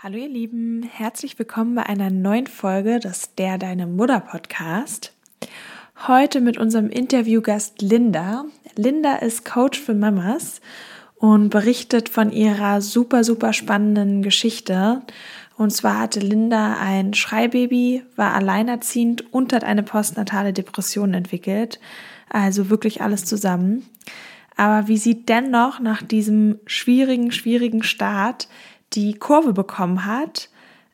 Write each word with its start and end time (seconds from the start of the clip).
Hallo 0.00 0.16
ihr 0.16 0.28
Lieben, 0.28 0.84
herzlich 0.84 1.36
willkommen 1.40 1.74
bei 1.74 1.82
einer 1.82 2.08
neuen 2.08 2.46
Folge 2.46 3.00
des 3.00 3.34
Der 3.34 3.58
Deine 3.58 3.88
Mutter 3.88 4.20
Podcast. 4.20 5.12
Heute 6.06 6.40
mit 6.40 6.56
unserem 6.56 6.88
Interviewgast 6.88 7.82
Linda. 7.82 8.44
Linda 8.76 9.16
ist 9.16 9.44
Coach 9.44 9.80
für 9.80 9.94
Mamas 9.94 10.60
und 11.16 11.48
berichtet 11.48 12.08
von 12.08 12.30
ihrer 12.30 12.80
super, 12.80 13.24
super 13.24 13.52
spannenden 13.52 14.22
Geschichte. 14.22 15.02
Und 15.56 15.70
zwar 15.70 15.98
hatte 15.98 16.20
Linda 16.20 16.76
ein 16.80 17.12
Schreibaby, 17.12 18.04
war 18.14 18.34
alleinerziehend 18.34 19.34
und 19.34 19.52
hat 19.52 19.64
eine 19.64 19.82
postnatale 19.82 20.52
Depression 20.52 21.12
entwickelt. 21.12 21.80
Also 22.30 22.70
wirklich 22.70 23.02
alles 23.02 23.24
zusammen. 23.24 23.84
Aber 24.54 24.86
wie 24.86 24.96
sie 24.96 25.24
dennoch 25.24 25.80
nach 25.80 26.02
diesem 26.02 26.60
schwierigen, 26.66 27.32
schwierigen 27.32 27.82
Start 27.82 28.46
die 28.94 29.14
Kurve 29.14 29.52
bekommen 29.52 30.04
hat, 30.06 30.48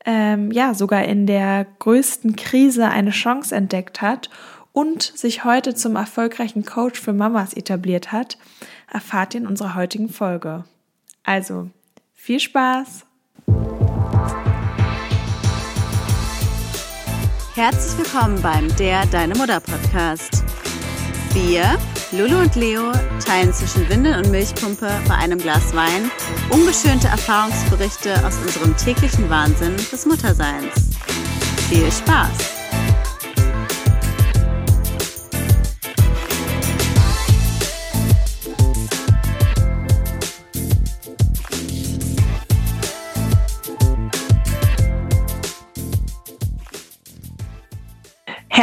ähm, 0.05 0.51
ja, 0.51 0.75
sogar 0.75 1.05
in 1.05 1.27
der 1.27 1.67
größten 1.79 2.37
Krise 2.37 2.89
eine 2.89 3.11
Chance 3.11 3.55
entdeckt 3.55 4.03
hat 4.03 4.31
und 4.73 5.03
sich 5.03 5.45
heute 5.45 5.75
zum 5.75 5.97
erfolgreichen 5.97 6.65
Coach 6.65 7.01
für 7.01 7.13
Mamas 7.13 7.55
etabliert 7.55 8.13
hat, 8.13 8.37
erfahrt 8.91 9.35
ihr 9.35 9.41
in 9.41 9.47
unserer 9.47 9.75
heutigen 9.75 10.09
Folge. 10.09 10.65
Also, 11.23 11.71
viel 12.13 12.41
Spaß! 12.41 13.07
Herzlich 17.55 17.99
willkommen 17.99 18.43
beim 18.43 18.75
Der 18.77 19.07
Deine 19.07 19.37
Mutter 19.37 19.61
Podcast. 19.61 20.43
Wir 21.35 21.77
Lulu 22.13 22.43
und 22.43 22.55
Leo 22.55 22.93
teilen 23.25 23.53
zwischen 23.53 23.89
Windel 23.89 24.17
und 24.19 24.31
Milchpumpe 24.31 24.89
bei 25.09 25.15
einem 25.17 25.39
Glas 25.39 25.75
Wein 25.75 26.09
ungeschönte 26.51 27.09
Erfahrungsberichte 27.09 28.25
aus 28.25 28.39
unserem 28.39 28.77
täglichen 28.77 29.29
Wahnsinn 29.29 29.75
des 29.77 30.07
Mutterseins. 30.07 30.73
Viel 31.69 31.91
Spaß! 31.91 32.54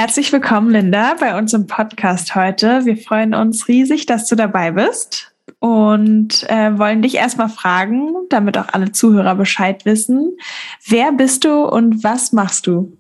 Herzlich 0.02 0.34
willkommen, 0.34 0.72
Linda, 0.72 1.14
bei 1.20 1.38
uns 1.38 1.54
im 1.54 1.68
Podcast 1.68 2.34
heute. 2.34 2.86
Wir 2.86 2.98
freuen 2.98 3.36
uns 3.36 3.68
riesig, 3.68 4.08
dass 4.08 4.28
du 4.28 4.36
dabei 4.36 4.72
bist 4.72 5.32
und 5.60 6.44
äh, 6.50 6.76
wollen 6.80 7.04
dich 7.04 7.14
erstmal 7.14 7.50
fragen, 7.50 8.12
damit 8.30 8.58
auch 8.58 8.70
alle 8.72 8.92
Zuhörer 8.92 9.36
Bescheid 9.36 9.86
wissen. 9.86 10.36
Wer 10.88 11.12
bist 11.12 11.46
du 11.46 11.66
und 11.66 12.04
was 12.04 12.34
machst 12.34 12.66
du? 12.66 12.98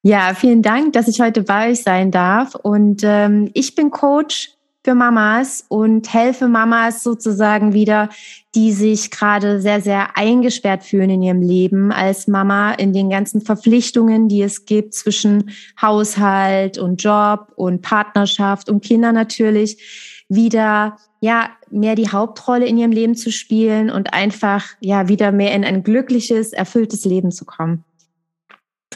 Ja, 0.00 0.32
vielen 0.32 0.62
Dank, 0.62 0.94
dass 0.94 1.06
ich 1.06 1.20
heute 1.20 1.42
bei 1.42 1.72
euch 1.72 1.82
sein 1.82 2.10
darf. 2.10 2.54
Und 2.54 3.02
ähm, 3.04 3.50
ich 3.52 3.74
bin 3.74 3.90
Coach 3.90 4.55
für 4.86 4.94
Mamas 4.94 5.64
und 5.66 6.14
helfe 6.14 6.46
Mamas 6.46 7.02
sozusagen 7.02 7.72
wieder, 7.72 8.08
die 8.54 8.70
sich 8.70 9.10
gerade 9.10 9.60
sehr, 9.60 9.80
sehr 9.80 10.16
eingesperrt 10.16 10.84
fühlen 10.84 11.10
in 11.10 11.22
ihrem 11.22 11.42
Leben 11.42 11.90
als 11.90 12.28
Mama, 12.28 12.70
in 12.70 12.92
den 12.92 13.10
ganzen 13.10 13.40
Verpflichtungen, 13.40 14.28
die 14.28 14.42
es 14.42 14.64
gibt 14.64 14.94
zwischen 14.94 15.50
Haushalt 15.82 16.78
und 16.78 17.02
Job 17.02 17.48
und 17.56 17.82
Partnerschaft 17.82 18.68
und 18.70 18.84
Kinder 18.84 19.10
natürlich, 19.10 20.24
wieder 20.28 20.98
ja 21.20 21.50
mehr 21.68 21.96
die 21.96 22.10
Hauptrolle 22.10 22.66
in 22.66 22.78
ihrem 22.78 22.92
Leben 22.92 23.16
zu 23.16 23.32
spielen 23.32 23.90
und 23.90 24.14
einfach 24.14 24.68
ja 24.78 25.08
wieder 25.08 25.32
mehr 25.32 25.52
in 25.52 25.64
ein 25.64 25.82
glückliches, 25.82 26.52
erfülltes 26.52 27.04
Leben 27.04 27.32
zu 27.32 27.44
kommen. 27.44 27.82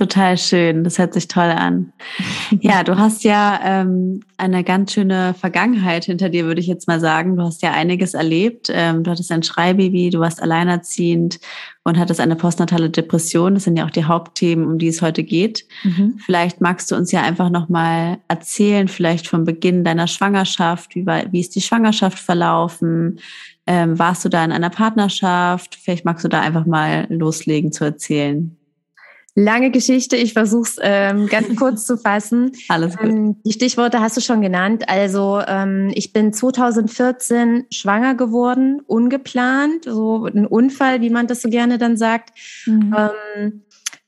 Total 0.01 0.39
schön, 0.39 0.83
das 0.83 0.99
hört 0.99 1.13
sich 1.13 1.29
toll 1.29 1.51
an. 1.51 1.93
Ja, 2.63 2.83
du 2.83 2.99
hast 2.99 3.23
ja 3.23 3.61
ähm, 3.63 4.21
eine 4.39 4.65
ganz 4.65 4.93
schöne 4.93 5.35
Vergangenheit 5.35 6.07
hinter 6.07 6.31
dir, 6.31 6.47
würde 6.47 6.61
ich 6.61 6.67
jetzt 6.67 6.89
mal 6.89 6.99
sagen. 6.99 7.37
Du 7.37 7.43
hast 7.43 7.63
ja 7.63 7.73
einiges 7.73 8.15
erlebt. 8.15 8.69
Ähm, 8.73 9.05
du 9.05 9.11
hattest 9.11 9.31
ein 9.31 9.43
Schreibaby, 9.43 10.11
du 10.11 10.19
warst 10.19 10.43
alleinerziehend 10.43 11.39
und 11.85 11.99
hattest 11.99 12.19
eine 12.19 12.35
postnatale 12.35 12.89
Depression. 12.89 13.55
Das 13.55 13.65
sind 13.65 13.77
ja 13.77 13.85
auch 13.85 13.91
die 13.91 14.05
Hauptthemen, 14.05 14.67
um 14.67 14.79
die 14.79 14.89
es 14.89 15.03
heute 15.03 15.23
geht. 15.23 15.67
Mhm. 15.85 16.19
Vielleicht 16.25 16.63
magst 16.63 16.91
du 16.91 16.97
uns 16.97 17.13
ja 17.13 17.23
einfach 17.23 17.51
nochmal 17.51 18.19
erzählen, 18.27 18.89
vielleicht 18.89 19.29
vom 19.29 19.45
Beginn 19.45 19.85
deiner 19.85 20.07
Schwangerschaft. 20.07 20.95
Wie, 20.95 21.05
war, 21.05 21.31
wie 21.31 21.41
ist 21.41 21.55
die 21.55 21.61
Schwangerschaft 21.61 22.19
verlaufen? 22.19 23.21
Ähm, 23.67 23.99
warst 23.99 24.25
du 24.25 24.31
da 24.31 24.45
in 24.45 24.53
einer 24.53 24.71
Partnerschaft? 24.71 25.77
Vielleicht 25.81 26.07
magst 26.07 26.25
du 26.25 26.29
da 26.29 26.41
einfach 26.41 26.65
mal 26.65 27.07
loslegen 27.11 27.71
zu 27.71 27.85
erzählen. 27.85 28.57
Lange 29.37 29.71
Geschichte, 29.71 30.17
ich 30.17 30.33
versuche 30.33 30.69
es 30.69 30.77
ähm, 30.83 31.27
ganz 31.27 31.49
kurz 31.57 31.87
zu 31.87 31.97
fassen. 31.97 32.53
Alles 32.69 32.97
gut. 32.97 33.09
Ähm, 33.09 33.37
die 33.45 33.53
Stichworte 33.53 34.01
hast 34.01 34.17
du 34.17 34.21
schon 34.21 34.41
genannt. 34.41 34.89
Also 34.89 35.41
ähm, 35.47 35.91
ich 35.95 36.13
bin 36.13 36.33
2014 36.33 37.67
schwanger 37.71 38.15
geworden, 38.15 38.81
ungeplant, 38.87 39.85
so 39.85 40.27
ein 40.27 40.47
Unfall, 40.47 41.01
wie 41.01 41.11
man 41.11 41.27
das 41.27 41.43
so 41.43 41.49
gerne 41.49 41.79
dann 41.79 41.97
sagt. 41.97 42.31
Mhm. 42.67 42.97
Ähm, 42.97 43.63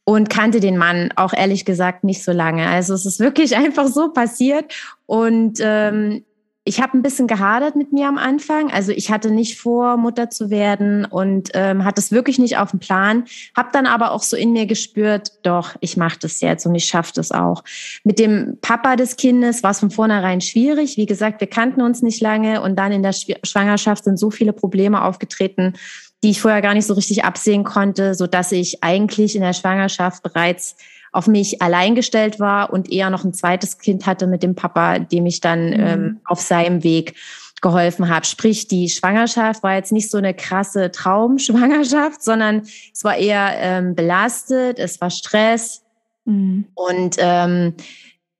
und 0.04 0.28
kannte 0.28 0.58
den 0.58 0.76
Mann 0.76 1.10
auch 1.14 1.32
ehrlich 1.32 1.64
gesagt 1.64 2.02
nicht 2.02 2.24
so 2.24 2.32
lange. 2.32 2.66
Also 2.66 2.94
es 2.94 3.06
ist 3.06 3.20
wirklich 3.20 3.56
einfach 3.56 3.86
so 3.86 4.12
passiert. 4.12 4.74
Und 5.06 5.58
ähm, 5.60 6.24
ich 6.64 6.80
habe 6.80 6.96
ein 6.96 7.02
bisschen 7.02 7.26
gehadert 7.26 7.74
mit 7.74 7.92
mir 7.92 8.06
am 8.06 8.18
Anfang. 8.18 8.70
Also 8.70 8.92
ich 8.92 9.10
hatte 9.10 9.30
nicht 9.30 9.58
vor, 9.58 9.96
Mutter 9.96 10.30
zu 10.30 10.48
werden 10.48 11.04
und 11.04 11.50
ähm, 11.54 11.84
hatte 11.84 12.00
es 12.00 12.12
wirklich 12.12 12.38
nicht 12.38 12.56
auf 12.56 12.70
dem 12.70 12.78
Plan. 12.78 13.24
Habe 13.56 13.70
dann 13.72 13.86
aber 13.86 14.12
auch 14.12 14.22
so 14.22 14.36
in 14.36 14.52
mir 14.52 14.66
gespürt, 14.66 15.32
doch, 15.42 15.74
ich 15.80 15.96
mache 15.96 16.18
das 16.20 16.40
jetzt 16.40 16.64
und 16.64 16.74
ich 16.76 16.84
schaffe 16.84 17.12
das 17.16 17.32
auch. 17.32 17.64
Mit 18.04 18.20
dem 18.20 18.58
Papa 18.60 18.94
des 18.94 19.16
Kindes 19.16 19.64
war 19.64 19.72
es 19.72 19.80
von 19.80 19.90
vornherein 19.90 20.40
schwierig. 20.40 20.96
Wie 20.96 21.06
gesagt, 21.06 21.40
wir 21.40 21.48
kannten 21.48 21.82
uns 21.82 22.00
nicht 22.00 22.20
lange 22.20 22.62
und 22.62 22.76
dann 22.76 22.92
in 22.92 23.02
der 23.02 23.12
Schwangerschaft 23.12 24.04
sind 24.04 24.18
so 24.18 24.30
viele 24.30 24.52
Probleme 24.52 25.02
aufgetreten, 25.02 25.74
die 26.22 26.30
ich 26.30 26.40
vorher 26.40 26.62
gar 26.62 26.74
nicht 26.74 26.86
so 26.86 26.94
richtig 26.94 27.24
absehen 27.24 27.64
konnte, 27.64 28.14
so 28.14 28.28
dass 28.28 28.52
ich 28.52 28.84
eigentlich 28.84 29.34
in 29.34 29.42
der 29.42 29.54
Schwangerschaft 29.54 30.22
bereits 30.22 30.76
auf 31.12 31.26
mich 31.26 31.60
allein 31.60 31.94
gestellt 31.94 32.40
war 32.40 32.72
und 32.72 32.90
eher 32.90 33.10
noch 33.10 33.24
ein 33.24 33.34
zweites 33.34 33.78
Kind 33.78 34.06
hatte 34.06 34.26
mit 34.26 34.42
dem 34.42 34.54
Papa, 34.54 34.98
dem 34.98 35.26
ich 35.26 35.40
dann 35.40 35.66
mhm. 35.66 35.80
ähm, 35.80 36.20
auf 36.24 36.40
seinem 36.40 36.82
Weg 36.82 37.14
geholfen 37.60 38.08
habe. 38.08 38.26
Sprich, 38.26 38.66
die 38.66 38.88
Schwangerschaft 38.88 39.62
war 39.62 39.74
jetzt 39.74 39.92
nicht 39.92 40.10
so 40.10 40.18
eine 40.18 40.34
krasse 40.34 40.90
Traumschwangerschaft, 40.90 42.22
sondern 42.24 42.62
es 42.92 43.04
war 43.04 43.16
eher 43.16 43.52
ähm, 43.56 43.94
belastet, 43.94 44.78
es 44.78 45.00
war 45.00 45.10
Stress. 45.10 45.82
Mhm. 46.24 46.66
Und 46.74 47.16
ähm, 47.18 47.74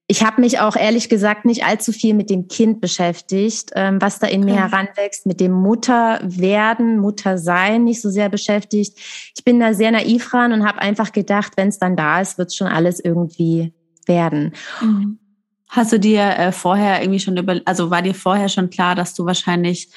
ich 0.09 0.25
habe 0.25 0.41
mich 0.41 0.59
auch 0.59 0.77
ehrlich 0.77 1.09
gesagt 1.09 1.45
nicht 1.45 1.65
allzu 1.65 1.93
viel 1.93 2.15
mit 2.15 2.29
dem 2.29 2.49
Kind 2.49 2.81
beschäftigt, 2.81 3.71
ähm, 3.75 4.01
was 4.01 4.19
da 4.19 4.27
in 4.27 4.43
okay. 4.43 4.53
mir 4.53 4.61
heranwächst, 4.61 5.27
mit 5.27 5.41
dem 5.41 5.53
Mutterwerden, 5.53 6.99
Muttersein 6.99 7.85
nicht 7.85 8.03
so 8.03 8.11
sehr 8.11 8.29
beschäftigt. 8.29 8.99
Ich 9.37 9.45
bin 9.45 9.61
da 9.61 9.75
sehr 9.75 9.91
naiv 9.91 10.35
ran 10.35 10.53
und 10.53 10.67
habe 10.67 10.81
einfach 10.81 11.13
gedacht, 11.13 11.53
wenn 11.57 11.69
es 11.69 11.79
dann 11.79 11.97
da 11.97 12.21
ist, 12.21 12.37
wird 12.37 12.55
schon 12.55 12.67
alles 12.67 13.01
irgendwie 13.01 13.73
werden. 14.07 14.53
Mhm. 14.81 15.19
Hast 15.69 15.93
du 15.93 15.99
dir 15.99 16.23
äh, 16.23 16.53
vorher 16.53 17.01
irgendwie 17.01 17.21
schon 17.21 17.37
über, 17.37 17.61
also 17.65 17.91
war 17.91 18.03
dir 18.03 18.15
vorher 18.15 18.51
schon 18.51 18.69
klar, 18.69 18.95
dass 18.95 19.15
du 19.15 19.25
wahrscheinlich 19.25 19.89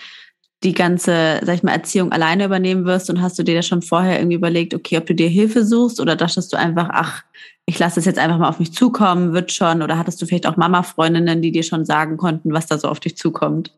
die 0.65 0.73
ganze, 0.73 1.39
sag 1.43 1.55
ich 1.55 1.63
mal, 1.63 1.71
Erziehung 1.71 2.11
alleine 2.11 2.45
übernehmen 2.45 2.85
wirst? 2.85 3.09
Und 3.09 3.21
hast 3.21 3.39
du 3.39 3.43
dir 3.43 3.55
da 3.55 3.61
schon 3.61 3.81
vorher 3.81 4.19
irgendwie 4.19 4.35
überlegt, 4.35 4.73
okay, 4.73 4.97
ob 4.97 5.05
du 5.05 5.15
dir 5.15 5.29
Hilfe 5.29 5.63
suchst? 5.63 6.01
Oder 6.01 6.15
dachtest 6.15 6.51
du 6.51 6.57
einfach, 6.57 6.89
ach, 6.91 7.23
ich 7.65 7.79
lasse 7.79 7.99
es 7.99 8.05
jetzt 8.05 8.19
einfach 8.19 8.37
mal 8.37 8.49
auf 8.49 8.59
mich 8.59 8.73
zukommen, 8.73 9.33
wird 9.33 9.51
schon, 9.51 9.81
oder 9.81 9.97
hattest 9.97 10.21
du 10.21 10.25
vielleicht 10.25 10.47
auch 10.47 10.57
Mama-Freundinnen, 10.57 11.41
die 11.41 11.51
dir 11.51 11.63
schon 11.63 11.85
sagen 11.85 12.17
konnten, 12.17 12.53
was 12.53 12.67
da 12.67 12.77
so 12.77 12.89
auf 12.89 12.99
dich 12.99 13.15
zukommt? 13.17 13.71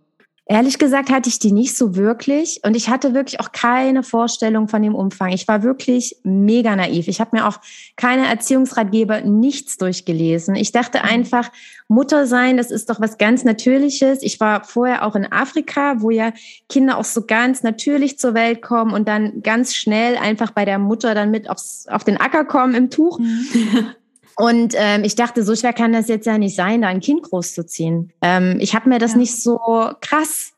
Ehrlich 0.50 0.80
gesagt 0.80 1.09
hatte 1.09 1.28
ich 1.28 1.40
die 1.40 1.52
nicht 1.52 1.75
so 1.75 1.97
wirklich 1.97 2.62
und 2.63 2.74
ich 2.78 2.88
hatte 2.88 3.13
wirklich 3.13 3.41
auch 3.41 3.52
keine 3.52 4.02
Vorstellung 4.02 4.69
von 4.69 4.81
dem 4.81 4.96
Umfang. 4.96 5.34
Ich 5.34 5.46
war 5.50 5.62
wirklich 5.62 6.16
mega 6.24 6.74
naiv. 6.74 7.10
Ich 7.10 7.19
habe 7.19 7.36
mir 7.36 7.48
auch 7.48 7.60
keine 7.98 8.27
Erziehungsratgeber, 8.27 9.21
nichts 9.21 9.75
durchgelesen. 9.75 10.56
Ich 10.56 10.71
dachte 10.71 11.00
mhm. 11.00 11.10
einfach, 11.10 11.51
Mutter 11.89 12.27
sein, 12.27 12.56
das 12.56 12.71
ist 12.71 12.89
doch 12.89 13.01
was 13.01 13.18
ganz 13.18 13.44
Natürliches. 13.44 14.19
Ich 14.21 14.39
war 14.39 14.63
vorher 14.63 15.06
auch 15.06 15.16
in 15.18 15.30
Afrika, 15.30 15.95
wo 16.00 16.12
ja 16.12 16.31
Kinder 16.69 16.98
auch 16.98 17.04
so 17.04 17.25
ganz 17.25 17.63
natürlich 17.63 18.18
zur 18.18 18.33
Welt 18.33 18.62
kommen 18.62 18.94
und 18.94 19.10
dann 19.10 19.42
ganz 19.42 19.75
schnell 19.75 20.16
einfach 20.16 20.51
bei 20.51 20.63
der 20.63 20.80
Mutter 20.80 21.13
dann 21.13 21.30
mit 21.30 21.50
aufs, 21.50 21.88
auf 21.89 22.06
den 22.06 22.21
Acker 22.21 22.45
kommen 22.45 22.74
im 22.74 22.89
Tuch. 22.89 23.19
Mhm. 23.19 23.89
Und 24.38 24.75
ähm, 24.78 25.04
ich 25.04 25.16
dachte, 25.16 25.44
so 25.44 25.56
schwer 25.56 25.74
kann 25.74 25.94
das 25.94 26.07
jetzt 26.07 26.28
ja 26.28 26.38
nicht 26.38 26.56
sein, 26.56 26.84
da 26.84 26.89
ein 26.89 27.00
Kind 27.00 27.24
großzuziehen. 27.24 28.13
Ähm, 28.22 28.57
ich 28.60 28.75
habe 28.75 28.88
mir 28.88 29.00
das 29.00 29.13
ja. 29.13 29.18
nicht 29.18 29.42
so 29.42 29.60
krass 30.00 30.54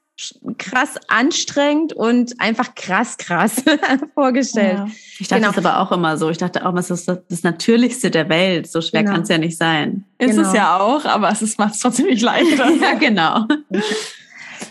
krass 0.58 0.96
anstrengend 1.08 1.94
und 1.94 2.42
einfach 2.42 2.76
krass, 2.76 3.18
krass 3.18 3.64
vorgestellt. 4.14 4.78
Ja. 4.78 4.88
Ich 5.20 5.28
dachte 5.28 5.42
genau. 5.42 5.54
das 5.54 5.66
aber 5.66 5.80
auch 5.80 5.92
immer 5.92 6.18
so. 6.18 6.30
Ich 6.30 6.38
dachte 6.38 6.66
auch, 6.66 6.76
es 6.76 6.90
ist 6.90 7.08
das 7.08 7.44
Natürlichste 7.44 8.12
der 8.12 8.28
Welt. 8.28 8.70
So 8.70 8.82
schwer 8.82 9.04
genau. 9.04 9.14
kann 9.14 9.22
es 9.24 9.30
ja 9.30 9.38
nicht 9.38 9.58
sein. 9.58 10.04
Ist 10.18 10.36
genau. 10.36 10.48
es 10.48 10.54
ja 10.54 10.78
auch, 10.78 11.06
aber 11.06 11.32
es 11.32 11.58
macht 11.58 11.76
es 11.76 11.80
trotzdem 11.80 12.08
nicht 12.08 12.22
leichter. 12.22 12.70
ja, 12.82 12.94
genau. 12.96 13.46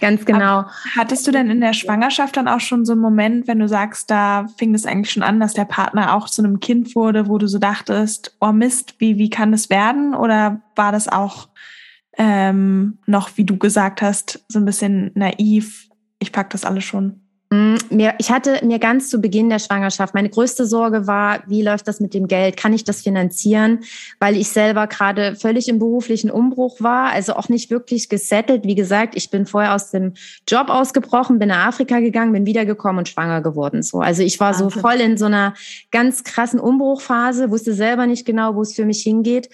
Ganz 0.01 0.25
genau. 0.25 0.61
Aber 0.61 0.71
hattest 0.97 1.27
du 1.27 1.31
denn 1.31 1.51
in 1.51 1.61
der 1.61 1.73
Schwangerschaft 1.73 2.37
dann 2.37 2.49
auch 2.49 2.61
schon 2.61 2.85
so 2.85 2.93
einen 2.93 3.01
Moment, 3.01 3.49
wenn 3.49 3.59
du 3.59 3.69
sagst, 3.69 4.11
da 4.11 4.47
fing 4.57 4.75
es 4.75 4.87
eigentlich 4.87 5.11
schon 5.11 5.23
an, 5.23 5.41
dass 5.41 5.55
der 5.55 5.65
Partner 5.65 6.15
auch 6.15 6.29
zu 6.29 6.43
einem 6.43 6.61
Kind 6.61 6.95
wurde, 6.95 7.29
wo 7.29 7.39
du 7.39 7.47
so 7.47 7.59
dachtest, 7.59 8.37
oh 8.41 8.53
Mist, 8.53 8.95
wie, 8.99 9.19
wie 9.19 9.31
kann 9.31 9.53
das 9.53 9.71
werden? 9.71 10.15
Oder 10.15 10.61
war 10.77 10.93
das 10.93 11.09
auch 11.09 11.49
ähm, 12.17 12.99
noch, 13.07 13.31
wie 13.37 13.45
du 13.45 13.57
gesagt 13.57 14.03
hast, 14.03 14.45
so 14.49 14.59
ein 14.59 14.65
bisschen 14.65 15.11
naiv? 15.15 15.89
Ich 16.19 16.33
pack 16.33 16.51
das 16.51 16.65
alles 16.65 16.85
schon. 16.85 17.21
Mm, 17.51 17.77
ich 18.19 18.31
hatte 18.31 18.61
mir 18.63 18.79
ganz 18.79 19.09
zu 19.09 19.21
Beginn 19.21 19.49
der 19.49 19.59
Schwangerschaft, 19.59 20.13
meine 20.13 20.29
größte 20.29 20.67
Sorge 20.67 21.07
war, 21.07 21.43
wie 21.47 21.63
läuft 21.63 21.89
das 21.89 21.99
mit 21.99 22.13
dem 22.13 22.29
Geld? 22.29 22.59
Kann 22.59 22.75
ich 22.75 22.85
das 22.85 23.01
finanzieren? 23.01 23.81
Weil 24.21 24.37
ich 24.37 24.51
selber 24.51 24.87
gerade 24.87 25.35
völlig 25.35 25.69
im 25.69 25.79
beruflichen 25.79 26.31
Umbruch 26.31 26.81
war, 26.81 27.11
also 27.11 27.35
auch 27.35 27.49
nicht 27.49 27.71
wirklich 27.71 28.11
gesettelt. 28.11 28.65
Wie 28.65 28.75
gesagt, 28.75 29.17
ich 29.17 29.31
bin 29.31 29.47
vorher 29.47 29.75
aus 29.75 29.91
dem 29.91 30.13
Job 30.47 30.69
ausgebrochen, 30.69 31.39
bin 31.39 31.49
nach 31.49 31.69
Afrika 31.69 32.01
gegangen, 32.01 32.33
bin 32.33 32.45
wiedergekommen 32.45 32.99
und 32.99 33.09
schwanger 33.09 33.41
geworden. 33.41 33.83
So, 33.83 34.01
also 34.01 34.23
ich 34.23 34.39
war 34.41 34.53
so 34.53 34.69
voll 34.69 34.97
in 34.97 35.17
so 35.17 35.25
einer 35.25 35.55
ganz 35.91 36.25
krassen 36.25 36.61
Umbruchphase, 36.61 37.51
wusste 37.51 37.73
selber 37.73 38.07
nicht 38.07 38.27
genau, 38.27 38.57
wo 38.57 38.63
es 38.63 38.75
für 38.75 38.85
mich 38.85 39.03
hingeht. 39.03 39.49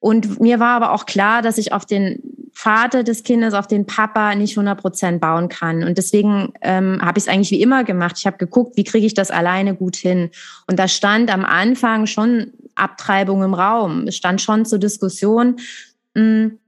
Und 0.00 0.38
mir 0.38 0.60
war 0.60 0.76
aber 0.76 0.92
auch 0.92 1.06
klar, 1.06 1.42
dass 1.42 1.58
ich 1.58 1.72
auf 1.72 1.84
den 1.84 2.37
Vater 2.60 3.04
des 3.04 3.22
Kindes, 3.22 3.54
auf 3.54 3.68
den 3.68 3.86
Papa 3.86 4.34
nicht 4.34 4.58
100 4.58 4.80
Prozent 4.80 5.20
bauen 5.20 5.48
kann. 5.48 5.84
Und 5.84 5.96
deswegen 5.96 6.52
ähm, 6.60 6.98
habe 7.00 7.16
ich 7.16 7.24
es 7.24 7.28
eigentlich 7.28 7.52
wie 7.52 7.62
immer 7.62 7.84
gemacht. 7.84 8.16
Ich 8.18 8.26
habe 8.26 8.36
geguckt, 8.36 8.76
wie 8.76 8.82
kriege 8.82 9.06
ich 9.06 9.14
das 9.14 9.30
alleine 9.30 9.76
gut 9.76 9.94
hin. 9.94 10.30
Und 10.66 10.76
da 10.76 10.88
stand 10.88 11.32
am 11.32 11.44
Anfang 11.44 12.06
schon 12.06 12.52
Abtreibung 12.74 13.44
im 13.44 13.54
Raum. 13.54 14.08
Es 14.08 14.16
stand 14.16 14.40
schon 14.40 14.66
zur 14.66 14.80
Diskussion. 14.80 15.60
Mh, 16.14 16.20
hm, 16.20 16.58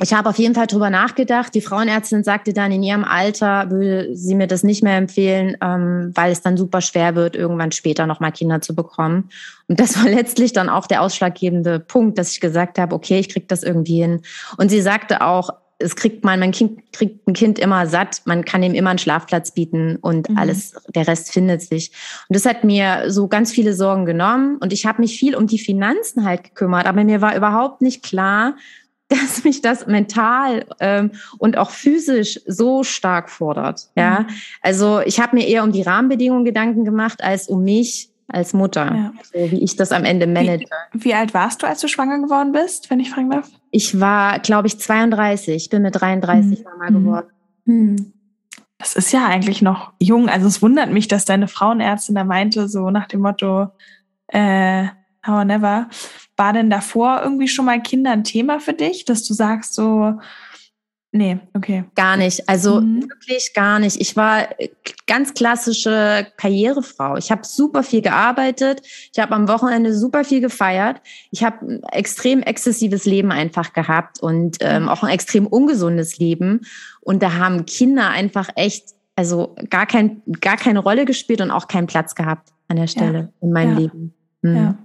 ich 0.00 0.12
habe 0.12 0.28
auf 0.28 0.38
jeden 0.38 0.54
Fall 0.54 0.66
drüber 0.66 0.90
nachgedacht. 0.90 1.54
Die 1.54 1.60
Frauenärztin 1.60 2.22
sagte 2.22 2.52
dann, 2.52 2.70
in 2.70 2.82
ihrem 2.82 3.04
Alter 3.04 3.70
würde 3.70 4.14
sie 4.14 4.34
mir 4.34 4.46
das 4.46 4.62
nicht 4.62 4.82
mehr 4.82 4.96
empfehlen, 4.96 5.56
ähm, 5.60 6.12
weil 6.14 6.30
es 6.30 6.40
dann 6.40 6.56
super 6.56 6.80
schwer 6.80 7.16
wird, 7.16 7.34
irgendwann 7.34 7.72
später 7.72 8.06
nochmal 8.06 8.32
Kinder 8.32 8.60
zu 8.60 8.74
bekommen. 8.74 9.30
Und 9.66 9.80
das 9.80 9.98
war 9.98 10.08
letztlich 10.08 10.52
dann 10.52 10.68
auch 10.68 10.86
der 10.86 11.02
ausschlaggebende 11.02 11.80
Punkt, 11.80 12.16
dass 12.16 12.32
ich 12.32 12.40
gesagt 12.40 12.78
habe, 12.78 12.94
okay, 12.94 13.18
ich 13.18 13.28
krieg 13.28 13.48
das 13.48 13.64
irgendwie 13.64 14.00
hin. 14.00 14.22
Und 14.56 14.70
sie 14.70 14.80
sagte 14.80 15.22
auch, 15.22 15.50
es 15.80 15.94
kriegt 15.94 16.24
man, 16.24 16.40
mein 16.40 16.50
Kind 16.50 16.92
kriegt 16.92 17.26
ein 17.28 17.34
Kind 17.34 17.58
immer 17.58 17.86
satt, 17.86 18.22
man 18.24 18.44
kann 18.44 18.64
ihm 18.64 18.74
immer 18.74 18.90
einen 18.90 18.98
Schlafplatz 18.98 19.52
bieten 19.52 19.96
und 19.96 20.28
mhm. 20.28 20.36
alles, 20.36 20.74
der 20.94 21.06
Rest 21.06 21.32
findet 21.32 21.62
sich. 21.62 21.92
Und 22.28 22.34
das 22.34 22.46
hat 22.46 22.64
mir 22.64 23.10
so 23.10 23.28
ganz 23.28 23.52
viele 23.52 23.74
Sorgen 23.74 24.04
genommen 24.04 24.58
und 24.58 24.72
ich 24.72 24.86
habe 24.86 25.00
mich 25.00 25.18
viel 25.18 25.36
um 25.36 25.46
die 25.46 25.58
Finanzen 25.58 26.24
halt 26.24 26.42
gekümmert, 26.44 26.86
aber 26.86 27.04
mir 27.04 27.20
war 27.20 27.36
überhaupt 27.36 27.80
nicht 27.80 28.02
klar, 28.02 28.56
dass 29.20 29.44
mich 29.44 29.62
das 29.62 29.86
mental 29.86 30.66
ähm, 30.80 31.12
und 31.38 31.56
auch 31.56 31.70
physisch 31.70 32.40
so 32.46 32.84
stark 32.84 33.30
fordert. 33.30 33.88
Ja, 33.96 34.20
mhm. 34.20 34.26
also 34.60 35.00
ich 35.00 35.18
habe 35.20 35.36
mir 35.36 35.46
eher 35.46 35.64
um 35.64 35.72
die 35.72 35.82
Rahmenbedingungen 35.82 36.44
Gedanken 36.44 36.84
gemacht 36.84 37.22
als 37.22 37.48
um 37.48 37.64
mich 37.64 38.10
als 38.30 38.52
Mutter, 38.52 38.84
ja. 38.94 39.12
so 39.22 39.50
wie 39.50 39.64
ich 39.64 39.76
das 39.76 39.90
am 39.90 40.04
Ende 40.04 40.26
manage. 40.26 40.66
Wie, 40.92 41.04
wie, 41.04 41.14
alt 41.14 41.32
warst 41.32 41.62
du, 41.62 41.66
als 41.66 41.80
du 41.80 41.88
schwanger 41.88 42.18
geworden 42.18 42.52
bist, 42.52 42.90
wenn 42.90 43.00
ich 43.00 43.10
fragen 43.10 43.30
darf? 43.30 43.48
Ich 43.70 43.98
war, 43.98 44.38
glaube 44.40 44.68
ich, 44.68 44.78
32. 44.78 45.54
Ich 45.56 45.70
bin 45.70 45.80
mit 45.80 45.98
33 45.98 46.58
mhm. 46.58 46.64
Mama 46.64 46.88
geworden. 46.90 47.26
Mhm. 47.64 48.12
Das 48.76 48.94
ist 48.94 49.12
ja 49.12 49.26
eigentlich 49.26 49.62
noch 49.62 49.92
jung. 49.98 50.28
Also 50.28 50.46
es 50.46 50.60
wundert 50.60 50.92
mich, 50.92 51.08
dass 51.08 51.24
deine 51.24 51.48
Frauenärztin 51.48 52.14
da 52.14 52.24
meinte, 52.24 52.68
so 52.68 52.90
nach 52.90 53.08
dem 53.08 53.22
Motto, 53.22 53.68
äh, 54.28 54.86
or 55.26 55.44
never. 55.44 55.88
War 56.38 56.52
denn 56.52 56.70
davor 56.70 57.20
irgendwie 57.22 57.48
schon 57.48 57.64
mal 57.64 57.82
Kinder 57.82 58.12
ein 58.12 58.22
Thema 58.22 58.60
für 58.60 58.72
dich, 58.72 59.04
dass 59.04 59.24
du 59.24 59.34
sagst 59.34 59.74
so, 59.74 60.14
nee, 61.10 61.40
okay. 61.52 61.82
Gar 61.96 62.16
nicht. 62.16 62.48
Also 62.48 62.80
mhm. 62.80 63.02
wirklich 63.02 63.52
gar 63.54 63.80
nicht. 63.80 64.00
Ich 64.00 64.16
war 64.16 64.60
äh, 64.60 64.68
ganz 65.08 65.34
klassische 65.34 66.28
Karrierefrau. 66.36 67.16
Ich 67.16 67.32
habe 67.32 67.44
super 67.44 67.82
viel 67.82 68.02
gearbeitet. 68.02 68.82
Ich 69.12 69.18
habe 69.18 69.34
am 69.34 69.48
Wochenende 69.48 69.92
super 69.92 70.22
viel 70.22 70.40
gefeiert. 70.40 71.00
Ich 71.32 71.42
habe 71.42 71.66
ein 71.66 71.82
extrem 71.90 72.40
exzessives 72.42 73.04
Leben 73.04 73.32
einfach 73.32 73.72
gehabt 73.72 74.22
und 74.22 74.58
ähm, 74.60 74.84
mhm. 74.84 74.88
auch 74.88 75.02
ein 75.02 75.10
extrem 75.10 75.48
ungesundes 75.48 76.18
Leben. 76.18 76.60
Und 77.00 77.20
da 77.22 77.34
haben 77.34 77.66
Kinder 77.66 78.10
einfach 78.10 78.48
echt, 78.54 78.90
also 79.16 79.56
gar, 79.70 79.86
kein, 79.86 80.22
gar 80.40 80.56
keine 80.56 80.78
Rolle 80.78 81.04
gespielt 81.04 81.40
und 81.40 81.50
auch 81.50 81.66
keinen 81.66 81.88
Platz 81.88 82.14
gehabt 82.14 82.50
an 82.68 82.76
der 82.76 82.86
Stelle 82.86 83.18
ja. 83.18 83.28
in 83.40 83.52
meinem 83.52 83.72
ja. 83.72 83.78
Leben. 83.78 84.14
Mhm. 84.42 84.56
Ja. 84.56 84.78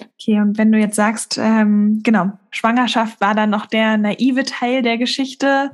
Okay, 0.00 0.40
und 0.40 0.58
wenn 0.58 0.72
du 0.72 0.78
jetzt 0.78 0.96
sagst, 0.96 1.38
ähm, 1.38 2.00
genau, 2.02 2.32
Schwangerschaft 2.50 3.20
war 3.20 3.34
dann 3.34 3.50
noch 3.50 3.66
der 3.66 3.96
naive 3.96 4.44
Teil 4.44 4.82
der 4.82 4.98
Geschichte. 4.98 5.70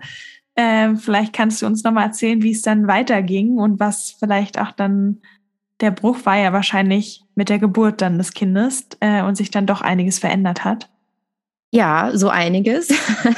Ähm, 0.56 0.96
vielleicht 0.96 1.32
kannst 1.32 1.62
du 1.62 1.66
uns 1.66 1.84
nochmal 1.84 2.06
erzählen, 2.06 2.42
wie 2.42 2.50
es 2.50 2.62
dann 2.62 2.86
weiterging 2.86 3.58
und 3.58 3.80
was 3.80 4.16
vielleicht 4.18 4.58
auch 4.58 4.72
dann 4.72 5.20
der 5.80 5.90
Bruch 5.90 6.26
war 6.26 6.36
ja 6.36 6.52
wahrscheinlich 6.52 7.22
mit 7.34 7.48
der 7.48 7.58
Geburt 7.58 8.02
dann 8.02 8.18
des 8.18 8.34
Kindes 8.34 8.86
äh, 9.00 9.22
und 9.22 9.36
sich 9.36 9.50
dann 9.50 9.66
doch 9.66 9.80
einiges 9.80 10.18
verändert 10.18 10.64
hat. 10.64 10.90
Ja, 11.72 12.10
so 12.14 12.28
einiges. 12.28 12.88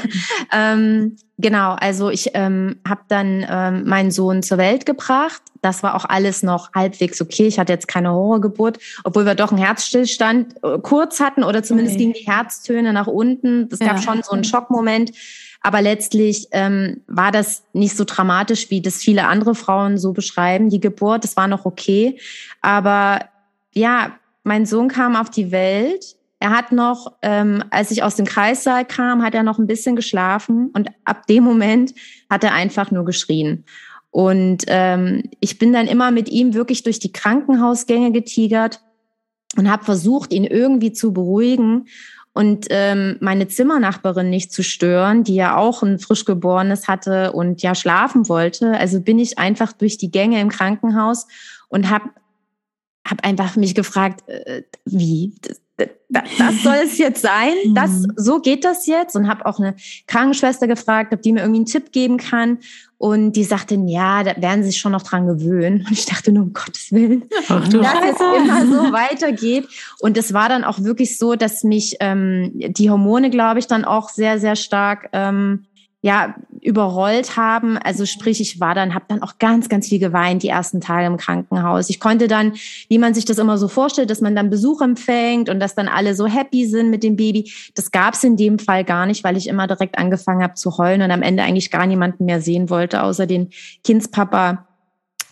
ähm, 0.52 1.16
genau, 1.36 1.72
also 1.72 2.08
ich 2.08 2.30
ähm, 2.32 2.76
habe 2.88 3.02
dann 3.08 3.46
ähm, 3.48 3.84
meinen 3.86 4.10
Sohn 4.10 4.42
zur 4.42 4.56
Welt 4.56 4.86
gebracht. 4.86 5.42
Das 5.60 5.82
war 5.82 5.94
auch 5.94 6.06
alles 6.06 6.42
noch 6.42 6.72
halbwegs 6.72 7.20
okay. 7.20 7.46
Ich 7.46 7.58
hatte 7.58 7.74
jetzt 7.74 7.88
keine 7.88 8.10
Horrorgeburt, 8.10 8.78
obwohl 9.04 9.26
wir 9.26 9.34
doch 9.34 9.52
einen 9.52 9.62
Herzstillstand 9.62 10.54
äh, 10.62 10.78
kurz 10.78 11.20
hatten 11.20 11.44
oder 11.44 11.62
zumindest 11.62 11.96
okay. 11.96 12.04
gingen 12.04 12.14
die 12.14 12.26
Herztöne 12.30 12.94
nach 12.94 13.06
unten. 13.06 13.68
Das 13.68 13.80
gab 13.80 13.96
ja. 13.96 14.02
schon 14.02 14.22
so 14.22 14.32
einen 14.32 14.44
Schockmoment. 14.44 15.12
Aber 15.60 15.82
letztlich 15.82 16.48
ähm, 16.52 17.02
war 17.06 17.32
das 17.32 17.62
nicht 17.72 17.96
so 17.96 18.04
dramatisch, 18.04 18.70
wie 18.70 18.80
das 18.80 18.96
viele 18.96 19.26
andere 19.28 19.54
Frauen 19.54 19.98
so 19.98 20.12
beschreiben. 20.12 20.70
Die 20.70 20.80
Geburt, 20.80 21.22
das 21.22 21.36
war 21.36 21.48
noch 21.48 21.66
okay. 21.66 22.18
Aber 22.62 23.26
ja, 23.72 24.12
mein 24.42 24.66
Sohn 24.66 24.88
kam 24.88 25.16
auf 25.16 25.30
die 25.30 25.52
Welt 25.52 26.16
er 26.42 26.50
hat 26.50 26.72
noch, 26.72 27.18
ähm, 27.22 27.62
als 27.70 27.92
ich 27.92 28.02
aus 28.02 28.16
dem 28.16 28.26
Kreissaal 28.26 28.84
kam, 28.84 29.22
hat 29.22 29.32
er 29.32 29.44
noch 29.44 29.60
ein 29.60 29.68
bisschen 29.68 29.94
geschlafen 29.94 30.70
und 30.74 30.88
ab 31.04 31.28
dem 31.28 31.44
Moment 31.44 31.94
hat 32.28 32.42
er 32.42 32.52
einfach 32.52 32.90
nur 32.90 33.04
geschrien. 33.04 33.64
Und 34.10 34.64
ähm, 34.66 35.22
ich 35.38 35.60
bin 35.60 35.72
dann 35.72 35.86
immer 35.86 36.10
mit 36.10 36.28
ihm 36.28 36.52
wirklich 36.52 36.82
durch 36.82 36.98
die 36.98 37.12
Krankenhausgänge 37.12 38.10
getigert 38.10 38.80
und 39.56 39.70
habe 39.70 39.84
versucht, 39.84 40.32
ihn 40.32 40.42
irgendwie 40.42 40.92
zu 40.92 41.12
beruhigen 41.12 41.86
und 42.32 42.66
ähm, 42.70 43.18
meine 43.20 43.46
Zimmernachbarin 43.46 44.28
nicht 44.28 44.52
zu 44.52 44.64
stören, 44.64 45.22
die 45.22 45.36
ja 45.36 45.56
auch 45.56 45.84
ein 45.84 46.00
frischgeborenes 46.00 46.88
hatte 46.88 47.30
und 47.32 47.62
ja 47.62 47.76
schlafen 47.76 48.28
wollte. 48.28 48.76
Also 48.76 49.00
bin 49.00 49.20
ich 49.20 49.38
einfach 49.38 49.72
durch 49.72 49.96
die 49.96 50.10
Gänge 50.10 50.40
im 50.40 50.48
Krankenhaus 50.48 51.28
und 51.68 51.88
habe 51.88 52.10
hab 53.06 53.24
einfach 53.24 53.54
mich 53.54 53.76
gefragt, 53.76 54.28
äh, 54.28 54.62
wie 54.84 55.34
das 55.40 55.61
soll 56.62 56.76
es 56.84 56.98
jetzt 56.98 57.22
sein, 57.22 57.54
das, 57.74 58.04
so 58.16 58.40
geht 58.40 58.64
das 58.64 58.86
jetzt 58.86 59.16
und 59.16 59.28
habe 59.28 59.46
auch 59.46 59.58
eine 59.58 59.74
Krankenschwester 60.06 60.66
gefragt, 60.66 61.12
ob 61.12 61.22
die 61.22 61.32
mir 61.32 61.40
irgendwie 61.40 61.60
einen 61.60 61.66
Tipp 61.66 61.92
geben 61.92 62.18
kann 62.18 62.58
und 62.98 63.32
die 63.32 63.42
sagte, 63.42 63.76
ja, 63.86 64.22
da 64.22 64.40
werden 64.40 64.62
sie 64.62 64.70
sich 64.70 64.78
schon 64.78 64.92
noch 64.92 65.02
dran 65.02 65.26
gewöhnen. 65.26 65.84
Und 65.88 65.90
ich 65.90 66.06
dachte 66.06 66.30
nur, 66.30 66.44
um 66.44 66.52
Gottes 66.52 66.92
Willen, 66.92 67.24
Ach, 67.48 67.66
dass 67.66 67.74
es 67.74 68.20
immer 68.20 68.66
so 68.66 68.92
weitergeht. 68.92 69.66
Und 69.98 70.16
es 70.16 70.32
war 70.32 70.48
dann 70.48 70.62
auch 70.62 70.78
wirklich 70.84 71.18
so, 71.18 71.34
dass 71.34 71.64
mich 71.64 71.96
ähm, 71.98 72.52
die 72.54 72.90
Hormone, 72.90 73.30
glaube 73.30 73.58
ich, 73.58 73.66
dann 73.66 73.84
auch 73.84 74.08
sehr, 74.08 74.38
sehr 74.38 74.54
stark 74.54 75.08
ähm, 75.12 75.66
ja 76.02 76.34
überrollt 76.60 77.36
haben. 77.36 77.78
Also 77.78 78.06
sprich, 78.06 78.40
ich 78.40 78.60
war 78.60 78.74
dann, 78.74 78.94
habe 78.94 79.04
dann 79.08 79.22
auch 79.22 79.38
ganz, 79.38 79.68
ganz 79.68 79.88
viel 79.88 80.00
geweint 80.00 80.42
die 80.42 80.48
ersten 80.48 80.80
Tage 80.80 81.06
im 81.06 81.16
Krankenhaus. 81.16 81.88
Ich 81.90 82.00
konnte 82.00 82.26
dann, 82.26 82.54
wie 82.88 82.98
man 82.98 83.14
sich 83.14 83.24
das 83.24 83.38
immer 83.38 83.56
so 83.56 83.68
vorstellt, 83.68 84.10
dass 84.10 84.20
man 84.20 84.34
dann 84.34 84.50
Besuch 84.50 84.80
empfängt 84.80 85.48
und 85.48 85.60
dass 85.60 85.76
dann 85.76 85.88
alle 85.88 86.14
so 86.14 86.26
happy 86.26 86.66
sind 86.66 86.90
mit 86.90 87.04
dem 87.04 87.16
Baby. 87.16 87.52
Das 87.76 87.92
gab 87.92 88.14
es 88.14 88.24
in 88.24 88.36
dem 88.36 88.58
Fall 88.58 88.84
gar 88.84 89.06
nicht, 89.06 89.22
weil 89.22 89.36
ich 89.36 89.48
immer 89.48 89.68
direkt 89.68 89.96
angefangen 89.96 90.42
habe 90.42 90.54
zu 90.54 90.76
heulen 90.76 91.02
und 91.02 91.12
am 91.12 91.22
Ende 91.22 91.44
eigentlich 91.44 91.70
gar 91.70 91.86
niemanden 91.86 92.24
mehr 92.24 92.40
sehen 92.40 92.68
wollte, 92.68 93.02
außer 93.04 93.26
den 93.26 93.50
Kindspapa, 93.84 94.66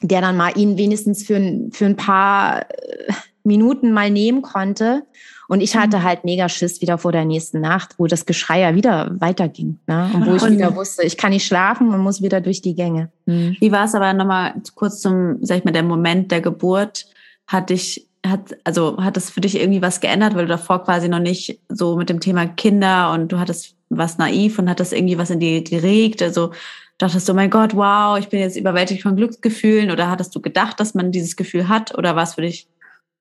der 0.02 0.20
dann 0.20 0.36
mal 0.36 0.56
ihn 0.56 0.78
wenigstens 0.78 1.24
für 1.24 1.36
ein, 1.36 1.72
für 1.72 1.86
ein 1.86 1.96
paar 1.96 2.62
äh, 2.62 3.12
Minuten 3.42 3.92
mal 3.92 4.10
nehmen 4.10 4.42
konnte. 4.42 5.02
Und 5.50 5.62
ich 5.62 5.74
hatte 5.74 5.98
mhm. 5.98 6.02
halt 6.04 6.22
mega 6.22 6.48
Schiss 6.48 6.80
wieder 6.80 6.96
vor 6.96 7.10
der 7.10 7.24
nächsten 7.24 7.60
Nacht, 7.60 7.96
wo 7.98 8.06
das 8.06 8.24
Geschrei 8.24 8.60
ja 8.60 8.76
wieder 8.76 9.10
weiterging. 9.18 9.80
Ne? 9.88 10.08
Und 10.14 10.24
wo 10.24 10.36
ich 10.36 10.48
wieder 10.48 10.76
wusste, 10.76 11.02
ich 11.02 11.16
kann 11.16 11.30
nicht 11.30 11.44
schlafen 11.44 11.92
und 11.92 11.98
muss 12.02 12.22
wieder 12.22 12.40
durch 12.40 12.62
die 12.62 12.76
Gänge. 12.76 13.10
Mhm. 13.26 13.56
Wie 13.58 13.72
war 13.72 13.84
es 13.84 13.96
aber 13.96 14.12
nochmal 14.12 14.54
kurz 14.76 15.00
zum, 15.00 15.38
sag 15.40 15.58
ich 15.58 15.64
mal, 15.64 15.72
der 15.72 15.82
Moment 15.82 16.30
der 16.30 16.40
Geburt? 16.40 17.06
Hat 17.48 17.70
dich, 17.70 18.06
hat, 18.24 18.56
also 18.62 18.98
hat 18.98 19.16
es 19.16 19.30
für 19.30 19.40
dich 19.40 19.60
irgendwie 19.60 19.82
was 19.82 19.98
geändert, 19.98 20.36
weil 20.36 20.44
du 20.46 20.50
davor 20.50 20.84
quasi 20.84 21.08
noch 21.08 21.18
nicht 21.18 21.58
so 21.68 21.96
mit 21.96 22.10
dem 22.10 22.20
Thema 22.20 22.46
Kinder 22.46 23.10
und 23.10 23.32
du 23.32 23.40
hattest 23.40 23.74
was 23.88 24.18
naiv 24.18 24.56
und 24.60 24.70
hattest 24.70 24.92
irgendwie 24.92 25.18
was 25.18 25.30
in 25.30 25.40
dir 25.40 25.64
geregt? 25.64 26.22
Also 26.22 26.52
dachtest 26.98 27.28
du, 27.28 27.32
oh 27.32 27.34
mein 27.34 27.50
Gott, 27.50 27.74
wow, 27.74 28.16
ich 28.20 28.28
bin 28.28 28.38
jetzt 28.38 28.56
überwältigt 28.56 29.02
von 29.02 29.16
Glücksgefühlen 29.16 29.90
oder 29.90 30.10
hattest 30.10 30.32
du 30.32 30.40
gedacht, 30.40 30.78
dass 30.78 30.94
man 30.94 31.10
dieses 31.10 31.34
Gefühl 31.34 31.68
hat 31.68 31.98
oder 31.98 32.14
war 32.14 32.22
es 32.22 32.34
für 32.34 32.42
dich 32.42 32.68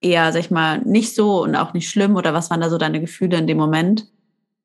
eher, 0.02 0.32
sag 0.32 0.40
ich 0.40 0.52
mal, 0.52 0.80
nicht 0.80 1.16
so 1.16 1.44
und 1.44 1.56
auch 1.56 1.74
nicht 1.74 1.90
schlimm? 1.90 2.16
Oder 2.16 2.34
was 2.34 2.50
waren 2.50 2.62
da 2.62 2.70
so 2.70 2.78
deine 2.78 3.02
Gefühle 3.02 3.38
in 3.38 3.48
dem 3.48 3.58
Moment? 3.58 4.08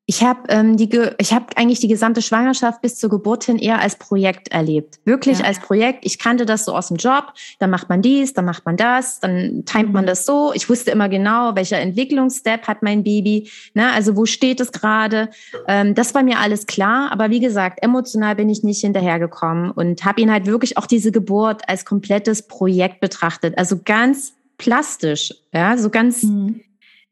ich 0.07 0.23
habe 0.23 0.41
ähm, 0.49 0.77
die, 0.77 0.89
ich 1.17 1.33
habe 1.33 1.45
eigentlich 1.55 1.79
die 1.79 1.87
gesamte 1.87 2.21
Schwangerschaft 2.21 2.81
bis 2.81 2.97
zur 2.97 3.09
Geburt 3.09 3.43
hin 3.43 3.57
eher 3.57 3.81
als 3.81 3.95
Projekt 3.95 4.49
erlebt. 4.49 4.99
Wirklich 5.03 5.39
ja. 5.39 5.45
als 5.45 5.59
Projekt. 5.59 6.05
Ich 6.05 6.19
kannte 6.19 6.45
das 6.45 6.65
so 6.65 6.75
aus 6.75 6.89
dem 6.89 6.97
Job. 6.97 7.33
Dann 7.57 7.71
macht 7.71 7.89
man 7.89 8.03
dies, 8.03 8.33
dann 8.33 8.45
macht 8.45 8.65
man 8.65 8.77
das, 8.77 9.19
dann 9.19 9.63
timet 9.65 9.93
man 9.93 10.03
mhm. 10.03 10.07
das 10.07 10.25
so. 10.25 10.53
Ich 10.53 10.69
wusste 10.69 10.91
immer 10.91 11.09
genau, 11.09 11.55
welcher 11.55 11.79
Entwicklungsstep 11.79 12.67
hat 12.67 12.83
mein 12.83 13.03
Baby. 13.03 13.49
Ne? 13.73 13.91
Also 13.93 14.15
wo 14.15 14.27
steht 14.27 14.59
es 14.59 14.71
gerade? 14.71 15.29
Ähm, 15.67 15.95
das 15.95 16.13
war 16.13 16.21
mir 16.21 16.39
alles 16.39 16.67
klar. 16.67 17.11
Aber 17.11 17.31
wie 17.31 17.39
gesagt, 17.39 17.79
emotional 17.81 18.35
bin 18.35 18.49
ich 18.49 18.61
nicht 18.61 18.81
hinterhergekommen 18.81 19.71
und 19.71 20.05
habe 20.05 20.21
ihn 20.21 20.31
halt 20.31 20.45
wirklich 20.45 20.77
auch 20.77 20.85
diese 20.85 21.11
Geburt 21.11 21.67
als 21.67 21.83
komplettes 21.83 22.43
Projekt 22.47 22.99
betrachtet. 22.99 23.57
Also 23.57 23.79
ganz 23.83 24.33
plastisch, 24.57 25.33
ja, 25.53 25.77
so 25.77 25.89
ganz 25.89 26.23
mhm 26.23 26.61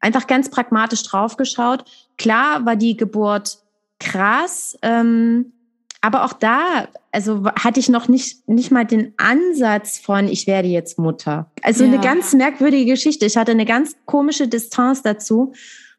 einfach 0.04 0.28
ganz 0.28 0.50
pragmatisch 0.50 1.04
draufgeschaut. 1.04 1.86
Klar 2.18 2.66
war 2.66 2.76
die 2.76 2.98
Geburt 2.98 3.58
krass, 4.00 4.78
ähm, 4.82 5.54
aber 6.02 6.26
auch 6.26 6.34
da, 6.34 6.90
also 7.14 7.46
hatte 7.46 7.80
ich 7.80 7.88
noch 7.88 8.10
nicht, 8.10 8.48
nicht 8.50 8.72
mal 8.72 8.86
den 8.86 9.14
Ansatz 9.16 9.98
von, 9.98 10.28
ich 10.28 10.46
werde 10.46 10.68
jetzt 10.68 11.00
Mutter. 11.00 11.50
Also 11.62 11.86
ja. 11.86 11.92
eine 11.92 12.02
ganz 12.02 12.34
merkwürdige 12.34 12.92
Geschichte. 12.92 13.26
Ich 13.26 13.38
hatte 13.38 13.54
eine 13.54 13.66
ganz 13.66 13.96
komische 14.06 14.50
Distanz 14.50 15.02
dazu. 15.02 15.54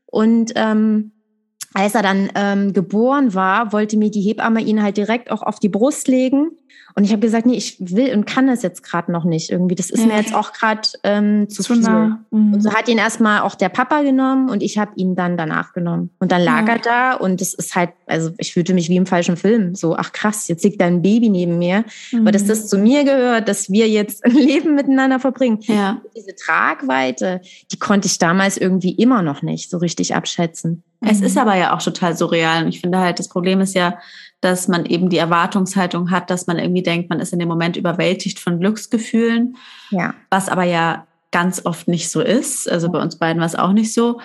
Und 0.04 0.52
ähm, 0.56 1.12
als 1.72 1.94
er 1.94 2.02
dann 2.02 2.30
ähm, 2.34 2.74
geboren 2.74 3.32
war, 3.32 3.72
wollte 3.72 3.96
mir 3.96 4.10
die 4.10 4.20
Hebamme 4.20 4.60
ihn 4.60 4.82
halt 4.82 4.98
direkt 4.98 5.30
auch 5.30 5.42
auf 5.42 5.58
die 5.58 5.70
Brust 5.70 6.06
legen. 6.06 6.50
Und 6.96 7.02
ich 7.02 7.10
habe 7.10 7.20
gesagt, 7.20 7.44
nee, 7.44 7.56
ich 7.56 7.76
will 7.80 8.14
und 8.14 8.24
kann 8.24 8.46
das 8.46 8.62
jetzt 8.62 8.84
gerade 8.84 9.10
noch 9.10 9.24
nicht 9.24 9.50
irgendwie. 9.50 9.74
Das 9.74 9.90
ist 9.90 10.00
ja. 10.00 10.06
mir 10.06 10.16
jetzt 10.16 10.32
auch 10.32 10.52
gerade 10.52 10.82
ähm, 11.02 11.48
zu, 11.48 11.62
zu 11.64 11.74
viel. 11.74 11.82
Nah. 11.82 12.20
Mhm. 12.30 12.54
Und 12.54 12.62
so 12.62 12.72
hat 12.72 12.88
ihn 12.88 12.98
erstmal 12.98 13.40
auch 13.40 13.56
der 13.56 13.68
Papa 13.68 14.02
genommen 14.02 14.48
und 14.48 14.62
ich 14.62 14.78
habe 14.78 14.92
ihn 14.94 15.16
dann 15.16 15.36
danach 15.36 15.72
genommen. 15.72 16.10
Und 16.20 16.30
dann 16.30 16.42
lag 16.42 16.68
ja. 16.68 16.74
er 16.74 16.78
da 16.78 17.12
und 17.14 17.40
das 17.40 17.52
ist 17.52 17.74
halt, 17.74 17.90
also 18.06 18.30
ich 18.38 18.52
fühlte 18.52 18.74
mich 18.74 18.88
wie 18.88 18.96
im 18.96 19.06
falschen 19.06 19.36
Film. 19.36 19.74
So, 19.74 19.96
ach 19.96 20.12
krass, 20.12 20.46
jetzt 20.46 20.62
liegt 20.62 20.80
da 20.80 20.86
ein 20.86 21.02
Baby 21.02 21.30
neben 21.30 21.58
mir. 21.58 21.84
Mhm. 22.12 22.20
Aber 22.20 22.30
dass 22.30 22.44
das 22.44 22.68
zu 22.68 22.78
mir 22.78 23.02
gehört, 23.02 23.48
dass 23.48 23.70
wir 23.70 23.88
jetzt 23.88 24.24
ein 24.24 24.34
Leben 24.34 24.76
miteinander 24.76 25.18
verbringen. 25.18 25.58
Ja. 25.62 26.00
Diese 26.16 26.36
Tragweite, 26.36 27.40
die 27.72 27.78
konnte 27.78 28.06
ich 28.06 28.18
damals 28.18 28.56
irgendwie 28.56 28.92
immer 28.92 29.22
noch 29.22 29.42
nicht 29.42 29.68
so 29.68 29.78
richtig 29.78 30.14
abschätzen. 30.14 30.84
Es 31.06 31.20
ist 31.20 31.38
aber 31.38 31.56
ja 31.56 31.74
auch 31.74 31.82
total 31.82 32.16
surreal. 32.16 32.64
Und 32.64 32.68
ich 32.68 32.80
finde 32.80 32.98
halt, 32.98 33.18
das 33.18 33.28
Problem 33.28 33.60
ist 33.60 33.74
ja, 33.74 33.98
dass 34.40 34.68
man 34.68 34.84
eben 34.84 35.08
die 35.08 35.18
Erwartungshaltung 35.18 36.10
hat, 36.10 36.30
dass 36.30 36.46
man 36.46 36.58
irgendwie 36.58 36.82
denkt, 36.82 37.08
man 37.08 37.20
ist 37.20 37.32
in 37.32 37.38
dem 37.38 37.48
Moment 37.48 37.76
überwältigt 37.76 38.38
von 38.38 38.60
Glücksgefühlen. 38.60 39.56
Ja. 39.90 40.14
Was 40.30 40.48
aber 40.48 40.64
ja 40.64 41.06
ganz 41.30 41.64
oft 41.64 41.88
nicht 41.88 42.10
so 42.10 42.20
ist. 42.20 42.70
Also 42.70 42.90
bei 42.90 43.00
uns 43.00 43.18
beiden 43.18 43.40
war 43.40 43.46
es 43.46 43.56
auch 43.56 43.72
nicht 43.72 43.92
so. 43.92 44.20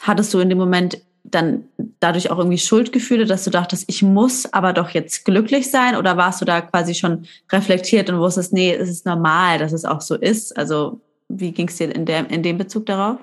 Hattest 0.00 0.32
du 0.34 0.40
in 0.40 0.48
dem 0.48 0.58
Moment 0.58 1.02
dann 1.24 1.64
dadurch 2.00 2.30
auch 2.30 2.38
irgendwie 2.38 2.58
Schuldgefühle, 2.58 3.24
dass 3.24 3.44
du 3.44 3.50
dachtest, 3.50 3.84
ich 3.88 4.02
muss 4.02 4.52
aber 4.52 4.72
doch 4.72 4.90
jetzt 4.90 5.24
glücklich 5.24 5.70
sein? 5.70 5.96
Oder 5.96 6.16
warst 6.16 6.40
du 6.40 6.44
da 6.44 6.60
quasi 6.60 6.94
schon 6.94 7.26
reflektiert 7.50 8.10
und 8.10 8.18
wusstest, 8.18 8.52
nee, 8.52 8.74
es 8.74 8.88
ist 8.88 9.06
normal, 9.06 9.58
dass 9.58 9.72
es 9.72 9.84
auch 9.84 10.00
so 10.00 10.14
ist? 10.14 10.56
Also 10.56 11.00
wie 11.34 11.52
ging 11.52 11.68
es 11.68 11.76
dir 11.76 11.94
in, 11.94 12.04
der, 12.04 12.30
in 12.30 12.42
dem 12.42 12.58
Bezug 12.58 12.86
darauf? 12.86 13.18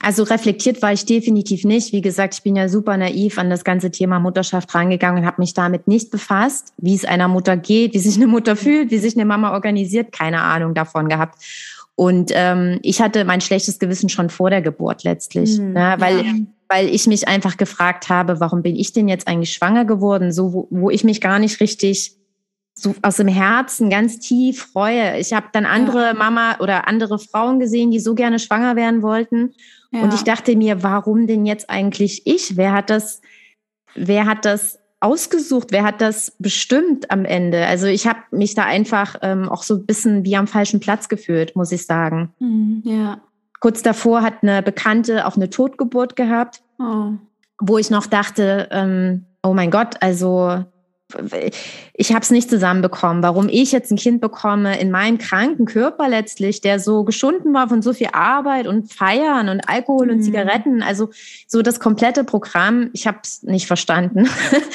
Also 0.00 0.22
reflektiert 0.22 0.80
war 0.82 0.92
ich 0.92 1.04
definitiv 1.04 1.64
nicht. 1.64 1.92
Wie 1.92 2.00
gesagt, 2.00 2.34
ich 2.34 2.42
bin 2.42 2.56
ja 2.56 2.68
super 2.68 2.96
naiv 2.96 3.38
an 3.38 3.50
das 3.50 3.64
ganze 3.64 3.90
Thema 3.90 4.18
Mutterschaft 4.18 4.74
rangegangen 4.74 5.22
und 5.22 5.26
habe 5.26 5.40
mich 5.40 5.54
damit 5.54 5.86
nicht 5.86 6.10
befasst, 6.10 6.72
wie 6.78 6.94
es 6.94 7.04
einer 7.04 7.28
Mutter 7.28 7.56
geht, 7.56 7.94
wie 7.94 7.98
sich 7.98 8.16
eine 8.16 8.26
Mutter 8.26 8.56
fühlt, 8.56 8.90
wie 8.90 8.98
sich 8.98 9.14
eine 9.14 9.24
Mama 9.24 9.52
organisiert. 9.52 10.12
Keine 10.12 10.40
Ahnung 10.40 10.74
davon 10.74 11.08
gehabt. 11.08 11.36
Und 11.94 12.32
ähm, 12.34 12.78
ich 12.82 13.00
hatte 13.02 13.24
mein 13.24 13.40
schlechtes 13.40 13.78
Gewissen 13.78 14.08
schon 14.08 14.30
vor 14.30 14.50
der 14.50 14.62
Geburt 14.62 15.04
letztlich, 15.04 15.58
mhm, 15.58 15.74
ne, 15.74 15.94
weil, 15.98 16.24
ja. 16.24 16.32
weil 16.68 16.88
ich 16.88 17.06
mich 17.06 17.28
einfach 17.28 17.58
gefragt 17.58 18.08
habe, 18.08 18.40
warum 18.40 18.62
bin 18.62 18.76
ich 18.76 18.92
denn 18.92 19.08
jetzt 19.08 19.28
eigentlich 19.28 19.52
schwanger 19.52 19.84
geworden, 19.84 20.32
so 20.32 20.52
wo, 20.54 20.68
wo 20.70 20.90
ich 20.90 21.04
mich 21.04 21.20
gar 21.20 21.38
nicht 21.38 21.60
richtig 21.60 22.16
so 22.82 22.94
aus 23.02 23.16
dem 23.16 23.28
Herzen 23.28 23.90
ganz 23.90 24.18
tief 24.18 24.64
freue. 24.72 25.18
Ich 25.18 25.32
habe 25.32 25.46
dann 25.52 25.66
andere 25.66 26.06
ja. 26.06 26.14
Mama 26.14 26.56
oder 26.58 26.88
andere 26.88 27.18
Frauen 27.18 27.60
gesehen, 27.60 27.90
die 27.90 28.00
so 28.00 28.14
gerne 28.14 28.38
schwanger 28.38 28.76
werden 28.76 29.02
wollten. 29.02 29.54
Ja. 29.92 30.02
Und 30.02 30.14
ich 30.14 30.24
dachte 30.24 30.56
mir, 30.56 30.82
warum 30.82 31.26
denn 31.26 31.46
jetzt 31.46 31.70
eigentlich 31.70 32.26
ich? 32.26 32.56
Wer 32.56 32.72
hat 32.72 32.90
das, 32.90 33.20
wer 33.94 34.26
hat 34.26 34.44
das 34.44 34.80
ausgesucht? 35.00 35.68
Wer 35.70 35.84
hat 35.84 36.00
das 36.00 36.34
bestimmt 36.38 37.10
am 37.10 37.24
Ende? 37.24 37.66
Also 37.66 37.86
ich 37.86 38.06
habe 38.06 38.20
mich 38.30 38.54
da 38.54 38.64
einfach 38.64 39.16
ähm, 39.22 39.48
auch 39.48 39.62
so 39.62 39.74
ein 39.74 39.86
bisschen 39.86 40.24
wie 40.24 40.36
am 40.36 40.46
falschen 40.46 40.80
Platz 40.80 41.08
gefühlt, 41.08 41.54
muss 41.54 41.72
ich 41.72 41.86
sagen. 41.86 42.32
Mhm, 42.40 42.82
ja. 42.84 43.20
Kurz 43.60 43.82
davor 43.82 44.22
hat 44.22 44.42
eine 44.42 44.60
Bekannte 44.62 45.26
auch 45.26 45.36
eine 45.36 45.50
Totgeburt 45.50 46.16
gehabt, 46.16 46.62
oh. 46.80 47.12
wo 47.60 47.78
ich 47.78 47.90
noch 47.90 48.06
dachte, 48.06 48.68
ähm, 48.72 49.26
oh 49.44 49.54
mein 49.54 49.70
Gott, 49.70 49.96
also 50.00 50.64
ich 51.94 52.12
habe 52.12 52.22
es 52.22 52.30
nicht 52.30 52.48
zusammenbekommen, 52.48 53.22
warum 53.22 53.48
ich 53.48 53.72
jetzt 53.72 53.90
ein 53.90 53.96
Kind 53.96 54.20
bekomme 54.20 54.78
in 54.80 54.90
meinem 54.90 55.18
kranken 55.18 55.66
Körper 55.66 56.08
letztlich, 56.08 56.60
der 56.60 56.78
so 56.78 57.04
geschunden 57.04 57.52
war 57.54 57.68
von 57.68 57.82
so 57.82 57.92
viel 57.92 58.08
Arbeit 58.12 58.66
und 58.66 58.92
Feiern 58.92 59.48
und 59.48 59.68
Alkohol 59.68 60.06
mhm. 60.06 60.12
und 60.12 60.22
Zigaretten, 60.22 60.82
also 60.82 61.10
so 61.46 61.62
das 61.62 61.80
komplette 61.80 62.24
Programm. 62.24 62.90
Ich 62.92 63.06
habe 63.06 63.18
es 63.22 63.42
nicht 63.42 63.66
verstanden, 63.66 64.28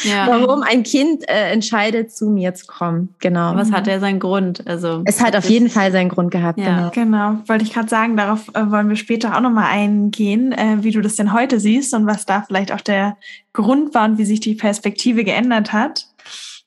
ja. 0.04 0.28
warum 0.28 0.64
ein 0.64 0.84
Kind 0.84 1.28
äh, 1.30 1.52
entscheidet, 1.52 2.12
zu 2.12 2.30
mir 2.30 2.54
zu 2.54 2.66
kommen. 2.68 3.16
Genau. 3.20 3.56
Was 3.56 3.72
hat 3.72 3.88
er 3.88 4.00
seinen 4.00 4.20
Grund? 4.20 4.68
Also 4.68 5.02
es 5.06 5.22
hat 5.22 5.36
auf 5.36 5.50
jeden 5.50 5.70
Fall 5.70 5.92
seinen 5.92 6.10
Grund 6.10 6.32
gehabt. 6.32 6.60
Ja. 6.60 6.90
Genau. 6.90 6.92
genau. 6.92 7.42
Wollte 7.48 7.64
ich 7.64 7.74
gerade 7.74 7.90
sagen. 7.90 8.18
Darauf 8.18 8.48
äh, 8.54 8.72
wollen 8.72 8.90
wir 8.90 8.96
später 8.96 9.36
auch 9.36 9.42
nochmal 9.42 9.68
eingehen, 9.72 10.52
äh, 10.52 10.78
wie 10.82 10.92
du 10.92 11.02
das 11.02 11.16
denn 11.16 11.34
heute 11.34 11.60
siehst 11.60 11.94
und 11.94 12.06
was 12.06 12.26
da 12.26 12.44
vielleicht 12.46 12.72
auch 12.72 12.82
der 12.82 13.18
Grund 13.58 13.94
war 13.96 14.06
und 14.06 14.18
wie 14.18 14.26
sich 14.26 14.40
die 14.40 14.56
Perspektive 14.56 15.24
geändert 15.24 15.74
hat. 15.74 16.08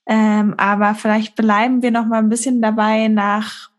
Ähm, 0.07 0.55
aber 0.59 0.95
vielleicht 0.97 1.37
bleiben 1.37 1.83
wir 1.83 1.93
noch 1.93 2.07
mal 2.07 2.19
ein 2.19 2.29
bisschen 2.29 2.61
dabei 2.61 3.07
nach 3.07 3.71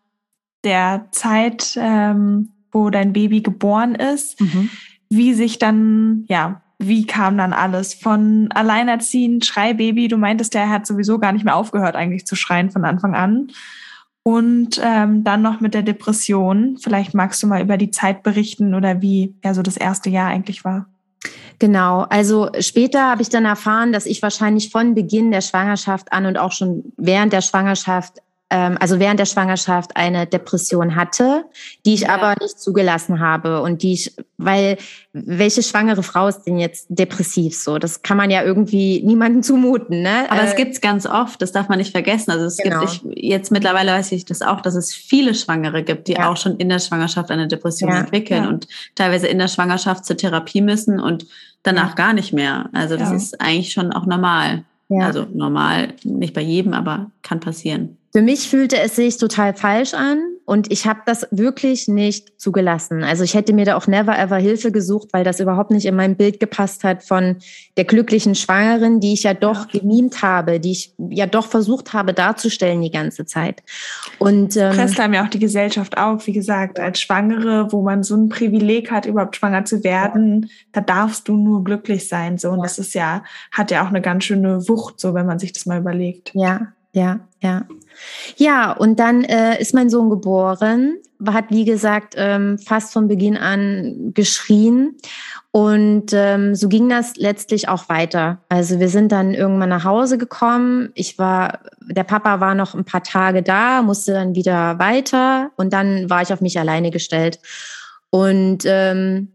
der 0.63 1.07
Zeit, 1.11 1.77
ähm, 1.79 2.49
wo 2.71 2.89
dein 2.89 3.11
Baby 3.11 3.41
geboren 3.41 3.95
ist, 3.95 4.39
mhm. 4.39 4.69
wie 5.09 5.33
sich 5.33 5.59
dann, 5.59 6.23
ja, 6.29 6.61
wie 6.79 7.05
kam 7.05 7.37
dann 7.37 7.51
alles 7.51 7.93
von 7.93 8.49
alleinerziehend, 8.53 9.45
Schreibaby, 9.45 10.07
du 10.07 10.17
meintest, 10.17 10.53
der 10.53 10.69
hat 10.69 10.87
sowieso 10.87 11.19
gar 11.19 11.33
nicht 11.33 11.43
mehr 11.43 11.57
aufgehört 11.57 11.95
eigentlich 11.95 12.25
zu 12.25 12.35
schreien 12.35 12.71
von 12.71 12.85
Anfang 12.85 13.13
an. 13.13 13.51
Und 14.23 14.79
ähm, 14.81 15.23
dann 15.23 15.41
noch 15.41 15.59
mit 15.59 15.73
der 15.73 15.81
Depression. 15.81 16.77
Vielleicht 16.79 17.13
magst 17.13 17.43
du 17.43 17.47
mal 17.47 17.61
über 17.61 17.77
die 17.77 17.91
Zeit 17.91 18.23
berichten 18.23 18.73
oder 18.73 19.01
wie 19.01 19.35
ja 19.43 19.53
so 19.53 19.63
das 19.63 19.77
erste 19.77 20.09
Jahr 20.11 20.29
eigentlich 20.29 20.63
war. 20.63 20.87
Genau, 21.59 22.01
also 22.09 22.49
später 22.59 23.09
habe 23.09 23.21
ich 23.21 23.29
dann 23.29 23.45
erfahren, 23.45 23.93
dass 23.93 24.07
ich 24.07 24.21
wahrscheinlich 24.21 24.71
von 24.71 24.95
Beginn 24.95 25.31
der 25.31 25.41
Schwangerschaft 25.41 26.11
an 26.11 26.25
und 26.25 26.37
auch 26.37 26.51
schon 26.51 26.91
während 26.97 27.33
der 27.33 27.41
Schwangerschaft 27.41 28.19
also 28.51 28.99
während 28.99 29.19
der 29.19 29.25
Schwangerschaft 29.25 29.95
eine 29.95 30.27
Depression 30.27 30.95
hatte, 30.95 31.45
die 31.85 31.93
ich 31.93 32.01
ja. 32.01 32.09
aber 32.09 32.35
nicht 32.41 32.59
zugelassen 32.59 33.21
habe 33.21 33.61
und 33.61 33.81
die 33.81 33.93
ich, 33.93 34.13
weil 34.37 34.77
welche 35.13 35.63
schwangere 35.63 36.03
Frau 36.03 36.27
ist 36.27 36.43
denn 36.43 36.57
jetzt 36.57 36.87
depressiv 36.89 37.55
so? 37.57 37.79
Das 37.79 38.01
kann 38.01 38.17
man 38.17 38.29
ja 38.29 38.43
irgendwie 38.43 39.01
niemandem 39.03 39.41
zumuten, 39.41 40.01
ne? 40.01 40.29
Aber 40.29 40.41
äh, 40.41 40.47
es 40.47 40.55
gibt's 40.55 40.81
ganz 40.81 41.05
oft, 41.05 41.41
das 41.41 41.53
darf 41.53 41.69
man 41.69 41.77
nicht 41.77 41.91
vergessen. 41.91 42.31
Also 42.31 42.45
es 42.45 42.57
genau. 42.57 42.81
gibt, 42.81 43.03
ich, 43.15 43.23
jetzt 43.23 43.51
mittlerweile 43.51 43.93
weiß 43.93 44.11
ich 44.11 44.25
das 44.25 44.41
auch, 44.41 44.59
dass 44.59 44.75
es 44.75 44.93
viele 44.93 45.33
Schwangere 45.33 45.81
gibt, 45.81 46.09
die 46.09 46.13
ja. 46.13 46.29
auch 46.29 46.35
schon 46.35 46.57
in 46.57 46.67
der 46.67 46.79
Schwangerschaft 46.79 47.31
eine 47.31 47.47
Depression 47.47 47.89
ja. 47.89 47.99
entwickeln 47.99 48.47
und 48.47 48.67
teilweise 48.95 49.27
in 49.27 49.39
der 49.39 49.47
Schwangerschaft 49.47 50.03
zur 50.03 50.17
Therapie 50.17 50.61
müssen 50.61 50.99
und 50.99 51.25
danach 51.63 51.95
gar 51.95 52.11
nicht 52.11 52.33
mehr. 52.33 52.69
Also 52.73 52.97
das 52.97 53.11
ist 53.11 53.39
eigentlich 53.39 53.71
schon 53.71 53.93
auch 53.93 54.05
normal. 54.05 54.65
Also 54.99 55.25
normal, 55.33 55.93
nicht 56.03 56.33
bei 56.33 56.41
jedem, 56.41 56.73
aber 56.73 57.11
kann 57.21 57.39
passieren. 57.39 57.97
Für 58.11 58.21
mich 58.21 58.49
fühlte 58.49 58.77
es 58.77 58.95
sich 58.97 59.17
total 59.17 59.53
falsch 59.53 59.93
an 59.93 60.21
und 60.43 60.69
ich 60.69 60.85
habe 60.85 60.99
das 61.05 61.25
wirklich 61.31 61.87
nicht 61.87 62.39
zugelassen. 62.41 63.03
Also 63.03 63.23
ich 63.23 63.35
hätte 63.35 63.53
mir 63.53 63.63
da 63.63 63.77
auch 63.77 63.87
never 63.87 64.19
ever 64.19 64.35
Hilfe 64.35 64.73
gesucht, 64.73 65.09
weil 65.13 65.23
das 65.23 65.39
überhaupt 65.39 65.71
nicht 65.71 65.85
in 65.85 65.95
mein 65.95 66.17
Bild 66.17 66.41
gepasst 66.41 66.83
hat 66.83 67.03
von 67.03 67.37
der 67.77 67.85
glücklichen 67.85 68.35
Schwangeren, 68.35 68.99
die 68.99 69.13
ich 69.13 69.23
ja 69.23 69.33
doch 69.33 69.69
gemimt 69.69 70.21
habe, 70.21 70.59
die 70.59 70.71
ich 70.71 70.93
ja 70.97 71.25
doch 71.25 71.47
versucht 71.47 71.93
habe 71.93 72.13
darzustellen 72.13 72.81
die 72.81 72.91
ganze 72.91 73.25
Zeit. 73.25 73.63
Und 74.19 74.57
ähm, 74.57 74.73
presst 74.73 74.99
einem 74.99 75.13
ja 75.13 75.23
auch 75.23 75.29
die 75.29 75.39
Gesellschaft 75.39 75.97
auf, 75.97 76.27
wie 76.27 76.33
gesagt, 76.33 76.81
als 76.81 76.99
Schwangere, 76.99 77.71
wo 77.71 77.81
man 77.81 78.03
so 78.03 78.17
ein 78.17 78.27
Privileg 78.27 78.91
hat, 78.91 79.05
überhaupt 79.05 79.37
schwanger 79.37 79.63
zu 79.63 79.85
werden, 79.85 80.49
da 80.73 80.81
darfst 80.81 81.29
du 81.29 81.37
nur 81.37 81.63
glücklich 81.63 82.09
sein. 82.09 82.37
So 82.37 82.49
und 82.49 82.61
das 82.61 82.77
ist 82.77 82.93
ja 82.93 83.23
hat 83.53 83.71
ja 83.71 83.85
auch 83.85 83.89
eine 83.89 84.01
ganz 84.01 84.25
schöne 84.25 84.67
Wucht, 84.67 84.99
so 84.99 85.13
wenn 85.13 85.25
man 85.25 85.39
sich 85.39 85.53
das 85.53 85.65
mal 85.65 85.79
überlegt. 85.79 86.31
Ja, 86.33 86.73
ja, 86.93 87.21
ja. 87.41 87.65
Ja, 88.35 88.71
und 88.71 88.99
dann 88.99 89.23
äh, 89.23 89.59
ist 89.61 89.73
mein 89.73 89.89
Sohn 89.89 90.09
geboren, 90.09 90.97
hat 91.25 91.45
wie 91.49 91.65
gesagt 91.65 92.15
ähm, 92.17 92.57
fast 92.57 92.93
von 92.93 93.07
Beginn 93.07 93.37
an 93.37 94.11
geschrien. 94.13 94.97
Und 95.51 96.13
ähm, 96.13 96.55
so 96.55 96.69
ging 96.69 96.87
das 96.87 97.17
letztlich 97.17 97.67
auch 97.67 97.89
weiter. 97.89 98.41
Also 98.47 98.79
wir 98.79 98.87
sind 98.87 99.11
dann 99.11 99.33
irgendwann 99.33 99.69
nach 99.69 99.83
Hause 99.83 100.17
gekommen. 100.17 100.91
Ich 100.95 101.19
war, 101.19 101.59
der 101.81 102.05
Papa 102.05 102.39
war 102.39 102.55
noch 102.55 102.73
ein 102.73 102.85
paar 102.85 103.03
Tage 103.03 103.43
da, 103.43 103.81
musste 103.81 104.13
dann 104.13 104.33
wieder 104.33 104.79
weiter 104.79 105.51
und 105.57 105.73
dann 105.73 106.09
war 106.09 106.21
ich 106.21 106.31
auf 106.31 106.39
mich 106.39 106.57
alleine 106.57 106.89
gestellt. 106.89 107.39
Und 108.09 108.63
ähm, 108.65 109.33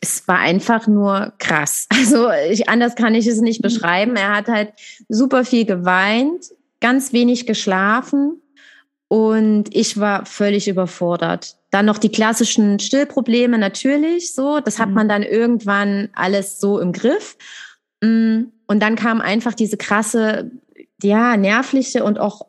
es 0.00 0.26
war 0.26 0.38
einfach 0.38 0.86
nur 0.86 1.32
krass. 1.38 1.86
Also 2.00 2.30
ich, 2.30 2.68
anders 2.68 2.94
kann 2.94 3.14
ich 3.14 3.26
es 3.26 3.40
nicht 3.40 3.60
mhm. 3.60 3.68
beschreiben. 3.68 4.16
Er 4.16 4.34
hat 4.34 4.48
halt 4.48 4.72
super 5.08 5.44
viel 5.44 5.66
geweint, 5.66 6.46
ganz 6.80 7.12
wenig 7.12 7.46
geschlafen 7.46 8.40
und 9.08 9.74
ich 9.74 9.98
war 9.98 10.24
völlig 10.24 10.68
überfordert. 10.68 11.56
Dann 11.70 11.86
noch 11.86 11.98
die 11.98 12.12
klassischen 12.12 12.78
Stillprobleme 12.78 13.58
natürlich, 13.58 14.34
so. 14.34 14.60
Das 14.60 14.78
hat 14.78 14.88
mhm. 14.88 14.94
man 14.94 15.08
dann 15.08 15.22
irgendwann 15.22 16.08
alles 16.14 16.60
so 16.60 16.78
im 16.78 16.92
Griff. 16.92 17.36
Mm, 18.00 18.44
und 18.66 18.80
dann 18.80 18.94
kam 18.94 19.20
einfach 19.20 19.54
diese 19.54 19.76
krasse, 19.76 20.52
ja, 21.02 21.36
nervliche 21.36 22.04
und 22.04 22.20
auch 22.20 22.46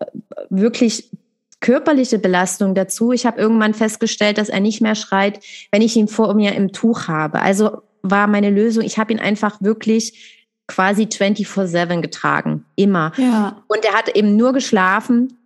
wirklich 0.49 1.09
körperliche 1.61 2.19
Belastung 2.19 2.75
dazu. 2.75 3.11
Ich 3.11 3.25
habe 3.25 3.39
irgendwann 3.39 3.73
festgestellt, 3.73 4.37
dass 4.37 4.49
er 4.49 4.59
nicht 4.59 4.81
mehr 4.81 4.95
schreit, 4.95 5.39
wenn 5.71 5.81
ich 5.81 5.95
ihn 5.95 6.07
vor 6.07 6.33
mir 6.33 6.53
im 6.53 6.73
Tuch 6.73 7.07
habe. 7.07 7.41
Also 7.41 7.81
war 8.01 8.27
meine 8.27 8.49
Lösung, 8.49 8.83
ich 8.83 8.97
habe 8.97 9.13
ihn 9.13 9.19
einfach 9.19 9.61
wirklich 9.61 10.40
quasi 10.71 11.03
24-7 11.03 12.01
getragen, 12.01 12.65
immer. 12.75 13.11
Ja. 13.17 13.63
Und 13.67 13.83
er 13.83 13.93
hat 13.93 14.15
eben 14.15 14.35
nur 14.35 14.53
geschlafen, 14.53 15.37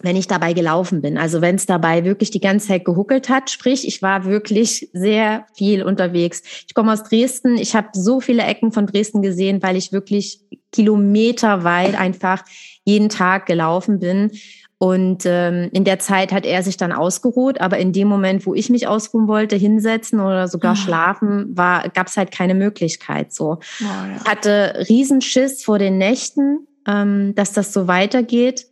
wenn 0.00 0.14
ich 0.14 0.28
dabei 0.28 0.52
gelaufen 0.52 1.02
bin. 1.02 1.18
Also 1.18 1.40
wenn 1.40 1.56
es 1.56 1.66
dabei 1.66 2.04
wirklich 2.04 2.30
die 2.30 2.40
ganze 2.40 2.68
Zeit 2.68 2.84
gehuckelt 2.84 3.28
hat, 3.28 3.50
sprich, 3.50 3.86
ich 3.86 4.00
war 4.00 4.24
wirklich 4.24 4.88
sehr 4.92 5.46
viel 5.54 5.82
unterwegs. 5.82 6.42
Ich 6.66 6.74
komme 6.74 6.92
aus 6.92 7.02
Dresden, 7.02 7.56
ich 7.56 7.74
habe 7.74 7.88
so 7.92 8.20
viele 8.20 8.44
Ecken 8.44 8.70
von 8.70 8.86
Dresden 8.86 9.22
gesehen, 9.22 9.60
weil 9.62 9.76
ich 9.76 9.92
wirklich 9.92 10.40
kilometerweit 10.70 11.98
einfach 11.98 12.44
jeden 12.84 13.08
Tag 13.08 13.46
gelaufen 13.46 13.98
bin. 13.98 14.30
Und 14.78 15.24
ähm, 15.26 15.70
in 15.72 15.82
der 15.82 15.98
Zeit 15.98 16.32
hat 16.32 16.46
er 16.46 16.62
sich 16.62 16.76
dann 16.76 16.92
ausgeruht, 16.92 17.60
aber 17.60 17.78
in 17.78 17.92
dem 17.92 18.06
Moment, 18.06 18.46
wo 18.46 18.54
ich 18.54 18.70
mich 18.70 18.86
ausruhen 18.86 19.26
wollte, 19.26 19.56
hinsetzen 19.56 20.20
oder 20.20 20.46
sogar 20.46 20.74
oh. 20.74 20.76
schlafen, 20.76 21.56
war 21.56 21.88
gab 21.88 22.06
es 22.06 22.16
halt 22.16 22.30
keine 22.30 22.54
Möglichkeit. 22.54 23.32
So, 23.32 23.54
oh, 23.54 23.58
ja. 23.80 24.16
ich 24.16 24.30
hatte 24.30 24.86
Riesenschiss 24.88 25.64
vor 25.64 25.80
den 25.80 25.98
Nächten, 25.98 26.68
ähm, 26.86 27.34
dass 27.34 27.52
das 27.52 27.72
so 27.72 27.88
weitergeht. 27.88 28.66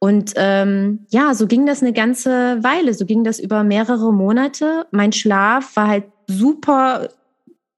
Und 0.00 0.32
ähm, 0.34 1.06
ja, 1.10 1.32
so 1.32 1.46
ging 1.46 1.64
das 1.64 1.80
eine 1.80 1.92
ganze 1.92 2.58
Weile. 2.64 2.92
So 2.92 3.06
ging 3.06 3.22
das 3.22 3.38
über 3.38 3.62
mehrere 3.62 4.12
Monate. 4.12 4.86
Mein 4.90 5.12
Schlaf 5.12 5.76
war 5.76 5.86
halt 5.86 6.04
super 6.26 7.08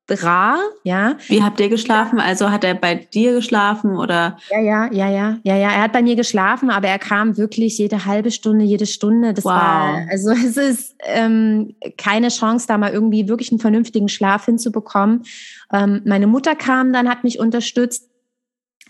rar, 0.09 0.59
ja. 0.83 1.17
Wie 1.29 1.43
habt 1.43 1.61
ihr 1.61 1.69
geschlafen? 1.69 2.21
Also 2.21 2.51
hat 2.51 2.65
er 2.65 2.75
bei 2.75 2.95
dir 2.95 3.33
geschlafen 3.33 3.97
oder? 3.97 4.37
Ja, 4.51 4.61
ja, 4.61 4.93
ja, 4.93 5.09
ja, 5.09 5.39
ja, 5.43 5.57
ja. 5.57 5.71
Er 5.71 5.83
hat 5.83 5.93
bei 5.93 6.03
mir 6.03 6.17
geschlafen, 6.17 6.71
aber 6.71 6.89
er 6.89 6.99
kam 6.99 7.37
wirklich 7.37 7.79
jede 7.79 8.05
halbe 8.05 8.31
Stunde, 8.31 8.65
jede 8.65 8.87
Stunde. 8.87 9.33
Das 9.33 9.45
wow. 9.45 9.53
war, 9.53 10.07
also 10.11 10.31
es 10.31 10.57
ist 10.57 10.97
ähm, 11.05 11.75
keine 11.97 12.29
Chance, 12.29 12.67
da 12.67 12.77
mal 12.77 12.93
irgendwie 12.93 13.29
wirklich 13.29 13.51
einen 13.51 13.61
vernünftigen 13.61 14.09
Schlaf 14.09 14.45
hinzubekommen. 14.45 15.23
Ähm, 15.73 16.03
meine 16.05 16.27
Mutter 16.27 16.55
kam 16.55 16.93
dann, 16.93 17.09
hat 17.09 17.25
mich 17.25 17.39
unterstützt. 17.39 18.11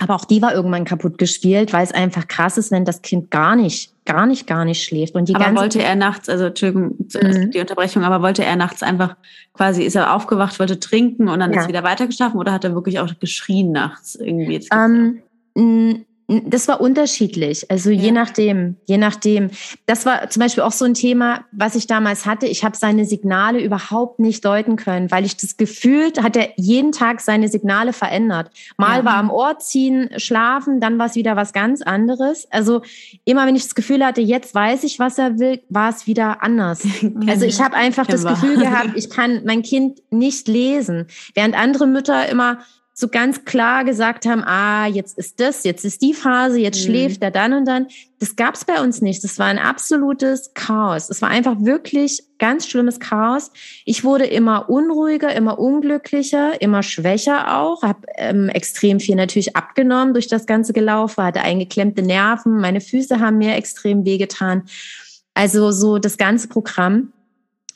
Aber 0.01 0.17
auch 0.17 0.25
die 0.25 0.43
war 0.43 0.53
irgendwann 0.53 0.85
kaputt 0.85 1.19
gespielt, 1.19 1.73
weil 1.73 1.85
es 1.85 1.93
einfach 1.93 2.27
krass 2.27 2.59
ist, 2.59 2.73
wenn 2.73 2.85
das 2.85 3.03
Kind 3.03 3.31
gar 3.31 3.55
nicht, 3.55 3.93
gar 4.05 4.27
nicht, 4.27 4.47
gar 4.47 4.65
nicht 4.65 4.83
schläft. 4.83 5.15
Und 5.15 5.29
die 5.29 5.35
aber 5.37 5.55
wollte 5.55 5.83
er 5.83 5.95
nachts, 5.95 6.29
also 6.29 6.47
Entschuldigung, 6.47 6.97
mhm. 6.99 7.51
die 7.53 7.61
Unterbrechung, 7.61 8.03
aber 8.03 8.21
wollte 8.21 8.45
er 8.45 8.57
nachts 8.57 8.83
einfach 8.83 9.17
quasi, 9.53 9.85
ist 9.85 9.95
er 9.95 10.15
aufgewacht, 10.15 10.59
wollte 10.59 10.81
trinken 10.81 11.29
und 11.29 11.39
dann 11.39 11.53
ja. 11.53 11.61
ist 11.61 11.69
wieder 11.69 11.85
weitergeschlafen 11.85 12.41
oder 12.41 12.53
hat 12.53 12.65
er 12.65 12.75
wirklich 12.75 12.99
auch 12.99 13.09
geschrien 13.21 13.71
nachts 13.71 14.17
irgendwie? 14.17 14.67
Ähm, 14.73 16.05
das 16.27 16.69
war 16.69 16.81
unterschiedlich. 16.81 17.71
Also 17.71 17.91
ja. 17.91 18.01
je 18.01 18.11
nachdem, 18.11 18.77
je 18.87 18.97
nachdem. 18.97 19.51
Das 19.87 20.07
war 20.07 20.31
zum 20.31 20.41
Beispiel 20.41 20.63
auch 20.63 20.73
so 20.73 20.87
ein 20.87 20.95
Thema, 20.95 21.45
was 21.53 21.75
ich 21.75 21.87
damals 21.87 22.25
hatte. 22.25 22.47
Ich 22.47 22.65
habe 22.65 22.77
seine 22.77 23.05
Signale 23.05 23.63
überhaupt 23.63 24.21
nicht 24.21 24.45
deuten 24.45 24.77
können, 24.77 25.11
weil 25.11 25.27
ich 25.27 25.37
das 25.37 25.57
Gefühl 25.57 26.13
hat 26.23 26.37
er 26.37 26.51
jeden 26.57 26.93
Tag 26.93 27.21
seine 27.21 27.49
Signale 27.49 27.93
verändert. 27.93 28.51
Mal 28.79 29.01
ja. 29.01 29.05
war 29.05 29.17
am 29.17 29.31
Ohr 29.31 29.59
ziehen, 29.59 30.11
schlafen, 30.17 30.81
dann 30.81 30.99
war 30.99 31.07
es 31.07 31.15
wieder 31.15 31.37
was 31.37 31.53
ganz 31.53 31.83
anderes. 31.83 32.47
Also 32.51 32.81
immer 33.25 33.47
wenn 33.47 33.57
ich 33.57 33.65
das 33.65 33.75
Gefühl 33.75 34.05
hatte, 34.05 34.23
jetzt 34.23 34.55
weiß 34.55 34.85
ich, 34.85 34.99
was 34.99 35.19
er 35.19 35.39
will, 35.39 35.61
war 35.69 35.91
es 35.91 36.07
wieder 36.07 36.43
anders. 36.43 36.87
also 37.27 37.45
ich 37.45 37.61
habe 37.61 37.77
einfach 37.77 38.07
das 38.07 38.25
Gefühl 38.25 38.57
gehabt, 38.57 38.93
ich 38.95 39.11
kann 39.11 39.43
mein 39.45 39.63
Kind 39.63 40.01
nicht 40.11 40.49
lesen, 40.49 41.07
während 41.35 41.55
andere 41.55 41.87
Mütter 41.87 42.29
immer 42.29 42.59
so 42.97 43.09
ganz 43.09 43.45
klar 43.45 43.85
gesagt 43.85 44.25
haben, 44.25 44.45
ah, 44.45 44.87
jetzt 44.87 45.19
ist 45.19 45.41
das, 45.41 45.65
jetzt 45.65 45.85
ist 45.85 46.01
die 46.01 46.15
Phase, 46.15 46.61
jetzt 46.61 46.79
mhm. 46.79 46.85
schläft 46.85 47.23
er 47.23 47.33
dann 47.33 47.53
und 47.53 47.65
dann. 47.67 47.89
Das 48.21 48.37
gab 48.37 48.55
es 48.55 48.65
bei 48.65 48.81
uns 48.81 49.03
nicht. 49.03 49.25
Das 49.25 49.39
war 49.41 49.47
ein 49.47 49.59
absolutes 49.59 50.55
Chaos. 50.55 51.11
Es 51.11 51.21
war 51.21 51.29
einfach 51.29 51.57
wirklich 51.59 52.23
ganz 52.39 52.69
schlimmes 52.69 53.01
Chaos. 53.01 53.51
Ich 53.85 54.05
wurde 54.05 54.27
immer 54.27 54.71
unruhiger, 54.71 55.35
immer 55.35 55.59
unglücklicher, 55.59 56.63
immer 56.63 56.85
schwächer 56.85 57.59
auch. 57.59 57.83
Habe 57.83 58.07
ähm, 58.17 58.49
extrem 58.49 59.01
viel 59.01 59.17
natürlich 59.17 59.57
abgenommen 59.57 60.15
durch 60.15 60.29
das 60.29 60.47
ganze 60.47 60.73
Gelaufen, 60.73 61.25
hatte 61.25 61.41
eingeklemmte 61.41 62.03
Nerven, 62.03 62.61
meine 62.61 62.81
Füße 62.81 63.19
haben 63.19 63.39
mir 63.39 63.57
extrem 63.57 64.05
wehgetan. 64.05 64.63
Also 65.35 65.73
so 65.73 65.99
das 65.99 66.17
ganze 66.17 66.47
Programm. 66.47 67.13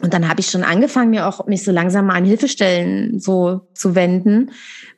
Und 0.00 0.14
dann 0.14 0.28
habe 0.28 0.40
ich 0.40 0.46
schon 0.46 0.62
angefangen, 0.62 1.11
mir 1.11 1.26
auch 1.26 1.46
mich 1.46 1.64
so 1.64 1.72
langsam 1.72 2.07
mal 2.07 2.14
an 2.14 2.24
Hilfestellen 2.24 3.18
so 3.18 3.66
zu 3.74 3.96
wenden, 3.96 4.52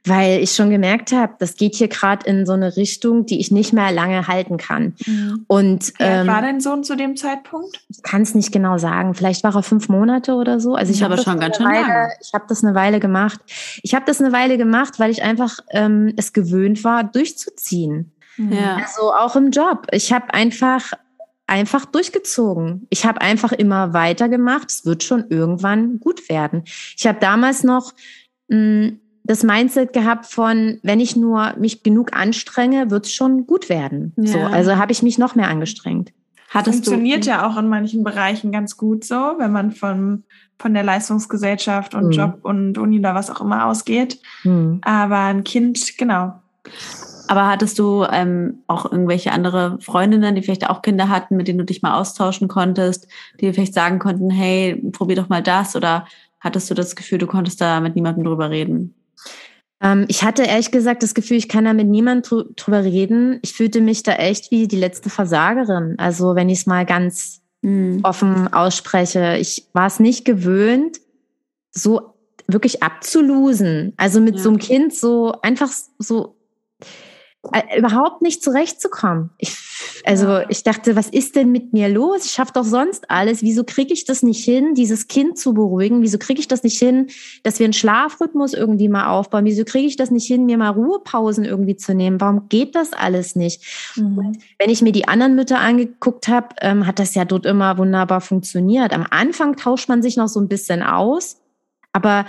weil 0.04 0.42
ich 0.42 0.52
schon 0.52 0.70
gemerkt 0.70 1.12
habe, 1.12 1.34
das 1.38 1.56
geht 1.56 1.74
hier 1.74 1.88
gerade 1.88 2.26
in 2.26 2.46
so 2.46 2.52
eine 2.52 2.76
Richtung, 2.76 3.26
die 3.26 3.38
ich 3.38 3.50
nicht 3.50 3.72
mehr 3.72 3.92
lange 3.92 4.26
halten 4.26 4.56
kann. 4.56 4.94
Mhm. 5.06 5.44
Und 5.46 5.92
ähm, 5.98 6.26
war 6.26 6.40
dein 6.40 6.60
Sohn 6.60 6.84
zu 6.84 6.96
dem 6.96 7.16
Zeitpunkt? 7.16 7.80
Ich 7.88 8.02
kann 8.02 8.22
es 8.22 8.34
nicht 8.34 8.50
genau 8.50 8.78
sagen. 8.78 9.14
Vielleicht 9.14 9.44
war 9.44 9.54
er 9.54 9.62
fünf 9.62 9.88
Monate 9.88 10.34
oder 10.34 10.58
so. 10.58 10.74
Also 10.74 10.92
ich 10.92 11.02
habe 11.02 11.18
schon 11.18 11.38
ganz 11.38 11.58
schön 11.58 11.66
Weile, 11.66 11.86
lange. 11.86 12.08
Ich 12.22 12.32
habe 12.32 12.44
das 12.48 12.64
eine 12.64 12.74
Weile 12.74 12.98
gemacht. 12.98 13.40
Ich 13.82 13.94
habe 13.94 14.06
das 14.06 14.20
eine 14.20 14.32
Weile 14.32 14.56
gemacht, 14.56 14.98
weil 14.98 15.10
ich 15.10 15.22
einfach 15.22 15.58
ähm, 15.70 16.14
es 16.16 16.32
gewöhnt 16.32 16.82
war, 16.82 17.04
durchzuziehen. 17.04 18.12
Ja. 18.38 18.76
Also 18.76 19.12
auch 19.12 19.36
im 19.36 19.50
Job. 19.50 19.86
Ich 19.92 20.12
habe 20.12 20.32
einfach 20.32 20.92
einfach 21.46 21.84
durchgezogen. 21.84 22.86
Ich 22.90 23.04
habe 23.04 23.20
einfach 23.20 23.52
immer 23.52 23.92
weitergemacht. 23.92 24.70
Es 24.70 24.86
wird 24.86 25.02
schon 25.02 25.26
irgendwann 25.28 25.98
gut 25.98 26.28
werden. 26.28 26.62
Ich 26.96 27.06
habe 27.06 27.18
damals 27.20 27.64
noch 27.64 27.92
mh, 28.48 28.56
hm, 28.56 29.00
das 29.24 29.42
Mindset 29.42 29.92
gehabt 29.92 30.26
von, 30.26 30.78
wenn 30.82 31.00
ich 31.00 31.16
nur 31.16 31.54
mich 31.58 31.82
genug 31.82 32.16
anstrenge, 32.16 32.90
wird 32.90 33.06
es 33.06 33.12
schon 33.12 33.46
gut 33.46 33.68
werden. 33.68 34.12
Ja. 34.16 34.32
So, 34.32 34.38
also 34.38 34.76
habe 34.76 34.92
ich 34.92 35.02
mich 35.02 35.18
noch 35.18 35.34
mehr 35.34 35.48
angestrengt. 35.48 36.12
Hattest 36.48 36.84
Funktioniert 36.84 37.26
du, 37.26 37.30
ja 37.30 37.48
auch 37.48 37.56
in 37.56 37.68
manchen 37.68 38.02
Bereichen 38.02 38.50
ganz 38.50 38.76
gut 38.76 39.04
so, 39.04 39.34
wenn 39.38 39.52
man 39.52 39.70
von, 39.70 40.24
von 40.58 40.74
der 40.74 40.82
Leistungsgesellschaft 40.82 41.94
und 41.94 42.06
mhm. 42.06 42.12
Job 42.12 42.38
und 42.42 42.76
Uni 42.76 42.98
oder 42.98 43.14
was 43.14 43.30
auch 43.30 43.40
immer 43.40 43.66
ausgeht. 43.66 44.20
Mhm. 44.42 44.80
Aber 44.82 45.18
ein 45.18 45.44
Kind, 45.44 45.96
genau, 45.96 46.34
aber 47.30 47.46
hattest 47.46 47.78
du 47.78 48.04
ähm, 48.10 48.64
auch 48.66 48.90
irgendwelche 48.90 49.30
andere 49.30 49.78
Freundinnen, 49.80 50.34
die 50.34 50.42
vielleicht 50.42 50.68
auch 50.68 50.82
Kinder 50.82 51.08
hatten, 51.08 51.36
mit 51.36 51.46
denen 51.46 51.58
du 51.58 51.64
dich 51.64 51.80
mal 51.80 51.96
austauschen 51.96 52.48
konntest, 52.48 53.06
die 53.34 53.46
dir 53.46 53.54
vielleicht 53.54 53.72
sagen 53.72 54.00
konnten, 54.00 54.30
hey, 54.30 54.82
probier 54.90 55.14
doch 55.14 55.28
mal 55.28 55.40
das? 55.40 55.76
Oder 55.76 56.06
hattest 56.40 56.68
du 56.68 56.74
das 56.74 56.96
Gefühl, 56.96 57.18
du 57.18 57.28
konntest 57.28 57.60
da 57.60 57.78
mit 57.78 57.94
niemandem 57.94 58.24
drüber 58.24 58.50
reden? 58.50 58.96
Ähm, 59.82 60.04
ich 60.08 60.22
hatte 60.22 60.42
ehrlich 60.42 60.70
gesagt 60.70 61.02
das 61.02 61.14
Gefühl, 61.14 61.36
ich 61.36 61.48
kann 61.48 61.64
da 61.64 61.72
mit 61.72 61.88
niemandem 61.88 62.54
drüber 62.56 62.84
reden. 62.84 63.38
Ich 63.42 63.54
fühlte 63.54 63.80
mich 63.80 64.02
da 64.02 64.12
echt 64.12 64.50
wie 64.50 64.68
die 64.68 64.76
letzte 64.76 65.10
Versagerin. 65.10 65.94
Also 65.98 66.34
wenn 66.34 66.48
ich 66.48 66.60
es 66.60 66.66
mal 66.66 66.84
ganz 66.84 67.40
mhm. 67.62 68.00
offen 68.02 68.52
ausspreche. 68.52 69.36
Ich 69.38 69.68
war 69.72 69.86
es 69.86 70.00
nicht 70.00 70.24
gewöhnt, 70.24 70.98
so 71.70 72.14
wirklich 72.46 72.82
abzulusen. 72.82 73.94
Also 73.96 74.20
mit 74.20 74.36
ja. 74.36 74.42
so 74.42 74.48
einem 74.50 74.58
Kind 74.58 74.94
so 74.94 75.34
einfach 75.42 75.70
so 75.98 76.36
überhaupt 77.76 78.20
nicht 78.20 78.42
zurechtzukommen. 78.42 79.30
Ich, 79.38 79.56
also 80.04 80.40
ich 80.50 80.62
dachte, 80.62 80.94
was 80.94 81.08
ist 81.08 81.36
denn 81.36 81.50
mit 81.50 81.72
mir 81.72 81.88
los? 81.88 82.26
Ich 82.26 82.32
schaffe 82.32 82.52
doch 82.54 82.64
sonst 82.64 83.10
alles. 83.10 83.42
Wieso 83.42 83.64
kriege 83.64 83.94
ich 83.94 84.04
das 84.04 84.22
nicht 84.22 84.44
hin, 84.44 84.74
dieses 84.74 85.08
Kind 85.08 85.38
zu 85.38 85.54
beruhigen? 85.54 86.02
Wieso 86.02 86.18
kriege 86.18 86.38
ich 86.38 86.48
das 86.48 86.62
nicht 86.62 86.78
hin, 86.78 87.08
dass 87.42 87.58
wir 87.58 87.64
einen 87.64 87.72
Schlafrhythmus 87.72 88.52
irgendwie 88.52 88.88
mal 88.88 89.08
aufbauen? 89.08 89.46
Wieso 89.46 89.64
kriege 89.64 89.86
ich 89.86 89.96
das 89.96 90.10
nicht 90.10 90.26
hin, 90.26 90.44
mir 90.44 90.58
mal 90.58 90.68
Ruhepausen 90.68 91.46
irgendwie 91.46 91.76
zu 91.76 91.94
nehmen? 91.94 92.20
Warum 92.20 92.48
geht 92.48 92.74
das 92.74 92.92
alles 92.92 93.36
nicht? 93.36 93.62
Mhm. 93.96 94.38
wenn 94.58 94.70
ich 94.70 94.82
mir 94.82 94.92
die 94.92 95.08
anderen 95.08 95.34
Mütter 95.34 95.58
angeguckt 95.58 96.28
habe, 96.28 96.48
ähm, 96.60 96.86
hat 96.86 96.98
das 96.98 97.14
ja 97.14 97.24
dort 97.24 97.46
immer 97.46 97.78
wunderbar 97.78 98.20
funktioniert. 98.20 98.92
Am 98.92 99.06
Anfang 99.10 99.56
tauscht 99.56 99.88
man 99.88 100.02
sich 100.02 100.16
noch 100.16 100.28
so 100.28 100.40
ein 100.40 100.48
bisschen 100.48 100.82
aus, 100.82 101.40
aber 101.92 102.26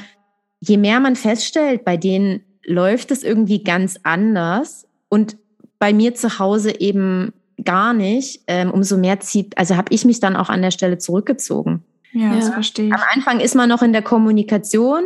je 0.62 0.78
mehr 0.78 1.00
man 1.00 1.16
feststellt, 1.16 1.84
bei 1.84 1.98
denen 1.98 2.44
läuft 2.64 3.12
es 3.12 3.24
irgendwie 3.24 3.64
ganz 3.64 4.00
anders, 4.04 4.88
und 5.12 5.38
bei 5.78 5.94
mir 5.94 6.16
zu 6.16 6.40
Hause 6.40 6.80
eben 6.80 7.34
gar 7.64 7.94
nicht, 7.94 8.42
ähm, 8.48 8.72
umso 8.72 8.98
mehr 8.98 9.20
zieht, 9.20 9.58
also 9.58 9.76
habe 9.76 9.94
ich 9.94 10.06
mich 10.06 10.20
dann 10.20 10.36
auch 10.36 10.50
an 10.50 10.62
der 10.62 10.72
Stelle 10.72 10.98
zurückgezogen. 10.98 11.84
Ja, 12.14 12.34
das 12.34 12.50
verstehe 12.50 12.88
ich. 12.88 12.94
Am 12.94 13.02
Anfang 13.14 13.40
ist 13.40 13.56
man 13.56 13.70
noch 13.70 13.82
in 13.82 13.94
der 13.94 14.02
Kommunikation 14.02 15.04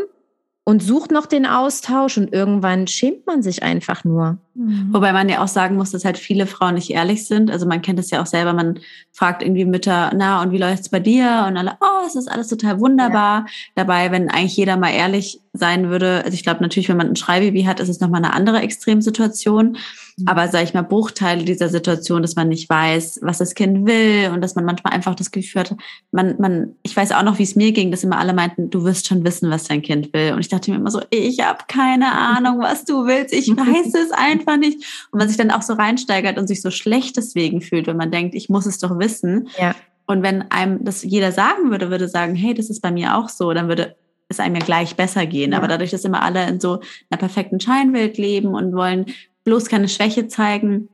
und 0.63 0.81
sucht 0.81 1.11
noch 1.11 1.27
den 1.27 1.45
Austausch 1.45 2.17
und 2.17 2.33
irgendwann 2.33 2.87
schämt 2.87 3.27
man 3.27 3.43
sich 3.43 3.61
einfach 3.61 4.03
nur. 4.03 4.37
Mhm. 4.55 4.89
Wobei 4.91 5.13
man 5.13 5.29
ja 5.29 5.43
auch 5.43 5.47
sagen 5.47 5.75
muss, 5.75 5.91
dass 5.91 6.05
halt 6.05 6.17
viele 6.17 6.47
Frauen 6.47 6.75
nicht 6.75 6.89
ehrlich 6.89 7.27
sind. 7.27 7.51
Also 7.51 7.67
man 7.67 7.83
kennt 7.83 7.99
es 7.99 8.09
ja 8.09 8.21
auch 8.21 8.25
selber, 8.25 8.53
man 8.53 8.79
fragt 9.11 9.43
irgendwie 9.43 9.65
Mütter, 9.65 10.11
na 10.15 10.41
und 10.41 10.51
wie 10.51 10.57
läuft's 10.57 10.89
bei 10.89 10.99
dir? 10.99 11.45
Und 11.47 11.57
alle, 11.57 11.77
oh, 11.81 12.05
es 12.07 12.15
ist 12.15 12.27
alles 12.27 12.47
total 12.47 12.79
wunderbar. 12.79 13.41
Ja. 13.41 13.45
Dabei, 13.75 14.11
wenn 14.11 14.29
eigentlich 14.29 14.57
jeder 14.57 14.75
mal 14.75 14.91
ehrlich 14.91 15.39
sein 15.57 15.89
würde, 15.89 16.23
also 16.23 16.33
ich 16.33 16.43
glaube 16.43 16.61
natürlich, 16.61 16.89
wenn 16.89 16.97
man 16.97 17.09
ein 17.09 17.15
Schreibaby 17.15 17.63
hat, 17.63 17.79
ist 17.79 17.89
es 17.89 17.99
nochmal 17.99 18.23
eine 18.23 18.33
andere 18.33 18.59
Extremsituation. 18.59 19.77
Mhm. 20.17 20.27
Aber 20.27 20.47
sage 20.47 20.63
ich 20.63 20.73
mal, 20.73 20.81
Bruchteile 20.81 21.43
dieser 21.43 21.69
Situation, 21.69 22.21
dass 22.21 22.35
man 22.35 22.47
nicht 22.47 22.69
weiß, 22.69 23.19
was 23.21 23.39
das 23.39 23.53
Kind 23.53 23.85
will 23.85 24.31
und 24.33 24.41
dass 24.41 24.55
man 24.55 24.65
manchmal 24.65 24.93
einfach 24.93 25.15
das 25.15 25.31
Gefühl 25.31 25.61
hat, 25.61 25.75
man, 26.11 26.35
man, 26.39 26.75
ich 26.83 26.95
weiß 26.95 27.11
auch 27.11 27.23
noch, 27.23 27.37
wie 27.39 27.43
es 27.43 27.55
mir 27.55 27.71
ging, 27.71 27.91
dass 27.91 28.03
immer 28.03 28.17
alle 28.17 28.33
meinten, 28.33 28.69
du 28.69 28.83
wirst 28.83 29.07
schon 29.07 29.25
wissen, 29.25 29.49
was 29.49 29.65
dein 29.65 29.81
Kind 29.81 30.13
will. 30.13 30.33
Und 30.33 30.39
ich 30.39 30.49
dachte 30.49 30.71
mir 30.71 30.77
immer 30.77 30.91
so, 30.91 31.01
ich 31.09 31.41
habe 31.41 31.59
keine 31.67 32.11
Ahnung, 32.13 32.59
was 32.59 32.85
du 32.85 33.05
willst, 33.05 33.33
ich 33.33 33.49
weiß 33.55 33.93
es 33.93 34.11
einfach 34.11 34.57
nicht. 34.57 35.07
Und 35.11 35.19
man 35.19 35.27
sich 35.27 35.37
dann 35.37 35.51
auch 35.51 35.61
so 35.61 35.73
reinsteigert 35.73 36.37
und 36.37 36.47
sich 36.47 36.61
so 36.61 36.71
schlecht 36.71 37.17
deswegen 37.17 37.61
fühlt, 37.61 37.87
wenn 37.87 37.97
man 37.97 38.11
denkt, 38.11 38.35
ich 38.35 38.49
muss 38.49 38.65
es 38.65 38.79
doch 38.79 38.97
wissen. 38.99 39.49
Ja. 39.59 39.75
Und 40.07 40.21
wenn 40.21 40.49
einem 40.51 40.83
das 40.83 41.03
jeder 41.03 41.31
sagen 41.31 41.71
würde, 41.71 41.89
würde 41.89 42.07
sagen, 42.07 42.35
hey, 42.35 42.53
das 42.53 42.69
ist 42.69 42.81
bei 42.81 42.91
mir 42.91 43.17
auch 43.17 43.29
so, 43.29 43.53
dann 43.53 43.67
würde 43.67 43.95
es 44.29 44.39
einem 44.39 44.55
ja 44.55 44.65
gleich 44.65 44.95
besser 44.95 45.25
gehen. 45.25 45.51
Ja. 45.51 45.57
Aber 45.57 45.67
dadurch, 45.67 45.91
dass 45.91 46.05
immer 46.05 46.21
alle 46.21 46.47
in 46.47 46.59
so 46.59 46.81
einer 47.09 47.19
perfekten 47.19 47.59
Scheinwelt 47.59 48.17
leben 48.17 48.55
und 48.55 48.73
wollen 48.73 49.05
bloß 49.43 49.67
keine 49.67 49.89
Schwäche 49.89 50.27
zeigen, 50.27 50.89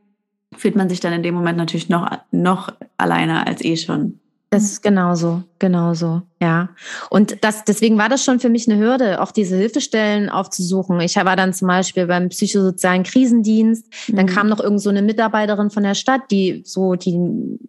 fühlt 0.56 0.76
man 0.76 0.90
sich 0.90 1.00
dann 1.00 1.14
in 1.14 1.24
dem 1.24 1.36
Moment 1.36 1.58
natürlich 1.58 1.90
noch, 1.90 2.10
noch 2.32 2.74
alleiner 2.98 3.48
als 3.48 3.64
eh 3.64 3.78
schon. 3.78 4.21
Das 4.54 4.64
ist 4.64 4.84
genauso, 4.84 5.44
genauso, 5.60 6.24
ja. 6.42 6.72
Und 7.10 7.42
das, 7.42 7.64
deswegen 7.64 7.98
war 7.98 8.10
das 8.10 8.26
schon 8.26 8.42
für 8.42 8.50
mich 8.50 8.70
eine 8.70 8.78
Hürde, 8.78 9.22
auch 9.22 9.32
diese 9.32 9.56
Hilfestellen 9.56 10.30
aufzusuchen. 10.30 11.00
Ich 11.00 11.16
war 11.16 11.38
dann 11.38 11.54
zum 11.54 11.70
Beispiel 11.70 12.06
beim 12.06 12.28
psychosozialen 12.28 13.04
Krisendienst. 13.04 13.86
Dann 14.10 14.26
mhm. 14.26 14.30
kam 14.30 14.50
noch 14.50 14.60
irgend 14.60 14.82
so 14.82 14.90
eine 14.90 15.04
Mitarbeiterin 15.04 15.70
von 15.70 15.84
der 15.84 15.96
Stadt, 15.96 16.24
die 16.32 16.64
so 16.66 16.96
die 16.96 17.18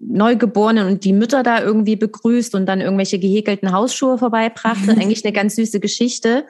Neugeborenen 0.00 0.88
und 0.88 1.04
die 1.04 1.12
Mütter 1.12 1.44
da 1.44 1.62
irgendwie 1.62 1.94
begrüßt 1.94 2.56
und 2.56 2.66
dann 2.66 2.80
irgendwelche 2.80 3.20
gehäkelten 3.20 3.70
Hausschuhe 3.70 4.18
vorbeibrachte. 4.18 4.90
Eigentlich 4.90 5.24
eine 5.24 5.32
ganz 5.32 5.54
süße 5.54 5.78
Geschichte. 5.78 6.46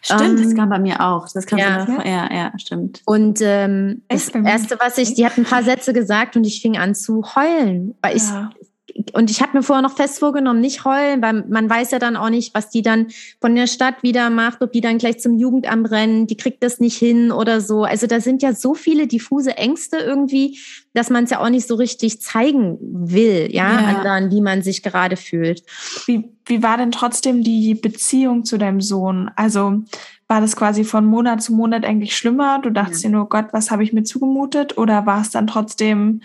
Stimmt, 0.00 0.22
ähm, 0.22 0.42
das 0.42 0.54
kam 0.56 0.70
bei 0.70 0.80
mir 0.80 1.00
auch. 1.00 1.28
Das 1.32 1.46
kam 1.46 1.60
ja, 1.60 1.86
ja, 1.86 2.04
ja, 2.04 2.28
ja 2.32 2.52
stimmt. 2.58 3.02
Und 3.04 3.38
ähm, 3.42 4.02
das 4.08 4.28
erste, 4.30 4.76
was 4.80 4.98
ich, 4.98 5.14
die 5.14 5.24
hat 5.24 5.38
ein 5.38 5.44
paar 5.44 5.62
Sätze 5.62 5.92
gesagt 5.92 6.36
und 6.36 6.42
ich 6.44 6.62
fing 6.62 6.76
an 6.76 6.96
zu 6.96 7.22
heulen, 7.36 7.94
weil 8.02 8.16
ja. 8.16 8.50
ich 8.56 8.67
und 9.12 9.30
ich 9.30 9.40
habe 9.40 9.56
mir 9.56 9.62
vorher 9.62 9.82
noch 9.82 9.96
fest 9.96 10.18
vorgenommen, 10.18 10.60
nicht 10.60 10.84
heulen, 10.84 11.22
weil 11.22 11.44
man 11.48 11.70
weiß 11.70 11.92
ja 11.92 11.98
dann 11.98 12.16
auch 12.16 12.30
nicht, 12.30 12.54
was 12.54 12.70
die 12.70 12.82
dann 12.82 13.08
von 13.40 13.54
der 13.54 13.66
Stadt 13.66 14.02
wieder 14.02 14.28
macht, 14.30 14.60
ob 14.60 14.72
die 14.72 14.80
dann 14.80 14.98
gleich 14.98 15.20
zum 15.20 15.38
Jugendamt 15.38 15.90
rennen, 15.90 16.26
die 16.26 16.36
kriegt 16.36 16.62
das 16.62 16.80
nicht 16.80 16.96
hin 16.96 17.30
oder 17.30 17.60
so. 17.60 17.84
Also 17.84 18.06
da 18.06 18.20
sind 18.20 18.42
ja 18.42 18.52
so 18.54 18.74
viele 18.74 19.06
diffuse 19.06 19.56
Ängste 19.56 19.98
irgendwie, 19.98 20.58
dass 20.94 21.10
man 21.10 21.24
es 21.24 21.30
ja 21.30 21.40
auch 21.40 21.48
nicht 21.48 21.66
so 21.66 21.76
richtig 21.76 22.20
zeigen 22.20 22.78
will, 22.80 23.48
ja, 23.52 23.80
ja. 23.80 23.86
anderen, 23.86 24.30
wie 24.32 24.40
man 24.40 24.62
sich 24.62 24.82
gerade 24.82 25.16
fühlt. 25.16 25.62
Wie, 26.06 26.30
wie 26.46 26.62
war 26.62 26.76
denn 26.76 26.90
trotzdem 26.90 27.44
die 27.44 27.74
Beziehung 27.74 28.44
zu 28.44 28.58
deinem 28.58 28.80
Sohn? 28.80 29.30
Also 29.36 29.82
war 30.26 30.40
das 30.40 30.56
quasi 30.56 30.84
von 30.84 31.06
Monat 31.06 31.42
zu 31.42 31.54
Monat 31.54 31.84
eigentlich 31.84 32.16
schlimmer? 32.16 32.60
Du 32.60 32.70
dachtest 32.70 33.04
ja. 33.04 33.10
dir 33.10 33.16
nur, 33.16 33.28
Gott, 33.28 33.46
was 33.52 33.70
habe 33.70 33.84
ich 33.84 33.92
mir 33.92 34.02
zugemutet? 34.02 34.76
Oder 34.76 35.06
war 35.06 35.22
es 35.22 35.30
dann 35.30 35.46
trotzdem 35.46 36.20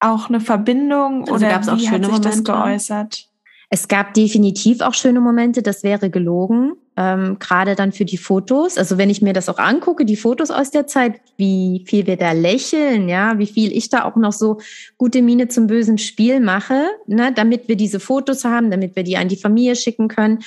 auch 0.00 0.28
eine 0.28 0.40
Verbindung 0.40 1.22
also 1.22 1.34
oder 1.34 1.48
gab's 1.48 1.68
auch 1.68 1.76
wie 1.76 1.86
schöne 1.86 2.06
hat 2.06 2.24
sich 2.24 2.24
Momente? 2.24 2.28
das 2.28 2.44
geäußert? 2.44 3.28
Es 3.70 3.86
gab 3.86 4.14
definitiv 4.14 4.80
auch 4.80 4.94
schöne 4.94 5.20
Momente, 5.20 5.62
das 5.62 5.82
wäre 5.82 6.08
gelogen, 6.08 6.72
ähm, 6.96 7.38
gerade 7.38 7.74
dann 7.74 7.92
für 7.92 8.06
die 8.06 8.16
Fotos. 8.16 8.78
Also 8.78 8.96
wenn 8.96 9.10
ich 9.10 9.20
mir 9.20 9.34
das 9.34 9.50
auch 9.50 9.58
angucke, 9.58 10.06
die 10.06 10.16
Fotos 10.16 10.50
aus 10.50 10.70
der 10.70 10.86
Zeit, 10.86 11.20
wie 11.36 11.84
viel 11.86 12.06
wir 12.06 12.16
da 12.16 12.32
lächeln, 12.32 13.10
ja, 13.10 13.38
wie 13.38 13.46
viel 13.46 13.70
ich 13.76 13.90
da 13.90 14.04
auch 14.04 14.16
noch 14.16 14.32
so 14.32 14.58
gute 14.96 15.20
Miene 15.20 15.48
zum 15.48 15.66
bösen 15.66 15.98
Spiel 15.98 16.40
mache, 16.40 16.86
ne, 17.06 17.30
damit 17.34 17.68
wir 17.68 17.76
diese 17.76 18.00
Fotos 18.00 18.44
haben, 18.44 18.70
damit 18.70 18.96
wir 18.96 19.02
die 19.02 19.18
an 19.18 19.28
die 19.28 19.36
Familie 19.36 19.76
schicken 19.76 20.08
können. 20.08 20.38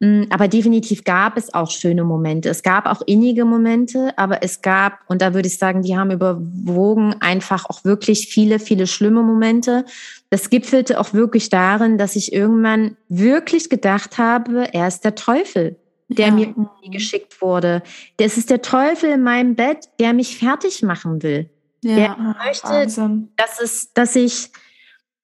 Mm, 0.00 0.22
aber 0.30 0.48
definitiv 0.48 1.04
gab 1.04 1.36
es 1.36 1.52
auch 1.52 1.70
schöne 1.70 2.04
Momente. 2.04 2.48
Es 2.48 2.62
gab 2.62 2.86
auch 2.86 3.02
innige 3.02 3.44
Momente, 3.44 4.16
aber 4.16 4.42
es 4.42 4.62
gab, 4.62 4.98
und 5.08 5.20
da 5.20 5.34
würde 5.34 5.46
ich 5.46 5.58
sagen, 5.58 5.82
die 5.82 5.96
haben 5.96 6.10
überwogen 6.10 7.16
einfach 7.20 7.66
auch 7.68 7.84
wirklich 7.84 8.28
viele, 8.28 8.58
viele 8.58 8.86
schlimme 8.86 9.22
Momente. 9.22 9.84
Das 10.30 10.48
gipfelte 10.48 10.98
auch 10.98 11.12
wirklich 11.12 11.50
darin, 11.50 11.98
dass 11.98 12.16
ich 12.16 12.32
irgendwann 12.32 12.96
wirklich 13.08 13.68
gedacht 13.68 14.16
habe, 14.16 14.72
er 14.72 14.88
ist 14.88 15.04
der 15.04 15.14
Teufel, 15.14 15.76
der 16.08 16.28
ja. 16.28 16.32
mir 16.32 16.54
geschickt 16.90 17.42
wurde. 17.42 17.82
Das 18.16 18.38
ist 18.38 18.48
der 18.48 18.62
Teufel 18.62 19.10
in 19.10 19.22
meinem 19.22 19.54
Bett, 19.54 19.90
der 20.00 20.14
mich 20.14 20.38
fertig 20.38 20.82
machen 20.82 21.22
will. 21.22 21.50
Ja, 21.82 21.94
der 21.94 22.16
möchte, 22.46 22.68
Wahnsinn. 22.68 23.32
dass 23.36 23.60
es, 23.60 23.92
dass 23.92 24.16
ich, 24.16 24.50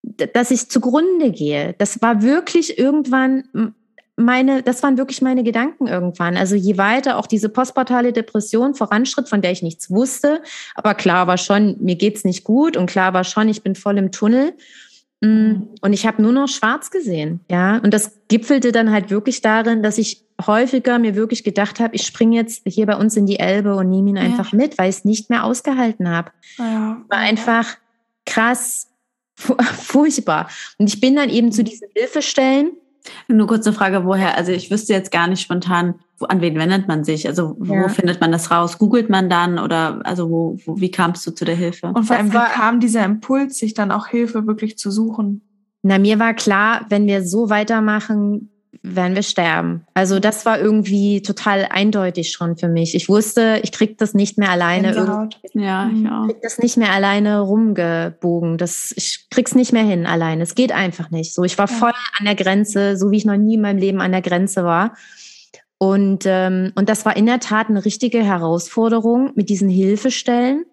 dass 0.03 0.51
ich 0.51 0.69
zugrunde 0.69 1.31
gehe. 1.31 1.75
Das 1.79 2.03
war 2.03 2.23
wirklich 2.23 2.79
irgendwann 2.79 3.75
meine, 4.17 4.63
das 4.63 4.83
waren 4.83 4.97
wirklich 4.97 5.21
meine 5.21 5.45
Gedanken 5.45 5.87
irgendwann. 5.87 6.37
Also 6.37 6.57
je 6.57 6.79
weiter 6.79 7.19
auch 7.19 7.27
diese 7.27 7.49
postportale 7.49 8.13
Depression 8.13 8.75
voranschritt, 8.75 9.29
von 9.29 9.43
der 9.43 9.53
ich 9.53 9.63
nichts 9.63 9.91
wusste, 9.91 10.43
aber 10.75 10.95
klar 10.95 11.27
war 11.27 11.37
schon, 11.37 11.77
mir 11.81 11.97
geht's 11.97 12.25
nicht 12.25 12.43
gut 12.43 12.77
und 12.77 12.87
klar 12.87 13.13
war 13.13 13.25
schon, 13.25 13.49
ich 13.49 13.63
bin 13.63 13.75
voll 13.75 13.99
im 13.99 14.11
Tunnel. 14.13 14.55
Mm, 15.21 15.69
und 15.81 15.93
ich 15.93 16.07
habe 16.07 16.21
nur 16.21 16.33
noch 16.33 16.49
schwarz 16.49 16.91
gesehen, 16.91 17.41
ja. 17.51 17.79
Und 17.79 17.95
das 17.95 18.19
gipfelte 18.29 18.71
dann 18.73 18.91
halt 18.91 19.11
wirklich 19.11 19.41
darin, 19.41 19.83
dass 19.83 19.97
ich 19.97 20.25
häufiger 20.45 20.99
mir 20.99 21.15
wirklich 21.15 21.43
gedacht 21.43 21.81
habe, 21.81 21.95
ich 21.95 22.03
springe 22.03 22.37
jetzt 22.37 22.63
hier 22.67 22.85
bei 22.85 22.97
uns 22.97 23.17
in 23.17 23.25
die 23.25 23.39
Elbe 23.39 23.77
und 23.77 23.89
nehme 23.89 24.11
ihn 24.11 24.19
einfach 24.19 24.53
ja. 24.53 24.59
mit, 24.59 24.77
weil 24.77 24.91
ich 24.91 24.97
es 24.97 25.05
nicht 25.05 25.31
mehr 25.31 25.45
ausgehalten 25.45 26.11
habe. 26.11 26.33
Ja. 26.59 27.03
War 27.09 27.19
einfach 27.19 27.79
krass, 28.27 28.89
furchtbar. 29.37 30.51
Und 30.79 30.89
ich 30.89 31.01
bin 31.01 31.17
dann 31.17 31.31
eben 31.31 31.53
zu 31.53 31.65
diesen 31.65 31.89
Hilfestellen 31.95 32.73
nur 33.29 33.47
kurze 33.47 33.73
Frage, 33.73 34.05
woher, 34.05 34.37
also 34.37 34.53
ich 34.53 34.71
wüsste 34.71 34.93
jetzt 34.93 35.11
gar 35.11 35.29
nicht 35.29 35.41
spontan, 35.41 35.95
wo, 36.19 36.27
an 36.27 36.41
wen 36.41 36.57
wendet 36.57 36.89
man 36.89 37.05
sich? 37.05 37.27
Also 37.27 37.57
wo 37.59 37.75
ja. 37.75 37.89
findet 37.89 38.21
man 38.21 38.33
das 38.33 38.51
raus? 38.51 38.79
Googelt 38.79 39.11
man 39.11 39.29
dann 39.29 39.59
oder 39.59 40.01
also 40.05 40.31
wo, 40.31 40.59
wo 40.65 40.81
wie 40.81 40.91
kamst 40.91 41.27
du 41.27 41.31
zu 41.31 41.45
der 41.45 41.57
Hilfe? 41.57 41.89
Und 41.89 42.05
vor 42.05 42.17
allem, 42.17 42.33
wie 42.33 42.39
kam 42.39 42.81
dieser 42.81 43.05
Impuls, 43.05 43.59
sich 43.59 43.75
dann 43.75 43.91
auch 43.91 44.07
Hilfe 44.07 44.47
wirklich 44.47 44.79
zu 44.79 44.91
suchen? 44.91 45.43
Na, 45.83 45.99
mir 45.99 46.19
war 46.19 46.35
klar, 46.35 46.87
wenn 46.89 47.07
wir 47.07 47.25
so 47.25 47.51
weitermachen, 47.51 48.51
werden 48.83 49.15
wir 49.15 49.23
sterben. 49.23 49.85
Also 49.95 50.21
das 50.21 50.47
war 50.47 50.61
irgendwie 50.61 51.23
total 51.23 51.67
eindeutig 51.71 52.33
schon 52.33 52.57
für 52.57 52.69
mich. 52.69 52.95
Ich 52.95 53.09
wusste, 53.09 53.61
ich 53.63 53.73
krieg 53.73 53.99
das 53.99 54.15
nicht 54.15 54.39
mehr 54.39 54.51
alleine. 54.51 54.93
Ja, 55.55 55.91
ich 55.93 56.09
auch. 56.09 56.27
krieg 56.27 56.43
das 56.43 56.59
nicht 56.59 56.77
mehr 56.77 56.93
alleine 56.93 57.41
rumgebogen. 57.41 58.59
Das, 58.59 58.93
ich 58.97 59.27
krieg's 59.31 59.55
nicht 59.55 59.73
mehr 59.73 59.85
hin 59.85 60.07
alleine. 60.07 60.43
Es 60.43 60.55
geht 60.55 60.73
einfach 60.73 61.11
nicht. 61.11 61.35
So, 61.35 61.45
ich 61.45 61.59
war 61.59 61.69
voll 61.69 61.93
an 62.19 62.25
der 62.25 62.35
Grenze, 62.35 62.97
so 62.97 63.11
wie 63.11 63.17
ich 63.17 63.25
noch 63.25 63.37
nie 63.37 63.55
in 63.55 63.63
meinem 63.63 63.79
Leben 63.79 64.01
an 64.01 64.13
der 64.13 64.23
Grenze 64.23 64.65
war. 64.65 64.95
Und, 65.79 66.25
ähm, 66.27 66.73
und 66.75 66.89
das 66.89 67.05
war 67.05 67.17
in 67.17 67.27
der 67.27 67.41
Tat 67.41 67.69
eine 67.69 67.85
richtige 67.85 68.23
Herausforderung 68.23 69.33
mit 69.35 69.49
diesen 69.51 69.69
Hilfestellen 69.69 70.65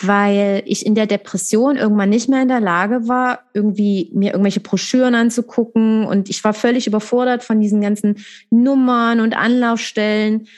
weil 0.00 0.62
ich 0.66 0.84
in 0.84 0.94
der 0.94 1.06
Depression 1.06 1.76
irgendwann 1.76 2.10
nicht 2.10 2.28
mehr 2.28 2.42
in 2.42 2.48
der 2.48 2.60
Lage 2.60 3.08
war, 3.08 3.40
irgendwie 3.54 4.10
mir 4.14 4.32
irgendwelche 4.32 4.60
Broschüren 4.60 5.14
anzugucken 5.14 6.04
und 6.06 6.28
ich 6.28 6.42
war 6.44 6.54
völlig 6.54 6.86
überfordert 6.86 7.44
von 7.44 7.60
diesen 7.60 7.80
ganzen 7.80 8.16
Nummern 8.50 9.20
und 9.20 9.36
Anlaufstellen. 9.36 10.48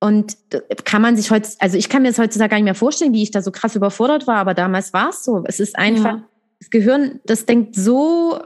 Und 0.00 0.36
kann 0.84 1.00
man 1.00 1.16
sich 1.16 1.30
heute, 1.30 1.48
also 1.60 1.78
ich 1.78 1.88
kann 1.88 2.02
mir 2.02 2.08
das 2.08 2.18
heutzutage 2.18 2.50
gar 2.50 2.56
nicht 2.56 2.64
mehr 2.64 2.74
vorstellen, 2.74 3.12
wie 3.12 3.22
ich 3.22 3.30
da 3.30 3.40
so 3.40 3.52
krass 3.52 3.76
überfordert 3.76 4.26
war, 4.26 4.38
aber 4.38 4.52
damals 4.52 4.92
war 4.92 5.10
es 5.10 5.22
so. 5.22 5.44
Es 5.46 5.60
ist 5.60 5.78
einfach, 5.78 6.14
ja. 6.14 6.28
das 6.58 6.70
Gehirn, 6.70 7.20
das 7.24 7.46
denkt 7.46 7.76
so, 7.76 8.40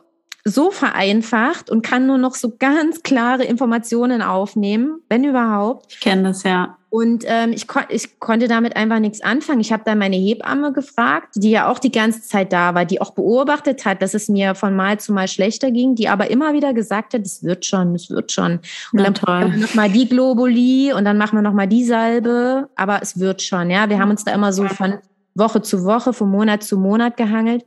so 0.48 0.70
vereinfacht 0.70 1.70
und 1.70 1.82
kann 1.82 2.06
nur 2.06 2.18
noch 2.18 2.36
so 2.36 2.54
ganz 2.56 3.02
klare 3.02 3.42
Informationen 3.42 4.22
aufnehmen, 4.22 5.00
wenn 5.08 5.24
überhaupt. 5.24 5.92
Ich 5.92 6.00
kenne 6.00 6.22
das 6.22 6.44
ja. 6.44 6.76
Und 6.88 7.24
ähm, 7.26 7.52
ich, 7.52 7.66
kon 7.66 7.82
ich 7.88 8.20
konnte 8.20 8.46
damit 8.46 8.76
einfach 8.76 9.00
nichts 9.00 9.20
anfangen. 9.20 9.60
Ich 9.60 9.72
habe 9.72 9.82
dann 9.84 9.98
meine 9.98 10.14
Hebamme 10.14 10.72
gefragt, 10.72 11.34
die 11.34 11.50
ja 11.50 11.68
auch 11.68 11.80
die 11.80 11.90
ganze 11.90 12.22
Zeit 12.22 12.52
da 12.52 12.74
war, 12.74 12.84
die 12.84 13.00
auch 13.00 13.10
beobachtet 13.10 13.84
hat, 13.84 14.00
dass 14.02 14.14
es 14.14 14.28
mir 14.28 14.54
von 14.54 14.76
Mal 14.76 15.00
zu 15.00 15.12
Mal 15.12 15.26
schlechter 15.26 15.72
ging, 15.72 15.96
die 15.96 16.08
aber 16.08 16.30
immer 16.30 16.52
wieder 16.52 16.72
gesagt 16.72 17.12
hat, 17.12 17.22
es 17.22 17.42
wird 17.42 17.66
schon, 17.66 17.96
es 17.96 18.08
wird 18.08 18.30
schon. 18.30 18.60
Und 18.92 19.00
ja, 19.00 19.10
dann 19.10 19.14
machen 19.20 19.52
wir 19.52 19.66
nochmal 19.66 19.90
die 19.90 20.08
Globuli 20.08 20.92
und 20.92 21.04
dann 21.04 21.18
machen 21.18 21.36
wir 21.36 21.42
nochmal 21.42 21.66
die 21.66 21.84
Salbe, 21.84 22.68
aber 22.76 23.02
es 23.02 23.18
wird 23.18 23.42
schon. 23.42 23.68
Ja, 23.68 23.90
wir 23.90 23.98
haben 23.98 24.10
uns 24.10 24.24
da 24.24 24.32
immer 24.32 24.52
so 24.52 24.68
von 24.68 24.98
Woche 25.34 25.60
zu 25.60 25.84
Woche, 25.84 26.12
von 26.12 26.30
Monat 26.30 26.62
zu 26.62 26.78
Monat 26.78 27.16
gehangelt. 27.16 27.64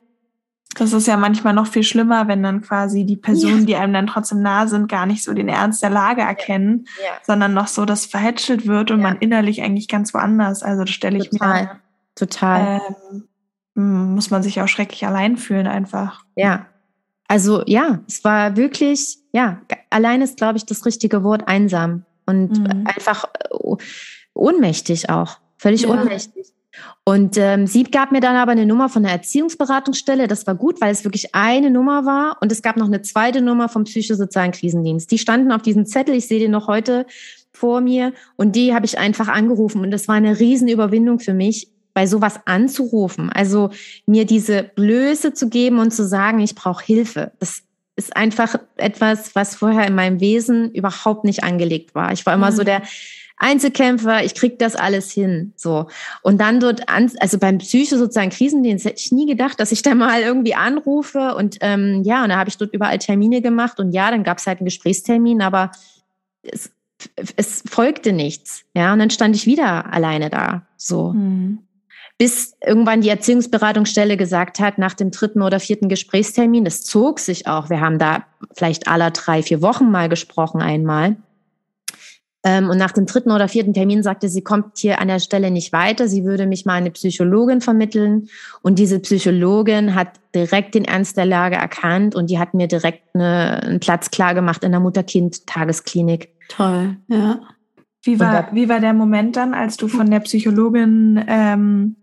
Das 0.76 0.94
ist 0.94 1.08
ja 1.08 1.18
manchmal 1.18 1.54
noch 1.54 1.68
viel 1.68 1.84
schlimmer, 1.84 2.28
wenn 2.28 2.44
dann 2.44 2.62
quasi 2.62 3.04
die 3.04 3.18
Personen, 3.18 3.62
ja. 3.62 3.66
die 3.66 3.76
einem 3.76 3.94
dann 3.94 4.08
trotzdem 4.08 4.42
nah 4.42 4.68
sind, 4.68 4.88
gar 4.88 5.06
nicht 5.06 5.24
so 5.24 5.34
den 5.34 5.50
Ernst 5.50 5.82
der 5.82 5.90
Lage 5.90 6.22
erkennen, 6.22 6.86
ja. 7.04 7.12
sondern 7.26 7.54
noch 7.54 7.68
so 7.68 7.86
das 7.86 8.06
verhätschelt 8.06 8.68
wird 8.68 8.92
und 8.92 9.00
ja. 9.00 9.08
man 9.08 9.18
innerlich 9.18 9.64
eigentlich 9.64 9.88
ganz 9.88 10.14
woanders. 10.14 10.62
Also 10.62 10.84
das 10.84 10.92
stelle 10.92 11.18
ich 11.18 11.32
Total. 11.32 11.64
mir. 11.64 11.80
Total. 12.16 12.82
Ähm, 13.12 13.24
hm, 13.76 14.14
muss 14.14 14.30
man 14.30 14.44
sich 14.44 14.62
auch 14.62 14.68
schrecklich 14.68 15.06
allein 15.08 15.38
fühlen 15.38 15.66
einfach. 15.66 16.24
Ja. 16.36 16.68
Also 17.28 17.64
ja, 17.66 18.00
es 18.08 18.24
war 18.24 18.56
wirklich, 18.56 19.18
ja, 19.32 19.62
allein 19.90 20.22
ist, 20.22 20.38
glaube 20.38 20.58
ich, 20.58 20.66
das 20.66 20.86
richtige 20.86 21.24
Wort, 21.24 21.48
einsam 21.48 22.06
und 22.26 22.60
mhm. 22.60 22.86
einfach 22.86 23.26
äh, 23.26 23.76
ohnmächtig 24.34 25.10
auch. 25.10 25.38
Völlig 25.58 25.88
ohnmächtig. 25.88 26.54
Und 27.04 27.38
ähm, 27.38 27.66
sie 27.66 27.84
gab 27.84 28.12
mir 28.12 28.20
dann 28.20 28.36
aber 28.36 28.52
eine 28.52 28.66
Nummer 28.66 28.90
von 28.90 29.04
der 29.04 29.12
Erziehungsberatungsstelle. 29.14 30.28
Das 30.28 30.46
war 30.46 30.56
gut, 30.56 30.80
weil 30.82 30.92
es 30.92 31.04
wirklich 31.04 31.34
eine 31.34 31.72
Nummer 31.72 32.06
war. 32.06 32.38
Und 32.42 32.52
es 32.52 32.62
gab 32.62 32.78
noch 32.78 32.88
eine 32.88 33.02
zweite 33.02 33.42
Nummer 33.42 33.70
vom 33.70 33.86
psychosozialen 33.86 34.52
Krisendienst. 34.52 35.10
Die 35.12 35.18
standen 35.18 35.52
auf 35.52 35.62
diesem 35.62 35.86
Zettel. 35.86 36.16
Ich 36.16 36.28
sehe 36.28 36.40
den 36.40 36.52
noch 36.52 36.68
heute 36.68 37.06
vor 37.60 37.82
mir 37.82 38.14
und 38.38 38.56
die 38.56 38.74
habe 38.74 38.86
ich 38.86 38.98
einfach 38.98 39.28
angerufen 39.28 39.82
und 39.82 39.92
das 39.92 40.08
war 40.08 40.16
eine 40.16 40.40
Riesenüberwindung 40.40 41.20
für 41.20 41.34
mich, 41.34 41.68
bei 41.94 42.08
sowas 42.08 42.40
anzurufen. 42.46 43.30
Also 43.30 43.72
mir 44.06 44.26
diese 44.26 44.64
Blöße 44.64 45.34
zu 45.34 45.50
geben 45.50 45.80
und 45.80 45.92
zu 45.92 46.08
sagen, 46.08 46.40
ich 46.40 46.56
brauche 46.56 46.86
Hilfe. 46.86 47.34
Das 47.40 47.64
ist 47.98 48.16
einfach 48.16 48.56
etwas, 48.78 49.36
was 49.36 49.56
vorher 49.56 49.86
in 49.88 49.96
meinem 49.96 50.22
Wesen 50.22 50.72
überhaupt 50.72 51.26
nicht 51.26 51.44
angelegt 51.44 51.96
war. 51.96 52.14
Ich 52.14 52.26
war 52.26 52.36
immer 52.36 52.52
mhm. 52.52 52.56
so 52.56 52.64
der 52.64 52.84
Einzelkämpfer, 53.40 54.24
ich 54.24 54.36
krieg 54.36 54.60
das 54.60 54.76
alles 54.76 55.12
hin, 55.12 55.54
so. 55.56 55.88
Und 56.22 56.40
dann 56.40 56.60
dort, 56.60 56.90
an, 56.90 57.12
also 57.20 57.40
beim 57.40 57.58
psychosozialen 57.58 58.30
Krisendienst 58.30 58.86
hätte 58.86 59.00
ich 59.00 59.12
nie 59.12 59.26
gedacht, 59.26 59.60
dass 59.60 59.72
ich 59.72 59.82
da 59.82 59.96
mal 59.96 60.22
irgendwie 60.22 60.56
anrufe 60.56 61.36
und 61.36 61.58
ähm, 61.62 62.04
ja, 62.04 62.24
und 62.24 62.30
da 62.30 62.38
habe 62.38 62.50
ich 62.50 62.58
dort 62.58 62.74
überall 62.74 63.00
Termine 63.00 63.42
gemacht 63.42 63.80
und 63.80 63.92
ja, 63.92 64.12
dann 64.12 64.24
gab 64.24 64.38
es 64.38 64.48
halt 64.48 64.60
einen 64.60 64.66
Gesprächstermin, 64.66 65.42
aber 65.42 65.72
es, 66.44 66.72
es 67.38 67.64
folgte 67.68 68.12
nichts, 68.12 68.66
ja, 68.76 68.94
und 68.94 69.00
dann 69.00 69.10
stand 69.10 69.36
ich 69.36 69.46
wieder 69.46 69.92
alleine 69.92 70.30
da, 70.30 70.68
so. 70.78 71.14
Mhm 71.14 71.60
bis 72.20 72.58
irgendwann 72.62 73.00
die 73.00 73.08
Erziehungsberatungsstelle 73.08 74.18
gesagt 74.18 74.60
hat, 74.60 74.78
nach 74.78 74.94
dem 74.94 75.10
dritten 75.10 75.42
oder 75.42 75.62
vierten 75.62 75.88
Gesprächstermin, 75.88 76.66
das 76.66 76.84
zog 76.84 77.18
sich 77.20 77.48
auch, 77.48 77.70
wir 77.70 77.80
haben 77.80 77.98
da 77.98 78.26
vielleicht 78.54 78.90
aller 78.90 79.10
drei, 79.12 79.42
vier 79.42 79.62
Wochen 79.62 79.90
mal 79.90 80.10
gesprochen 80.10 80.62
einmal. 80.62 81.16
Ähm, 82.44 82.70
und 82.70 82.78
nach 82.78 82.94
dem 82.94 83.06
dritten 83.06 83.32
oder 83.32 83.50
vierten 83.50 83.74
Termin 83.74 84.02
sagte 84.02 84.30
sie, 84.30 84.42
kommt 84.42 84.78
hier 84.78 85.02
an 85.02 85.10
der 85.10 85.20
Stelle 85.20 85.52
nicht 85.52 85.74
weiter. 85.74 86.08
Sie 86.08 86.24
würde 86.24 86.46
mich 86.46 86.66
mal 86.66 86.76
eine 86.76 86.92
Psychologin 86.92 87.60
vermitteln. 87.60 88.30
Und 88.62 88.80
diese 88.80 89.00
Psychologin 89.00 89.94
hat 89.94 90.20
direkt 90.34 90.76
den 90.76 90.86
Ernst 90.86 91.18
der 91.18 91.26
Lage 91.26 91.56
erkannt 91.56 92.16
und 92.16 92.30
die 92.30 92.40
hat 92.40 92.54
mir 92.54 92.68
direkt 92.68 93.14
eine, 93.14 93.62
einen 93.64 93.80
Platz 93.82 94.10
klar 94.10 94.34
gemacht 94.34 94.64
in 94.64 94.72
der 94.72 94.80
Mutter-Kind-Tagesklinik. 94.80 96.30
Toll, 96.48 96.98
ja. 97.08 97.42
Wie 98.04 98.20
war, 98.20 98.48
wie 98.54 98.70
war 98.70 98.80
der 98.80 98.94
Moment 98.94 99.36
dann, 99.36 99.54
als 99.54 99.76
du 99.76 99.90
von 99.90 100.10
der 100.10 100.22
Psychologin 100.22 101.22
ähm, 101.28 101.98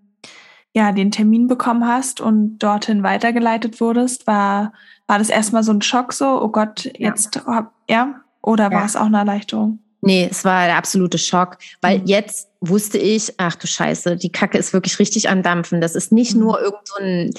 ja, 0.74 0.92
den 0.92 1.10
Termin 1.10 1.46
bekommen 1.46 1.86
hast 1.86 2.20
und 2.20 2.58
dorthin 2.58 3.02
weitergeleitet 3.02 3.80
wurdest, 3.80 4.26
war, 4.26 4.74
war 5.06 5.18
das 5.18 5.30
erstmal 5.30 5.62
so 5.62 5.72
ein 5.72 5.80
Schock 5.80 6.12
so, 6.12 6.42
oh 6.42 6.48
Gott, 6.48 6.90
jetzt, 6.98 7.36
ja, 7.48 7.72
ja? 7.88 8.20
oder 8.42 8.64
ja. 8.64 8.72
war 8.72 8.84
es 8.84 8.94
auch 8.94 9.06
eine 9.06 9.16
Erleichterung? 9.16 9.78
Nee, 10.00 10.28
es 10.30 10.44
war 10.44 10.66
der 10.66 10.76
absolute 10.76 11.18
Schock, 11.18 11.58
weil 11.80 11.98
mhm. 11.98 12.06
jetzt 12.06 12.48
wusste 12.60 12.98
ich, 12.98 13.34
ach 13.36 13.56
du 13.56 13.66
Scheiße, 13.66 14.16
die 14.16 14.32
Kacke 14.32 14.58
ist 14.58 14.72
wirklich 14.72 14.98
richtig 14.98 15.28
am 15.28 15.42
Dampfen. 15.42 15.80
Das 15.80 15.94
ist 15.94 16.12
nicht 16.12 16.34
mhm. 16.34 16.40
nur 16.40 16.60
irgend 16.60 16.86
so 16.86 17.02
ein, 17.02 17.30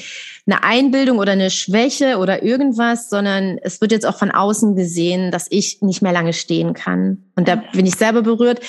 Einbildung 0.63 1.17
oder 1.17 1.33
eine 1.33 1.49
Schwäche 1.49 2.17
oder 2.17 2.41
irgendwas, 2.41 3.09
sondern 3.09 3.57
es 3.61 3.81
wird 3.81 3.91
jetzt 3.91 4.05
auch 4.05 4.17
von 4.17 4.31
außen 4.31 4.75
gesehen, 4.75 5.29
dass 5.29 5.47
ich 5.49 5.81
nicht 5.81 6.01
mehr 6.01 6.13
lange 6.13 6.31
stehen 6.31 6.73
kann. 6.73 7.25
Und 7.35 7.47
da 7.47 7.61
bin 7.73 7.85
ich 7.85 7.95
selber 7.95 8.21
berührt, 8.21 8.61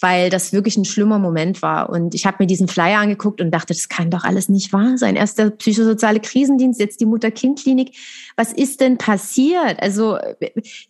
weil 0.00 0.30
das 0.30 0.52
wirklich 0.52 0.76
ein 0.76 0.84
schlimmer 0.84 1.18
Moment 1.18 1.62
war. 1.62 1.90
Und 1.90 2.14
ich 2.14 2.26
habe 2.26 2.38
mir 2.40 2.46
diesen 2.46 2.68
Flyer 2.68 3.00
angeguckt 3.00 3.40
und 3.40 3.50
dachte, 3.50 3.74
das 3.74 3.88
kann 3.88 4.10
doch 4.10 4.24
alles 4.24 4.48
nicht 4.48 4.72
wahr 4.72 4.96
sein. 4.96 5.14
Erst 5.14 5.38
der 5.38 5.50
psychosoziale 5.50 6.20
Krisendienst, 6.20 6.80
jetzt 6.80 7.00
die 7.00 7.06
Mutter-Kind-Klinik. 7.06 7.94
Was 8.36 8.52
ist 8.52 8.80
denn 8.80 8.98
passiert? 8.98 9.80
Also, 9.80 10.18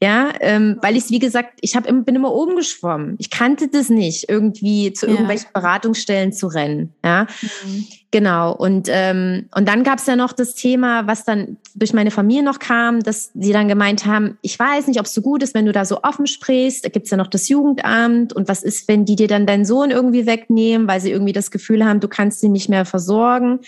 ja, 0.00 0.30
ähm, 0.40 0.78
weil 0.80 0.96
ich, 0.96 1.10
wie 1.10 1.18
gesagt, 1.18 1.58
ich 1.60 1.76
hab, 1.76 1.84
bin 1.84 2.14
immer 2.14 2.32
oben 2.32 2.56
geschwommen. 2.56 3.16
Ich 3.18 3.30
kannte 3.30 3.68
das 3.68 3.90
nicht, 3.90 4.28
irgendwie 4.28 4.92
zu 4.92 5.05
ja. 5.06 5.12
irgendwelchen 5.12 5.48
Beratungsstellen 5.52 6.32
zu 6.32 6.46
rennen. 6.46 6.92
Ja. 7.04 7.26
Mhm. 7.64 7.86
Genau. 8.10 8.54
Und, 8.54 8.88
ähm, 8.90 9.48
und 9.54 9.68
dann 9.68 9.84
gab 9.84 9.98
es 9.98 10.06
ja 10.06 10.16
noch 10.16 10.32
das 10.32 10.54
Thema, 10.54 11.06
was 11.06 11.24
dann 11.24 11.58
durch 11.74 11.92
meine 11.92 12.10
Familie 12.10 12.42
noch 12.42 12.58
kam, 12.58 13.02
dass 13.02 13.30
sie 13.34 13.52
dann 13.52 13.68
gemeint 13.68 14.06
haben, 14.06 14.38
ich 14.42 14.58
weiß 14.58 14.86
nicht, 14.86 15.00
ob 15.00 15.06
es 15.06 15.12
so 15.12 15.20
gut 15.20 15.42
ist, 15.42 15.54
wenn 15.54 15.66
du 15.66 15.72
da 15.72 15.84
so 15.84 16.02
offen 16.02 16.26
sprichst. 16.26 16.84
Da 16.84 16.88
gibt's 16.88 17.10
ja 17.10 17.16
noch 17.16 17.26
das 17.26 17.48
Jugendamt. 17.48 18.32
Und 18.32 18.48
was 18.48 18.62
ist, 18.62 18.88
wenn 18.88 19.04
die 19.04 19.16
dir 19.16 19.28
dann 19.28 19.46
deinen 19.46 19.64
Sohn 19.64 19.90
irgendwie 19.90 20.26
wegnehmen, 20.26 20.88
weil 20.88 21.00
sie 21.00 21.10
irgendwie 21.10 21.32
das 21.32 21.50
Gefühl 21.50 21.84
haben, 21.84 22.00
du 22.00 22.08
kannst 22.08 22.42
ihn 22.42 22.52
nicht 22.52 22.68
mehr 22.68 22.84
versorgen. 22.84 23.60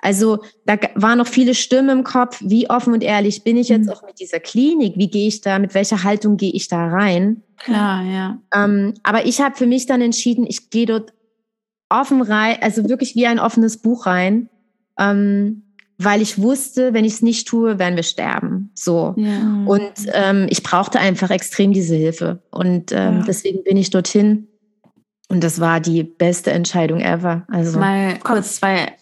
Also 0.00 0.38
da 0.64 0.76
waren 0.94 1.18
noch 1.18 1.26
viele 1.26 1.54
Stimmen 1.54 1.98
im 1.98 2.04
Kopf. 2.04 2.40
Wie 2.44 2.70
offen 2.70 2.92
und 2.92 3.02
ehrlich 3.02 3.42
bin 3.42 3.56
ich 3.56 3.68
jetzt 3.68 3.86
mhm. 3.86 3.92
auch 3.92 4.02
mit 4.02 4.20
dieser 4.20 4.40
Klinik? 4.40 4.94
Wie 4.96 5.10
gehe 5.10 5.28
ich 5.28 5.40
da, 5.40 5.58
mit 5.58 5.74
welcher 5.74 6.04
Haltung 6.04 6.36
gehe 6.36 6.52
ich 6.52 6.68
da 6.68 6.86
rein? 6.86 7.42
Klar, 7.58 8.04
ja. 8.04 8.38
Ähm, 8.54 8.94
aber 9.02 9.26
ich 9.26 9.40
habe 9.40 9.56
für 9.56 9.66
mich 9.66 9.86
dann 9.86 10.00
entschieden, 10.00 10.46
ich 10.48 10.70
gehe 10.70 10.86
dort 10.86 11.12
offen 11.88 12.22
rein, 12.22 12.58
also 12.60 12.88
wirklich 12.88 13.16
wie 13.16 13.26
ein 13.26 13.40
offenes 13.40 13.78
Buch 13.78 14.06
rein, 14.06 14.48
ähm, 14.98 15.62
weil 15.98 16.22
ich 16.22 16.40
wusste, 16.40 16.94
wenn 16.94 17.04
ich 17.04 17.14
es 17.14 17.22
nicht 17.22 17.48
tue, 17.48 17.78
werden 17.80 17.96
wir 17.96 18.04
sterben. 18.04 18.70
So. 18.74 19.14
Ja. 19.16 19.64
Und 19.66 19.92
ähm, 20.12 20.46
ich 20.48 20.62
brauchte 20.62 21.00
einfach 21.00 21.30
extrem 21.30 21.72
diese 21.72 21.96
Hilfe. 21.96 22.40
Und 22.50 22.92
ähm, 22.92 23.18
ja. 23.18 23.24
deswegen 23.26 23.64
bin 23.64 23.76
ich 23.76 23.90
dorthin. 23.90 24.46
Und 25.28 25.42
das 25.42 25.60
war 25.60 25.80
die 25.80 26.04
beste 26.04 26.52
Entscheidung 26.52 27.00
ever. 27.00 27.44
Also 27.48 27.78
mal 27.78 28.16
kurz 28.20 28.56
zwei, 28.56 28.92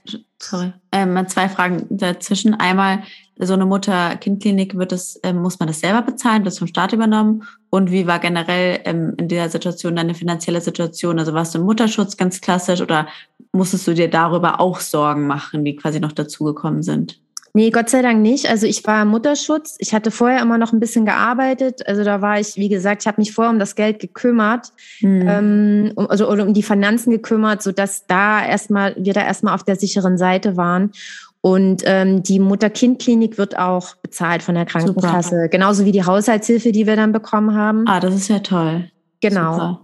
sorry, 0.40 0.72
äh, 0.92 1.06
mal 1.06 1.28
zwei 1.28 1.48
Fragen 1.48 1.86
dazwischen. 1.90 2.54
Einmal, 2.54 3.02
so 3.38 3.52
eine 3.52 3.66
Mutter-Kind-Klinik 3.66 4.76
wird 4.76 4.92
es, 4.92 5.16
äh, 5.16 5.32
muss 5.32 5.58
man 5.58 5.66
das 5.66 5.80
selber 5.80 6.02
bezahlen, 6.02 6.44
das 6.44 6.58
vom 6.58 6.66
Staat 6.66 6.92
übernommen? 6.92 7.44
Und 7.68 7.90
wie 7.90 8.06
war 8.06 8.18
generell 8.18 8.80
ähm, 8.84 9.14
in 9.18 9.28
dieser 9.28 9.50
Situation 9.50 9.96
deine 9.96 10.14
finanzielle 10.14 10.60
Situation? 10.60 11.18
Also 11.18 11.34
warst 11.34 11.54
du 11.54 11.58
im 11.58 11.64
Mutterschutz 11.64 12.16
ganz 12.16 12.40
klassisch 12.40 12.80
oder 12.80 13.08
musstest 13.52 13.86
du 13.86 13.94
dir 13.94 14.08
darüber 14.08 14.60
auch 14.60 14.80
Sorgen 14.80 15.26
machen, 15.26 15.64
die 15.64 15.76
quasi 15.76 16.00
noch 16.00 16.12
dazugekommen 16.12 16.82
sind? 16.82 17.20
Nee, 17.56 17.70
Gott 17.70 17.88
sei 17.88 18.02
Dank 18.02 18.20
nicht. 18.20 18.50
Also 18.50 18.66
ich 18.66 18.86
war 18.86 19.00
im 19.00 19.08
Mutterschutz. 19.08 19.76
Ich 19.78 19.94
hatte 19.94 20.10
vorher 20.10 20.42
immer 20.42 20.58
noch 20.58 20.74
ein 20.74 20.78
bisschen 20.78 21.06
gearbeitet. 21.06 21.88
Also 21.88 22.04
da 22.04 22.20
war 22.20 22.38
ich, 22.38 22.56
wie 22.56 22.68
gesagt, 22.68 23.00
ich 23.00 23.06
habe 23.06 23.18
mich 23.18 23.32
vorher 23.32 23.50
um 23.50 23.58
das 23.58 23.74
Geld 23.74 23.98
gekümmert, 23.98 24.72
mhm. 25.00 25.26
ähm, 25.26 25.92
also 26.10 26.30
oder 26.30 26.42
um 26.42 26.52
die 26.52 26.62
Finanzen 26.62 27.12
gekümmert, 27.12 27.62
so 27.62 27.72
dass 27.72 28.06
da 28.06 28.46
erstmal 28.46 28.94
wir 28.98 29.14
da 29.14 29.24
erstmal 29.24 29.54
auf 29.54 29.64
der 29.64 29.76
sicheren 29.76 30.18
Seite 30.18 30.58
waren. 30.58 30.92
Und 31.40 31.82
ähm, 31.86 32.22
die 32.22 32.40
Mutter-Kind-Klinik 32.40 33.38
wird 33.38 33.58
auch 33.58 33.94
bezahlt 34.02 34.42
von 34.42 34.54
der 34.54 34.66
Krankenkasse, 34.66 35.30
Super. 35.30 35.48
genauso 35.48 35.86
wie 35.86 35.92
die 35.92 36.04
Haushaltshilfe, 36.04 36.72
die 36.72 36.86
wir 36.86 36.96
dann 36.96 37.12
bekommen 37.12 37.54
haben. 37.54 37.84
Ah, 37.88 38.00
das 38.00 38.14
ist 38.14 38.28
ja 38.28 38.40
toll. 38.40 38.90
Genau. 39.22 39.52
Super. 39.54 39.80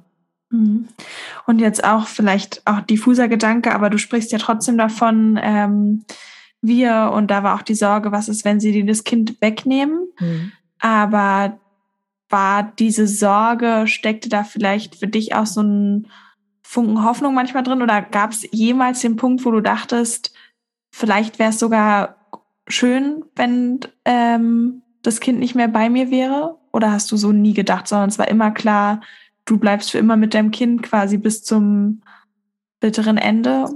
Mhm. 0.50 0.88
Und 1.46 1.58
jetzt 1.58 1.82
auch 1.84 2.06
vielleicht 2.06 2.60
auch 2.66 2.80
diffuser 2.82 3.28
Gedanke, 3.28 3.74
aber 3.74 3.88
du 3.88 3.96
sprichst 3.96 4.30
ja 4.30 4.36
trotzdem 4.36 4.76
davon, 4.76 5.40
ähm, 5.42 6.04
wir, 6.62 7.12
und 7.12 7.30
da 7.30 7.42
war 7.42 7.56
auch 7.56 7.62
die 7.62 7.74
Sorge, 7.74 8.12
was 8.12 8.28
ist, 8.28 8.44
wenn 8.44 8.60
sie 8.60 8.72
dir 8.72 8.86
das 8.86 9.04
Kind 9.04 9.40
wegnehmen. 9.40 10.08
Mhm. 10.18 10.52
Aber 10.78 11.58
war 12.28 12.62
diese 12.62 13.06
Sorge, 13.06 13.84
steckte 13.86 14.28
da 14.28 14.44
vielleicht 14.44 14.96
für 14.96 15.08
dich 15.08 15.34
auch 15.34 15.46
so 15.46 15.60
ein 15.60 16.08
Funken 16.62 17.04
Hoffnung 17.04 17.34
manchmal 17.34 17.64
drin? 17.64 17.82
Oder 17.82 18.00
gab 18.00 18.30
es 18.30 18.46
jemals 18.50 19.00
den 19.00 19.16
Punkt, 19.16 19.44
wo 19.44 19.50
du 19.50 19.60
dachtest, 19.60 20.32
vielleicht 20.90 21.38
wäre 21.38 21.50
es 21.50 21.58
sogar 21.58 22.16
schön, 22.68 23.24
wenn 23.36 23.80
ähm, 24.04 24.82
das 25.02 25.20
Kind 25.20 25.40
nicht 25.40 25.54
mehr 25.54 25.68
bei 25.68 25.90
mir 25.90 26.10
wäre? 26.10 26.58
Oder 26.72 26.92
hast 26.92 27.12
du 27.12 27.16
so 27.16 27.32
nie 27.32 27.52
gedacht, 27.52 27.88
sondern 27.88 28.08
es 28.08 28.18
war 28.18 28.28
immer 28.28 28.50
klar, 28.50 29.02
du 29.44 29.58
bleibst 29.58 29.90
für 29.90 29.98
immer 29.98 30.16
mit 30.16 30.32
deinem 30.32 30.52
Kind 30.52 30.82
quasi 30.82 31.18
bis 31.18 31.44
zum 31.44 32.02
bitteren 32.80 33.18
Ende? 33.18 33.66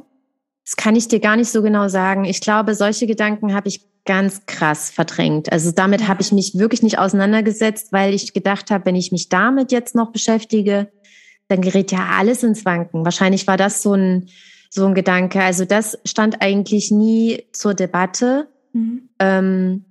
Das 0.66 0.76
kann 0.76 0.96
ich 0.96 1.09
dir 1.09 1.20
gar 1.20 1.37
nicht 1.37 1.50
so 1.50 1.62
genau 1.62 1.88
sagen. 1.88 2.24
Ich 2.24 2.40
glaube, 2.40 2.74
solche 2.74 3.07
Gedanken 3.07 3.55
habe 3.55 3.68
ich 3.68 3.87
ganz 4.05 4.46
krass 4.46 4.90
verdrängt. 4.90 5.50
Also 5.50 5.70
damit 5.70 6.07
habe 6.09 6.22
ich 6.22 6.33
mich 6.33 6.59
wirklich 6.59 6.83
nicht 6.83 6.98
auseinandergesetzt, 6.98 7.92
weil 7.92 8.12
ich 8.12 8.35
gedacht 8.35 8.70
habe, 8.70 8.85
wenn 8.87 8.96
ich 8.96 9.12
mich 9.12 9.29
damit 9.29 9.72
jetzt 9.72 9.94
noch 9.94 10.12
beschäftige, 10.12 10.90
dann 11.48 11.61
gerät 11.61 11.92
ja 11.92 12.09
alles 12.18 12.42
ins 12.42 12.64
Wanken. 12.64 13.05
Wahrscheinlich 13.05 13.46
war 13.46 13.57
das 13.57 13.83
so 13.83 13.94
ein 13.94 14.29
so 14.68 14.87
ein 14.87 14.94
Gedanke. 14.94 15.42
Also 15.42 15.64
das 15.64 15.98
stand 16.05 16.42
eigentlich 16.42 16.90
nie 16.90 17.44
zur 17.52 17.74
Debatte. 17.74 18.48
Mhm. 18.72 19.09
Ähm, 19.18 19.85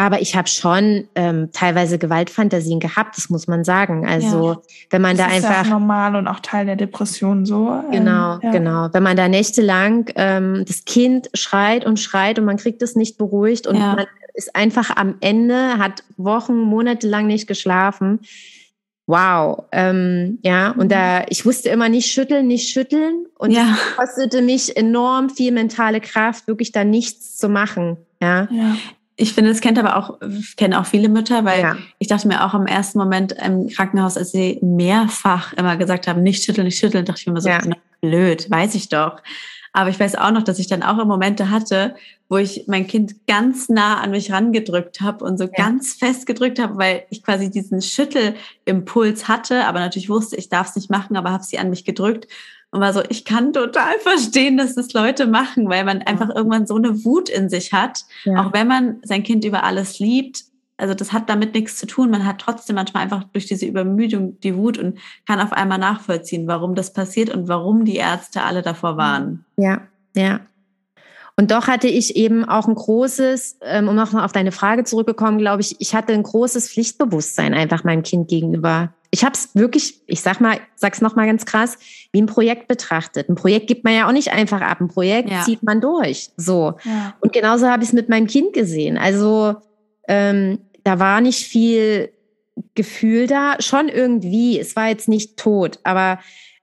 aber 0.00 0.22
ich 0.22 0.34
habe 0.34 0.48
schon 0.48 1.08
ähm, 1.14 1.50
teilweise 1.52 1.98
Gewaltfantasien 1.98 2.80
gehabt, 2.80 3.18
das 3.18 3.28
muss 3.28 3.46
man 3.46 3.64
sagen. 3.64 4.08
Also 4.08 4.52
ja. 4.52 4.60
wenn 4.88 5.02
man 5.02 5.14
das 5.14 5.26
da 5.26 5.32
einfach 5.34 5.64
ja 5.66 5.70
normal 5.70 6.16
und 6.16 6.26
auch 6.26 6.40
Teil 6.40 6.64
der 6.64 6.76
Depression 6.76 7.44
so. 7.44 7.68
Ähm, 7.68 7.90
genau, 7.90 8.34
ähm, 8.36 8.40
ja. 8.44 8.50
genau. 8.50 8.88
Wenn 8.92 9.02
man 9.02 9.18
da 9.18 9.28
nächtelang 9.28 10.10
ähm, 10.14 10.64
das 10.66 10.86
Kind 10.86 11.28
schreit 11.34 11.84
und 11.84 12.00
schreit 12.00 12.38
und 12.38 12.46
man 12.46 12.56
kriegt 12.56 12.80
es 12.80 12.96
nicht 12.96 13.18
beruhigt 13.18 13.66
und 13.66 13.78
man 13.78 14.06
ist 14.32 14.56
einfach 14.56 14.96
am 14.96 15.16
Ende, 15.20 15.76
hat 15.76 16.02
Wochen, 16.16 16.56
Monate 16.56 17.06
lang 17.06 17.26
nicht 17.26 17.46
geschlafen 17.46 18.20
wow, 19.06 19.64
ähm, 19.72 20.38
ja, 20.44 20.70
und 20.70 20.92
da, 20.92 21.24
ich 21.28 21.44
wusste 21.44 21.68
immer 21.68 21.88
nicht 21.88 22.12
schütteln, 22.12 22.46
nicht 22.46 22.68
schütteln 22.68 23.26
und 23.38 23.50
ja. 23.50 23.74
es 23.74 23.96
kostete 23.96 24.40
mich 24.40 24.76
enorm 24.76 25.30
viel 25.30 25.50
mentale 25.50 26.00
Kraft, 26.00 26.46
wirklich 26.46 26.70
da 26.70 26.84
nichts 26.84 27.36
zu 27.36 27.48
machen, 27.48 27.96
ja. 28.22 28.46
ja. 28.52 28.76
Ich 29.20 29.34
finde, 29.34 29.50
das 29.50 29.60
kennt 29.60 29.78
aber 29.78 29.96
auch, 29.96 30.18
kennen 30.56 30.72
auch 30.72 30.86
viele 30.86 31.10
Mütter, 31.10 31.44
weil 31.44 31.60
ja. 31.60 31.76
ich 31.98 32.08
dachte 32.08 32.26
mir 32.26 32.42
auch 32.42 32.54
im 32.54 32.66
ersten 32.66 32.98
Moment 32.98 33.32
im 33.32 33.68
Krankenhaus, 33.68 34.16
als 34.16 34.32
sie 34.32 34.58
mehrfach 34.62 35.52
immer 35.52 35.76
gesagt 35.76 36.08
haben, 36.08 36.22
nicht 36.22 36.42
schütteln, 36.42 36.64
nicht 36.64 36.78
schütteln, 36.78 37.04
dachte 37.04 37.20
ich 37.20 37.26
mir 37.26 37.32
immer 37.32 37.42
so, 37.42 37.50
ja. 37.50 37.60
blöd, 38.00 38.50
weiß 38.50 38.74
ich 38.74 38.88
doch. 38.88 39.18
Aber 39.74 39.90
ich 39.90 40.00
weiß 40.00 40.16
auch 40.16 40.30
noch, 40.30 40.42
dass 40.42 40.58
ich 40.58 40.68
dann 40.68 40.82
auch 40.82 41.04
Momente 41.04 41.50
hatte, 41.50 41.94
wo 42.30 42.38
ich 42.38 42.64
mein 42.66 42.86
Kind 42.86 43.26
ganz 43.26 43.68
nah 43.68 44.00
an 44.00 44.10
mich 44.10 44.32
rangedrückt 44.32 45.02
habe 45.02 45.22
und 45.22 45.36
so 45.36 45.44
ja. 45.44 45.50
ganz 45.54 45.94
fest 45.94 46.24
gedrückt 46.26 46.58
habe, 46.58 46.78
weil 46.78 47.04
ich 47.10 47.22
quasi 47.22 47.50
diesen 47.50 47.82
Schüttelimpuls 47.82 49.28
hatte, 49.28 49.66
aber 49.66 49.80
natürlich 49.80 50.08
wusste, 50.08 50.36
ich 50.36 50.48
darf 50.48 50.70
es 50.70 50.76
nicht 50.76 50.90
machen, 50.90 51.16
aber 51.16 51.30
habe 51.30 51.44
sie 51.44 51.58
an 51.58 51.68
mich 51.68 51.84
gedrückt 51.84 52.26
und 52.70 52.80
war 52.80 52.92
so, 52.92 53.02
ich 53.08 53.24
kann 53.24 53.52
total 53.52 53.98
verstehen, 54.00 54.56
dass 54.56 54.74
das 54.74 54.92
Leute 54.92 55.26
machen, 55.26 55.68
weil 55.68 55.84
man 55.84 56.02
einfach 56.02 56.28
irgendwann 56.34 56.66
so 56.66 56.76
eine 56.76 57.04
Wut 57.04 57.28
in 57.28 57.48
sich 57.48 57.72
hat, 57.72 58.04
ja. 58.24 58.44
auch 58.44 58.52
wenn 58.52 58.68
man 58.68 58.98
sein 59.02 59.22
Kind 59.22 59.44
über 59.44 59.64
alles 59.64 59.98
liebt. 59.98 60.44
Also 60.76 60.94
das 60.94 61.12
hat 61.12 61.28
damit 61.28 61.54
nichts 61.54 61.76
zu 61.76 61.86
tun. 61.86 62.10
Man 62.10 62.24
hat 62.24 62.38
trotzdem 62.38 62.76
manchmal 62.76 63.02
einfach 63.02 63.24
durch 63.32 63.46
diese 63.46 63.66
Übermüdung 63.66 64.40
die 64.40 64.56
Wut 64.56 64.78
und 64.78 64.98
kann 65.26 65.40
auf 65.40 65.52
einmal 65.52 65.78
nachvollziehen, 65.78 66.46
warum 66.46 66.74
das 66.74 66.92
passiert 66.92 67.28
und 67.28 67.48
warum 67.48 67.84
die 67.84 67.96
Ärzte 67.96 68.42
alle 68.42 68.62
davor 68.62 68.96
waren. 68.96 69.44
Ja, 69.56 69.82
ja. 70.16 70.40
Und 71.40 71.52
doch 71.52 71.68
hatte 71.68 71.88
ich 71.88 72.16
eben 72.16 72.44
auch 72.44 72.68
ein 72.68 72.74
großes, 72.74 73.60
ähm, 73.62 73.88
um 73.88 73.96
noch 73.96 74.12
mal 74.12 74.26
auf 74.26 74.32
deine 74.32 74.52
Frage 74.52 74.84
zurückgekommen, 74.84 75.38
glaube 75.38 75.62
ich, 75.62 75.74
ich 75.78 75.94
hatte 75.94 76.12
ein 76.12 76.22
großes 76.22 76.68
Pflichtbewusstsein 76.68 77.54
einfach 77.54 77.82
meinem 77.82 78.02
Kind 78.02 78.28
gegenüber. 78.28 78.92
Ich 79.10 79.24
habe 79.24 79.32
es 79.32 79.48
wirklich, 79.54 80.02
ich 80.06 80.20
sag 80.20 80.42
mal, 80.42 80.58
sag's 80.74 81.00
noch 81.00 81.16
mal 81.16 81.24
ganz 81.24 81.46
krass, 81.46 81.78
wie 82.12 82.20
ein 82.20 82.26
Projekt 82.26 82.68
betrachtet. 82.68 83.30
Ein 83.30 83.36
Projekt 83.36 83.68
gibt 83.68 83.84
man 83.84 83.94
ja 83.94 84.06
auch 84.06 84.12
nicht 84.12 84.34
einfach 84.34 84.60
ab. 84.60 84.82
Ein 84.82 84.88
Projekt 84.88 85.30
ja. 85.30 85.42
zieht 85.42 85.62
man 85.62 85.80
durch. 85.80 86.28
So. 86.36 86.74
Ja. 86.84 87.14
Und 87.20 87.32
genauso 87.32 87.68
habe 87.68 87.84
ich 87.84 87.88
es 87.88 87.94
mit 87.94 88.10
meinem 88.10 88.26
Kind 88.26 88.52
gesehen. 88.52 88.98
Also 88.98 89.56
ähm, 90.08 90.58
da 90.84 90.98
war 90.98 91.22
nicht 91.22 91.46
viel 91.46 92.10
Gefühl 92.74 93.26
da, 93.26 93.56
schon 93.60 93.88
irgendwie. 93.88 94.60
Es 94.60 94.76
war 94.76 94.88
jetzt 94.90 95.08
nicht 95.08 95.38
tot, 95.38 95.78
aber 95.84 96.18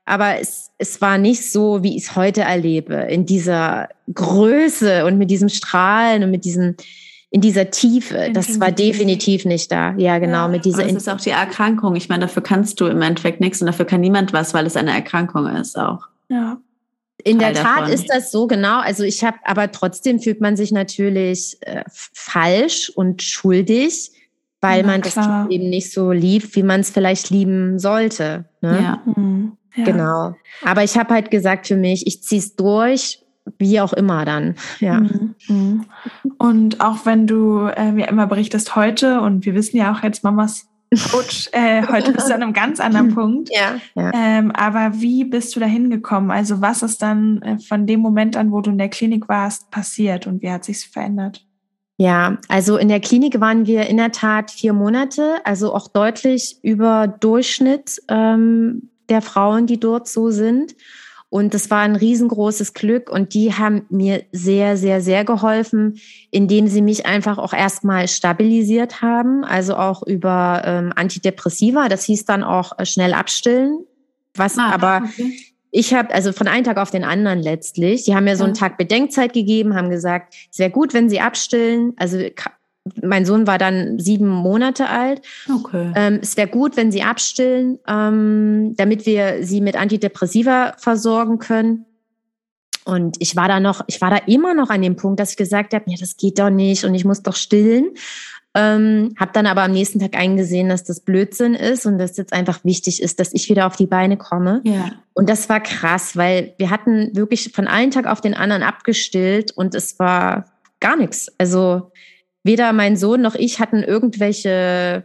aber 0.07 0.39
es, 0.39 0.71
es 0.77 1.01
war 1.01 1.17
nicht 1.17 1.51
so, 1.51 1.83
wie 1.83 1.97
ich 1.97 2.03
es 2.03 2.15
heute 2.15 2.41
erlebe, 2.41 2.95
in 2.95 3.25
dieser 3.25 3.89
Größe 4.13 5.05
und 5.05 5.17
mit 5.17 5.29
diesem 5.29 5.49
Strahlen 5.49 6.23
und 6.23 6.31
mit 6.31 6.45
diesem, 6.45 6.75
in 7.29 7.41
dieser 7.41 7.69
Tiefe. 7.71 8.29
Das 8.33 8.57
war 8.61 8.71
definitiv 8.71 9.43
nicht 9.43 9.69
da. 9.69 9.93
Ja, 9.97 10.17
genau. 10.19 10.43
Ja, 10.43 10.47
mit 10.47 10.63
dieser. 10.63 10.83
Das 10.83 10.93
ist 10.93 11.09
auch 11.09 11.19
die 11.19 11.31
Erkrankung. 11.31 11.97
Ich 11.97 12.07
meine, 12.07 12.21
dafür 12.21 12.41
kannst 12.41 12.79
du 12.79 12.85
im 12.85 13.01
Endeffekt 13.01 13.41
nichts 13.41 13.59
und 13.61 13.67
dafür 13.67 13.85
kann 13.85 13.99
niemand 13.99 14.31
was, 14.31 14.53
weil 14.53 14.65
es 14.65 14.77
eine 14.77 14.91
Erkrankung 14.91 15.45
ist 15.47 15.77
auch. 15.77 16.07
Ja. 16.29 16.57
In 17.23 17.39
Teil 17.39 17.53
der 17.53 17.63
Tat 17.63 17.79
davon. 17.81 17.93
ist 17.93 18.07
das 18.09 18.31
so 18.31 18.47
genau. 18.47 18.79
Also 18.79 19.03
ich 19.03 19.25
habe, 19.25 19.37
aber 19.43 19.71
trotzdem 19.73 20.21
fühlt 20.21 20.39
man 20.39 20.55
sich 20.55 20.71
natürlich 20.71 21.57
äh, 21.61 21.83
falsch 21.89 22.89
und 22.95 23.21
schuldig, 23.21 24.11
weil 24.61 24.83
Na, 24.83 24.87
man 24.93 25.01
klar. 25.01 25.43
das 25.43 25.53
eben 25.53 25.69
nicht 25.69 25.91
so 25.91 26.13
liebt, 26.13 26.55
wie 26.55 26.63
man 26.63 26.79
es 26.79 26.91
vielleicht 26.91 27.29
lieben 27.29 27.77
sollte. 27.77 28.45
Ne? 28.61 28.79
Ja. 28.81 29.01
Mhm. 29.05 29.57
Ja. 29.77 29.85
Genau. 29.85 30.35
Aber 30.63 30.83
ich 30.83 30.97
habe 30.97 31.13
halt 31.13 31.31
gesagt 31.31 31.67
für 31.67 31.77
mich, 31.77 32.05
ich 32.07 32.23
ziehe 32.23 32.41
es 32.41 32.55
durch, 32.55 33.23
wie 33.57 33.79
auch 33.79 33.93
immer 33.93 34.25
dann. 34.25 34.55
Ja. 34.79 34.99
Mhm. 34.99 35.35
mhm. 35.47 35.85
Und 36.37 36.81
auch 36.81 37.05
wenn 37.05 37.27
du 37.27 37.67
äh, 37.67 37.91
mir 37.91 38.07
immer 38.09 38.27
berichtest 38.27 38.75
heute, 38.75 39.21
und 39.21 39.45
wir 39.45 39.53
wissen 39.53 39.77
ja 39.77 39.93
auch 39.93 40.03
jetzt 40.03 40.23
Mamas 40.23 40.67
Coach, 41.11 41.49
äh, 41.51 41.85
heute 41.87 42.13
bist 42.13 42.29
du 42.29 42.33
an 42.33 42.43
einem 42.43 42.53
ganz 42.53 42.79
anderen 42.79 43.13
Punkt. 43.15 43.49
Ja. 43.51 43.75
ja. 43.95 44.11
Ähm, 44.13 44.51
aber 44.51 45.01
wie 45.01 45.25
bist 45.25 45.55
du 45.55 45.59
da 45.59 45.65
hingekommen? 45.65 46.31
Also 46.31 46.61
was 46.61 46.81
ist 46.81 47.01
dann 47.01 47.41
äh, 47.41 47.59
von 47.59 47.85
dem 47.85 47.99
Moment 47.99 48.37
an, 48.37 48.51
wo 48.51 48.61
du 48.61 48.71
in 48.71 48.77
der 48.77 48.89
Klinik 48.89 49.27
warst, 49.27 49.69
passiert 49.69 50.27
und 50.27 50.41
wie 50.41 50.49
hat 50.49 50.63
sich 50.63 50.87
verändert? 50.87 51.45
Ja, 51.97 52.37
also 52.47 52.77
in 52.77 52.89
der 52.89 52.99
Klinik 52.99 53.39
waren 53.41 53.65
wir 53.65 53.87
in 53.87 53.97
der 53.97 54.11
Tat 54.11 54.51
vier 54.51 54.71
Monate, 54.71 55.37
also 55.43 55.73
auch 55.73 55.87
deutlich 55.87 56.57
über 56.61 57.07
Durchschnitt 57.07 58.01
ähm, 58.07 58.89
der 59.09 59.21
Frauen, 59.21 59.67
die 59.67 59.79
dort 59.79 60.07
so 60.07 60.29
sind. 60.29 60.75
Und 61.29 61.53
das 61.53 61.69
war 61.69 61.81
ein 61.81 61.97
riesengroßes 61.97 62.73
Glück 62.73 63.09
und 63.09 63.33
die 63.33 63.53
haben 63.53 63.85
mir 63.89 64.23
sehr, 64.31 64.77
sehr, 64.77 65.01
sehr 65.01 65.25
geholfen, 65.25 65.99
indem 66.31 66.67
sie 66.67 66.81
mich 66.81 67.05
einfach 67.05 67.37
auch 67.37 67.51
erstmal 67.51 68.07
stabilisiert 68.07 69.01
haben, 69.01 69.43
also 69.43 69.75
auch 69.75 70.03
über 70.03 70.61
ähm, 70.63 70.93
Antidepressiva. 70.95 71.89
Das 71.89 72.05
hieß 72.05 72.23
dann 72.23 72.43
auch 72.43 72.79
äh, 72.79 72.85
schnell 72.85 73.13
abstillen. 73.13 73.79
Was 74.35 74.57
ah, 74.57 74.69
aber 74.71 75.01
okay. 75.03 75.37
ich 75.71 75.93
habe, 75.93 76.13
also 76.13 76.31
von 76.31 76.47
einem 76.47 76.63
Tag 76.63 76.77
auf 76.77 76.91
den 76.91 77.03
anderen 77.03 77.39
letztlich, 77.39 78.05
die 78.05 78.15
haben 78.15 78.23
mir 78.23 78.37
so 78.37 78.45
einen 78.45 78.53
Tag 78.53 78.77
Bedenkzeit 78.77 79.33
gegeben, 79.33 79.75
haben 79.75 79.89
gesagt, 79.89 80.33
es 80.49 80.59
wäre 80.59 80.71
gut, 80.71 80.93
wenn 80.93 81.09
sie 81.09 81.19
abstillen. 81.19 81.93
Also 81.97 82.19
mein 83.02 83.26
Sohn 83.26 83.47
war 83.47 83.58
dann 83.58 84.00
sieben 84.00 84.28
Monate 84.28 84.89
alt. 84.89 85.21
Okay. 85.54 85.91
Ähm, 85.95 86.19
es 86.21 86.38
wäre 86.38 86.47
gut, 86.47 86.78
wenn 86.78 86.91
sie 86.91 87.04
abstillen, 87.04 87.80
ähm, 87.88 88.73
damit 88.78 89.06
wir 89.06 89.43
sie 89.45 89.62
mit 89.62 89.76
Antidepressiva 89.76 90.73
versorgen 90.78 91.39
können. 91.39 91.86
Und 92.86 93.17
ich 93.19 93.36
war 93.36 93.50
da 93.50 93.60
noch, 93.60 93.82
ich 93.88 94.00
war 94.00 94.10
da 94.10 94.17
immer 94.28 94.54
noch 94.54 94.69
an 94.69 94.82
dem 94.82 94.95
Punkt, 94.95 95.19
dass 95.19 95.32
ich 95.32 95.38
gesagt 95.38 95.73
habe, 95.73 95.84
ja, 95.88 95.97
das 96.00 96.15
geht 96.15 96.39
doch 96.39 96.50
nicht 96.50 96.86
und 96.86 96.93
ich 96.95 97.04
muss 97.04 97.21
doch 97.21 97.36
stillen. 97.36 97.89
Ähm, 98.58 99.13
habe 99.19 99.32
dann 99.34 99.45
aber 99.45 99.62
am 99.62 99.71
nächsten 99.71 100.00
Tag 100.00 100.15
eingesehen, 100.15 100.69
dass 100.69 100.84
das 100.84 101.02
Blödsinn 101.02 101.54
ist 101.54 101.86
und 101.86 102.00
dass 102.00 102.17
jetzt 102.17 102.34
einfach 102.34 102.63
wichtig 102.63 103.04
ist, 103.04 103.19
dass 103.19 103.34
ich 103.34 103.50
wieder 103.50 103.67
auf 103.67 103.76
die 103.76 103.86
Beine 103.86 104.17
komme. 104.17 104.62
Ja. 104.63 104.93
Und 105.13 105.30
das 105.30 105.47
war 105.47 105.60
krass, 105.60 106.17
weil 106.17 106.56
wir 106.58 106.71
hatten 106.71 107.15
wirklich 107.15 107.52
von 107.54 107.67
einem 107.67 107.91
Tag 107.91 108.08
auf 108.08 108.19
den 108.19 108.34
anderen 108.34 108.63
abgestillt 108.63 109.52
und 109.52 109.76
es 109.76 110.00
war 110.00 110.45
gar 110.80 110.95
nichts. 110.95 111.28
Also 111.38 111.91
weder 112.47 112.73
mein 112.73 112.97
Sohn 112.97 113.21
noch 113.21 113.36
ich 113.36 113.60
hatten 113.60 113.83
irgendwelche 113.83 115.03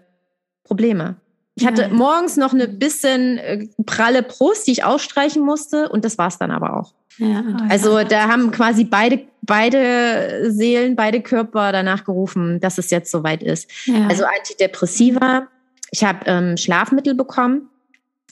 Probleme. 0.65 1.17
Ich 1.55 1.67
hatte 1.67 1.83
ja. 1.83 1.89
morgens 1.89 2.39
noch 2.39 2.55
eine 2.55 2.67
bisschen 2.67 3.37
äh, 3.37 3.67
pralle 3.85 4.23
Brust, 4.23 4.67
die 4.67 4.73
ich 4.73 4.85
ausstreichen 4.85 5.45
musste 5.45 5.91
und 5.91 6.05
das 6.05 6.17
war's 6.17 6.39
dann 6.39 6.51
aber 6.51 6.79
auch. 6.79 6.95
Ja, 7.19 7.45
also 7.69 8.03
da 8.05 8.29
haben 8.29 8.51
quasi 8.53 8.85
beide, 8.85 9.21
beide 9.43 10.51
Seelen, 10.51 10.97
beide 10.97 11.21
Körper 11.21 11.71
danach 11.71 12.05
gerufen, 12.05 12.59
dass 12.61 12.79
es 12.79 12.89
jetzt 12.89 13.11
soweit 13.11 13.43
ist. 13.43 13.71
Ja. 13.85 14.07
Also 14.09 14.25
Antidepressiva. 14.25 15.49
Ich 15.91 16.05
habe 16.05 16.21
ähm, 16.25 16.57
Schlafmittel 16.57 17.15
bekommen 17.15 17.69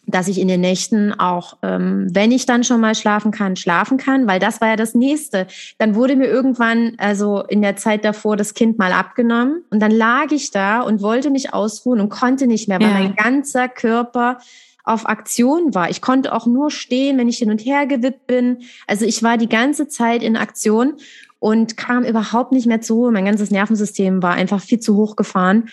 dass 0.07 0.29
ich 0.29 0.41
in 0.41 0.49
den 0.49 0.61
Nächten 0.61 1.13
auch, 1.13 1.59
ähm, 1.63 2.09
wenn 2.11 2.33
ich 2.33 2.47
dann 2.47 2.65
schon 2.65 2.81
mal 2.81 2.95
schlafen 2.95 3.31
kann, 3.31 3.57
schlafen 3.57 3.97
kann, 3.99 4.27
weil 4.27 4.41
das 4.41 4.61
war 4.61 4.69
ja 4.69 4.77
das 4.77 4.95
Nächste. 4.95 5.47
Dann 5.79 5.95
wurde 5.95 6.17
mir 6.17 6.27
irgendwann, 6.27 6.95
also 6.99 7.43
in 7.43 7.63
der 7.63 7.77
Zeit 7.77 8.05
davor, 8.05 8.37
das 8.37 8.55
Kind 8.55 8.79
mal 8.79 8.93
abgenommen 8.93 9.63
und 9.71 9.81
dann 9.81 9.93
lag 9.93 10.33
ich 10.33 10.51
da 10.51 10.81
und 10.81 11.03
wollte 11.03 11.31
mich 11.31 11.55
ausruhen 11.55 12.01
und 12.01 12.09
konnte 12.09 12.47
nicht 12.47 12.69
mehr, 12.69 12.81
weil 12.81 12.89
ja. 12.89 12.95
mein 12.95 13.15
ganzer 13.15 13.69
Körper 13.69 14.39
auf 14.85 15.09
Aktion 15.09 15.75
war. 15.75 15.91
Ich 15.91 16.01
konnte 16.01 16.33
auch 16.33 16.47
nur 16.47 16.71
stehen, 16.71 17.19
wenn 17.19 17.29
ich 17.29 17.39
hin 17.39 17.51
und 17.51 17.61
her 17.61 17.87
gewippt 17.87 18.27
bin. 18.27 18.59
Also 18.87 19.05
ich 19.05 19.23
war 19.23 19.39
die 19.39 19.49
ganze 19.49 19.89
Zeit 19.89 20.23
in 20.23 20.37
Aktion 20.37 20.95
und 21.39 21.77
kam 21.77 22.05
überhaupt 22.05 22.53
nicht 22.53 22.67
mehr 22.67 22.81
zur 22.81 22.97
Ruhe. 22.97 23.13
Mein 23.13 23.25
ganzes 23.25 23.51
Nervensystem 23.51 24.23
war 24.23 24.33
einfach 24.33 24.61
viel 24.61 24.81
zu 24.81 24.97
hoch 24.97 25.17
gefahren. 25.17 25.69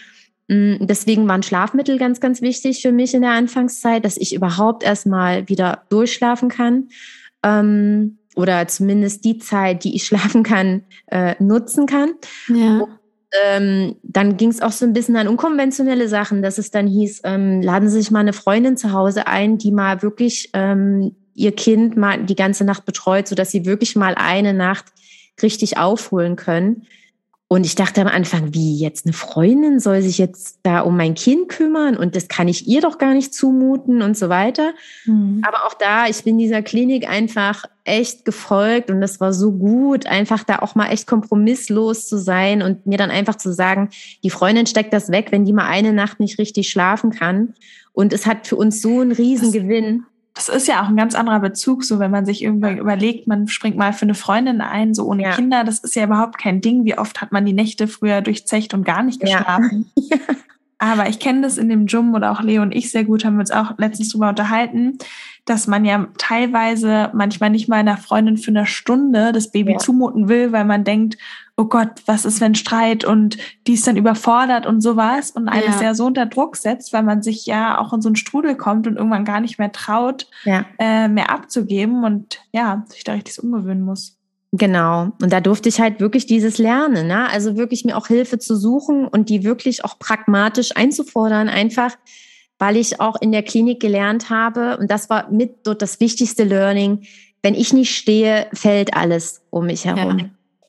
Mm, 0.47 0.85
deswegen 0.85 1.27
waren 1.27 1.43
Schlafmittel 1.43 1.97
ganz, 1.97 2.19
ganz 2.19 2.41
wichtig 2.41 2.81
für 2.81 2.91
mich 2.91 3.13
in 3.13 3.21
der 3.21 3.31
Anfangszeit, 3.31 4.05
dass 4.05 4.17
ich 4.17 4.33
überhaupt 4.33 4.83
erstmal 4.83 5.47
wieder 5.49 5.83
durchschlafen 5.89 6.49
kann. 6.49 6.89
Ähm, 7.43 8.17
oder 8.35 8.67
zumindest 8.67 9.25
die 9.25 9.39
Zeit, 9.39 9.83
die 9.83 9.95
ich 9.95 10.05
schlafen 10.07 10.43
kann, 10.43 10.83
äh, 11.07 11.35
nutzen 11.41 11.85
kann. 11.85 12.11
Ja. 12.47 12.81
Und, 12.81 12.89
ähm, 13.43 13.95
dann 14.03 14.37
ging 14.37 14.49
es 14.49 14.61
auch 14.61 14.71
so 14.71 14.85
ein 14.85 14.93
bisschen 14.93 15.17
an 15.17 15.27
unkonventionelle 15.27 16.07
Sachen, 16.07 16.41
dass 16.41 16.57
es 16.57 16.71
dann 16.71 16.87
hieß, 16.87 17.21
ähm, 17.25 17.61
laden 17.61 17.89
Sie 17.89 17.97
sich 17.97 18.09
mal 18.09 18.19
eine 18.19 18.31
Freundin 18.31 18.77
zu 18.77 18.93
Hause 18.93 19.27
ein, 19.27 19.57
die 19.57 19.71
mal 19.71 20.01
wirklich 20.01 20.49
ähm, 20.53 21.13
ihr 21.37 21.51
Kind 21.51 21.95
mal 21.95 22.23
die 22.23 22.35
ganze 22.35 22.65
Nacht 22.65 22.85
betreut, 22.85 23.27
sodass 23.27 23.51
sie 23.51 23.65
wirklich 23.65 23.95
mal 23.95 24.15
eine 24.15 24.53
Nacht 24.53 24.85
richtig 25.41 25.77
aufholen 25.77 26.35
können. 26.35 26.87
Und 27.49 27.65
ich 27.65 27.75
dachte 27.75 28.01
am 28.01 28.07
Anfang, 28.07 28.53
wie 28.53 28.77
jetzt 28.77 29.05
eine 29.05 29.13
Freundin 29.13 29.79
soll 29.79 30.01
sich 30.01 30.17
jetzt 30.17 30.59
da 30.63 30.81
um 30.81 30.97
mein 30.97 31.13
Kind 31.13 31.47
kümmern 31.47 31.95
und 31.95 32.13
das 32.13 32.27
kann 32.27 32.49
ich 32.49 32.67
ihr 32.67 32.81
doch 32.81 32.97
gar 32.97 33.13
nicht 33.13 33.33
zumuten 33.33 34.01
und 34.01 34.17
so 34.17 34.27
weiter. 34.27 34.73
Mhm. 35.05 35.41
Aber 35.47 35.65
auch 35.65 35.73
da, 35.73 36.07
ich 36.07 36.25
bin 36.25 36.37
dieser 36.37 36.61
Klinik 36.61 37.09
einfach 37.09 37.63
echt 37.85 38.25
gefolgt 38.25 38.91
und 38.91 38.99
das 38.99 39.21
war 39.21 39.31
so 39.31 39.53
gut, 39.53 40.07
einfach 40.07 40.43
da 40.43 40.59
auch 40.59 40.75
mal 40.75 40.89
echt 40.91 41.07
kompromisslos 41.07 42.09
zu 42.09 42.17
sein 42.17 42.61
und 42.61 42.85
mir 42.85 42.97
dann 42.97 43.11
einfach 43.11 43.35
zu 43.35 43.53
sagen, 43.53 43.91
die 44.25 44.29
Freundin 44.29 44.67
steckt 44.67 44.91
das 44.91 45.09
weg, 45.09 45.27
wenn 45.31 45.45
die 45.45 45.53
mal 45.53 45.67
eine 45.67 45.93
Nacht 45.93 46.19
nicht 46.19 46.39
richtig 46.39 46.69
schlafen 46.69 47.11
kann. 47.11 47.53
Und 47.93 48.11
es 48.11 48.25
hat 48.25 48.45
für 48.45 48.57
uns 48.57 48.81
so 48.81 48.99
einen 48.99 49.13
Riesengewinn 49.13 50.03
das 50.37 50.49
ist 50.49 50.67
ja 50.67 50.83
auch 50.83 50.87
ein 50.87 50.95
ganz 50.95 51.15
anderer 51.15 51.39
Bezug, 51.39 51.83
so 51.83 51.97
wenn 51.97 52.11
man 52.11 52.23
sich 52.23 52.43
irgendwie 52.43 52.77
überlegt, 52.77 53.25
man 53.25 53.47
springt 53.47 53.75
mal 53.75 53.91
für 53.91 54.03
eine 54.03 54.13
Freundin 54.13 54.61
ein, 54.61 54.93
so 54.93 55.07
ohne 55.07 55.23
ja. 55.23 55.31
Kinder, 55.31 55.63
das 55.63 55.79
ist 55.79 55.95
ja 55.95 56.03
überhaupt 56.03 56.37
kein 56.37 56.61
Ding. 56.61 56.85
Wie 56.85 56.95
oft 56.95 57.21
hat 57.21 57.31
man 57.31 57.43
die 57.43 57.53
Nächte 57.53 57.87
früher 57.87 58.21
durchzecht 58.21 58.75
und 58.75 58.85
gar 58.85 59.01
nicht 59.01 59.19
geschlafen? 59.19 59.91
Ja. 59.95 60.17
Aber 60.77 61.09
ich 61.09 61.17
kenne 61.19 61.41
das 61.41 61.57
in 61.57 61.69
dem 61.69 61.87
Jum 61.87 62.13
oder 62.13 62.31
auch 62.31 62.41
Leo 62.41 62.61
und 62.61 62.71
ich 62.71 62.91
sehr 62.91 63.03
gut, 63.03 63.25
haben 63.25 63.37
wir 63.37 63.39
uns 63.39 63.49
auch 63.49 63.79
letztens 63.79 64.09
drüber 64.09 64.29
unterhalten, 64.29 64.99
dass 65.45 65.65
man 65.65 65.85
ja 65.85 66.07
teilweise 66.19 67.09
manchmal 67.15 67.49
nicht 67.49 67.67
mal 67.67 67.77
einer 67.77 67.97
Freundin 67.97 68.37
für 68.37 68.51
eine 68.51 68.67
Stunde 68.67 69.31
das 69.31 69.49
Baby 69.49 69.71
ja. 69.71 69.77
zumuten 69.79 70.29
will, 70.29 70.51
weil 70.51 70.65
man 70.65 70.83
denkt, 70.83 71.17
oh 71.57 71.65
Gott, 71.65 71.89
was 72.05 72.23
ist, 72.23 72.39
wenn 72.39 72.53
Streit 72.53 73.03
und 73.03 73.37
die 73.65 73.73
ist 73.73 73.87
dann 73.87 73.97
überfordert 73.97 74.67
und 74.67 74.81
sowas 74.81 75.31
und 75.31 75.49
alles 75.49 75.77
ja. 75.77 75.87
ja 75.87 75.95
so 75.95 76.05
unter 76.05 76.27
Druck 76.27 76.55
setzt, 76.55 76.93
weil 76.93 77.01
man 77.01 77.23
sich 77.23 77.47
ja 77.47 77.79
auch 77.79 77.93
in 77.93 78.01
so 78.01 78.09
einen 78.09 78.15
Strudel 78.15 78.55
kommt 78.55 78.85
und 78.85 78.95
irgendwann 78.95 79.25
gar 79.25 79.41
nicht 79.41 79.57
mehr 79.57 79.71
traut, 79.71 80.27
ja. 80.45 80.65
äh, 80.77 81.07
mehr 81.07 81.31
abzugeben 81.31 82.03
und 82.03 82.39
ja, 82.51 82.85
sich 82.89 83.03
da 83.03 83.13
richtig 83.13 83.43
umgewöhnen 83.43 83.83
muss. 83.83 84.17
Genau. 84.51 85.11
Und 85.21 85.33
da 85.33 85.41
durfte 85.41 85.67
ich 85.67 85.81
halt 85.81 85.99
wirklich 85.99 86.27
dieses 86.27 86.59
lernen, 86.59 87.07
ne? 87.07 87.27
also 87.29 87.57
wirklich 87.57 87.83
mir 87.83 87.97
auch 87.97 88.07
Hilfe 88.07 88.37
zu 88.37 88.55
suchen 88.55 89.07
und 89.07 89.29
die 89.29 89.43
wirklich 89.43 89.83
auch 89.83 89.97
pragmatisch 89.99 90.75
einzufordern, 90.75 91.49
einfach 91.49 91.97
weil 92.59 92.77
ich 92.77 92.99
auch 92.99 93.21
in 93.21 93.31
der 93.31 93.43
Klinik 93.43 93.79
gelernt 93.79 94.29
habe, 94.29 94.77
und 94.77 94.89
das 94.89 95.09
war 95.09 95.29
mit 95.29 95.67
dort 95.67 95.81
das 95.81 95.99
wichtigste 95.99 96.43
Learning, 96.43 97.03
wenn 97.43 97.53
ich 97.53 97.71
nicht 97.71 97.95
stehe, 97.95 98.47
fällt 98.53 98.95
alles 98.95 99.41
um 99.51 99.67
mich 99.67 99.85
herum. 99.85 100.19
Ja. 100.19 100.25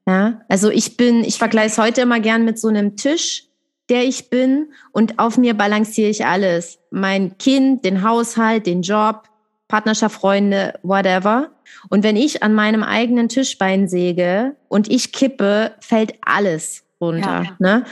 Ja? 0.08 0.40
Also 0.48 0.70
ich 0.70 0.96
bin, 0.96 1.22
ich 1.22 1.36
vergleiche 1.36 1.68
es 1.68 1.78
heute 1.78 2.00
immer 2.00 2.18
gern 2.18 2.44
mit 2.44 2.58
so 2.58 2.68
einem 2.68 2.96
Tisch, 2.96 3.44
der 3.90 4.04
ich 4.04 4.30
bin, 4.30 4.72
und 4.92 5.18
auf 5.18 5.38
mir 5.38 5.54
balanciere 5.54 6.10
ich 6.10 6.24
alles. 6.24 6.78
Mein 6.90 7.36
Kind, 7.38 7.84
den 7.84 8.02
Haushalt, 8.02 8.66
den 8.66 8.82
Job, 8.82 9.24
Partnerschaft, 9.68 10.16
Freunde, 10.16 10.78
whatever. 10.82 11.50
Und 11.90 12.02
wenn 12.02 12.16
ich 12.16 12.42
an 12.42 12.54
meinem 12.54 12.82
eigenen 12.82 13.28
Tischbein 13.28 13.86
säge 13.86 14.56
und 14.68 14.90
ich 14.90 15.12
kippe, 15.12 15.72
fällt 15.80 16.14
alles 16.22 16.84
runter. 17.00 17.44
Ja. 17.44 17.56
Ne? 17.58 17.84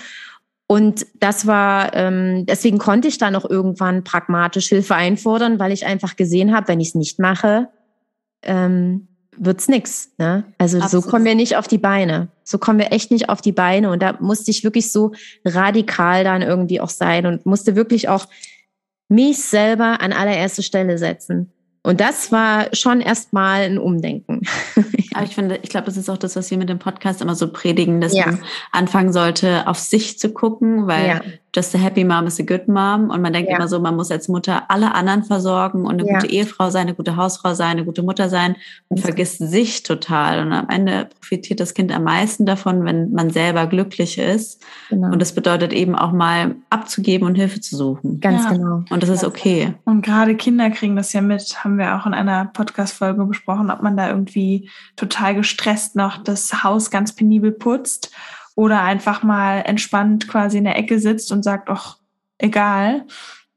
Und 0.67 1.07
das 1.21 1.47
war, 1.47 1.95
ähm, 1.95 2.45
deswegen 2.47 2.79
konnte 2.79 3.09
ich 3.09 3.19
dann 3.19 3.37
auch 3.37 3.49
irgendwann 3.49 4.05
pragmatisch 4.05 4.69
Hilfe 4.69 4.95
einfordern, 4.95 5.59
weil 5.59 5.71
ich 5.71 5.87
einfach 5.87 6.17
gesehen 6.17 6.55
habe, 6.55 6.69
wenn 6.69 6.81
ich 6.81 6.89
es 6.89 6.95
nicht 6.95 7.19
mache, 7.19 7.69
ähm, 8.43 9.09
wird's 9.39 9.69
nix. 9.69 10.11
Ne? 10.19 10.45
Also 10.59 10.79
Absolut. 10.79 11.05
so 11.05 11.11
kommen 11.11 11.25
wir 11.25 11.35
nicht 11.35 11.57
auf 11.57 11.69
die 11.69 11.79
Beine. 11.79 12.29
So 12.45 12.59
kommen 12.59 12.79
wir 12.79 12.93
echt 12.93 13.11
nicht 13.11 13.29
auf 13.29 13.41
die 13.41 13.53
Beine. 13.53 13.91
Und 13.91 14.03
da 14.03 14.17
musste 14.21 14.51
ich 14.51 14.65
wirklich 14.65 14.93
so 14.93 15.13
radikal 15.45 16.25
dann 16.25 16.43
irgendwie 16.43 16.81
auch 16.81 16.89
sein 16.89 17.27
und 17.27 17.47
musste 17.47 17.77
wirklich 17.77 18.09
auch 18.09 18.27
mich 19.09 19.43
selber 19.43 20.01
an 20.01 20.13
allererste 20.13 20.63
Stelle 20.63 20.99
setzen. 20.99 21.53
Und 21.87 22.01
das 22.01 22.33
war 22.33 22.67
schon 22.73 23.01
erstmal 23.01 23.61
ein 23.61 23.79
Umdenken. 23.79 24.43
Aber 25.15 25.25
ich 25.25 25.37
finde, 25.37 25.61
ich 25.63 25.71
glaube, 25.71 25.87
das 25.87 25.97
ist 25.97 26.11
auch 26.11 26.19
das, 26.19 26.35
was 26.35 26.51
wir 26.51 26.59
mit 26.59 26.69
dem 26.69 26.81
Podcast 26.81 27.23
immer 27.23 27.37
so 27.37 27.47
predigen, 27.47 28.01
dass 28.01 28.13
ja. 28.13 28.27
man 28.27 28.41
anfangen 28.73 29.13
sollte, 29.13 29.69
auf 29.69 29.79
sich 29.79 30.19
zu 30.19 30.31
gucken, 30.31 30.89
weil 30.89 31.07
ja. 31.07 31.21
just 31.55 31.75
a 31.77 31.79
happy 31.79 32.03
mom 32.03 32.27
is 32.27 32.41
a 32.41 32.43
good 32.43 32.67
mom. 32.67 33.09
Und 33.11 33.23
man 33.23 33.33
denkt 33.33 33.51
ja. 33.51 33.57
immer 33.57 33.69
so, 33.69 33.79
man 33.79 33.95
muss 33.95 34.11
als 34.11 34.27
Mutter 34.27 34.65
alle 34.69 34.95
anderen 34.97 35.23
versorgen 35.23 35.87
und 35.87 36.01
eine 36.01 36.13
gute 36.13 36.27
Ehefrau 36.27 36.71
sein, 36.71 36.89
eine 36.89 36.95
gute 36.95 37.15
Hausfrau 37.15 37.55
sein, 37.55 37.77
eine 37.77 37.85
gute 37.85 38.03
Mutter 38.03 38.29
sein 38.29 38.57
und 38.89 38.99
vergisst 38.99 39.39
sich 39.39 39.85
total. 39.85 40.45
Und 40.45 40.53
am 40.53 40.69
Ende 40.69 41.09
profitiert 41.21 41.61
das 41.61 41.73
Kind 41.73 41.93
am 41.93 42.03
meisten 42.03 42.47
davon, 42.47 42.85
wenn 42.85 43.13
man 43.13 43.31
selber 43.31 43.69
glücklich 43.69 44.19
ist. 44.19 44.61
Genau. 44.91 45.13
Und 45.13 45.23
das 45.23 45.35
bedeutet 45.35 45.73
eben 45.73 45.95
auch 45.95 46.11
mal 46.11 46.57
abzugeben 46.69 47.29
und 47.29 47.37
Hilfe 47.37 47.61
zu 47.61 47.77
suchen. 47.77 48.19
Ganz 48.21 48.49
genau. 48.49 48.83
Und 48.91 49.03
das 49.05 49.09
ist 49.09 49.25
okay. 49.25 49.73
Und 49.85 50.03
gerade 50.03 50.35
Kinder 50.35 50.69
kriegen 50.71 50.97
das 50.97 51.13
ja 51.13 51.21
mit, 51.21 51.65
haben 51.65 51.76
wir 51.79 51.97
auch 51.97 52.07
in 52.07 52.15
einer 52.15 52.47
Podcast-Folge 52.47 53.25
besprochen, 53.25 53.71
ob 53.71 53.83
man 53.83 53.97
da 53.97 54.09
irgendwie 54.09 54.71
total 54.97 55.35
gestresst 55.35 55.97
noch 55.97 56.23
das 56.23 56.63
Haus 56.63 56.91
ganz 56.91 57.15
penibel 57.15 57.53
putzt 57.53 58.13
oder 58.55 58.83
einfach 58.83 59.23
mal 59.23 59.59
entspannt 59.59 60.29
quasi 60.29 60.59
in 60.59 60.65
der 60.65 60.79
Ecke 60.79 60.99
sitzt 60.99 61.31
und 61.33 61.43
sagt, 61.43 61.69
ach, 61.69 61.99
egal. 62.39 63.07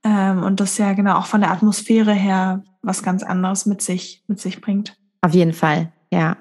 Ähm, 0.03 0.43
und 0.43 0.59
das 0.59 0.77
ja 0.77 0.93
genau 0.93 1.17
auch 1.17 1.25
von 1.25 1.41
der 1.41 1.51
Atmosphäre 1.51 2.13
her 2.13 2.63
was 2.81 3.03
ganz 3.03 3.23
anderes 3.23 3.65
mit 3.65 3.81
sich, 3.81 4.23
mit 4.27 4.39
sich 4.39 4.61
bringt. 4.61 4.97
Auf 5.21 5.33
jeden 5.33 5.53
Fall, 5.53 5.91
ja. 6.11 6.37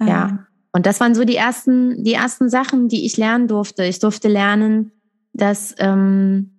Ähm. 0.00 0.08
Ja. 0.08 0.38
Und 0.72 0.86
das 0.86 1.00
waren 1.00 1.14
so 1.14 1.24
die 1.24 1.36
ersten, 1.36 2.04
die 2.04 2.12
ersten 2.12 2.50
Sachen, 2.50 2.88
die 2.88 3.06
ich 3.06 3.16
lernen 3.16 3.48
durfte. 3.48 3.84
Ich 3.84 4.00
durfte 4.00 4.28
lernen, 4.28 4.92
dass 5.32 5.74
ähm, 5.78 6.58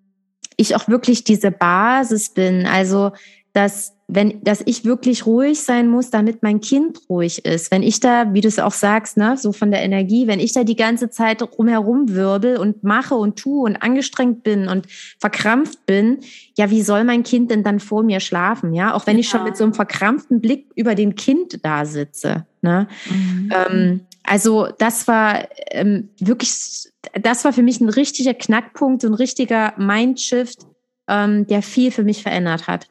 ich 0.58 0.76
auch 0.76 0.88
wirklich 0.88 1.24
diese 1.24 1.52
Basis 1.52 2.34
bin. 2.34 2.66
Also, 2.66 3.12
dass 3.54 3.94
wenn, 4.12 4.44
dass 4.44 4.64
ich 4.66 4.86
wirklich 4.86 5.28
ruhig 5.28 5.62
sein 5.62 5.88
muss, 5.88 6.10
damit 6.10 6.42
mein 6.42 6.62
Kind 6.62 7.00
ruhig 7.10 7.46
ist. 7.46 7.70
Wenn 7.70 7.84
ich 7.84 8.00
da, 8.00 8.34
wie 8.34 8.42
du 8.42 8.48
es 8.48 8.58
auch 8.58 8.74
sagst, 8.74 9.18
ne, 9.18 9.38
so 9.38 9.52
von 9.52 9.70
der 9.70 9.84
Energie, 9.84 10.26
wenn 10.26 10.40
ich 10.40 10.52
da 10.52 10.64
die 10.64 10.76
ganze 10.76 11.12
Zeit 11.12 11.44
rumherum 11.44 12.10
wirbel 12.10 12.58
und 12.58 12.84
mache 12.84 13.14
und 13.14 13.38
tue 13.38 13.62
und 13.62 13.76
angestrengt 13.84 14.42
bin 14.42 14.68
und 14.68 14.88
verkrampft 15.20 15.86
bin, 15.86 16.20
ja, 16.58 16.72
wie 16.72 16.82
soll 16.82 17.04
mein 17.04 17.22
Kind 17.22 17.52
denn 17.52 17.64
dann 17.64 17.80
vor 17.80 18.02
mir 18.02 18.20
schlafen? 18.20 18.74
Ja, 18.74 18.96
auch 18.96 19.06
wenn 19.06 19.18
ja. 19.18 19.20
ich 19.20 19.30
schon 19.30 19.44
mit 19.44 19.56
so 19.56 19.64
einem 19.64 19.76
verkrampften 19.76 20.42
Blick 20.42 20.72
über 20.76 20.96
dem 20.96 21.14
Kind 21.14 21.64
da 21.64 21.86
sitze. 21.86 22.48
Ne? 22.62 22.88
Mhm. 23.10 23.54
Ähm, 23.54 24.00
also 24.24 24.70
das 24.80 25.08
war 25.08 25.48
ähm, 25.70 26.10
wirklich, 26.20 26.90
das 27.14 27.46
war 27.46 27.54
für 27.54 27.64
mich 27.64 27.80
ein 27.80 27.90
richtiger 27.90 28.34
Knackpunkt, 28.34 29.04
ein 29.04 29.14
richtiger 29.14 29.74
Mindshift, 29.78 30.66
ähm, 31.08 31.46
der 31.46 31.62
viel 31.62 31.92
für 31.92 32.04
mich 32.04 32.24
verändert 32.24 32.68
hat. 32.68 32.88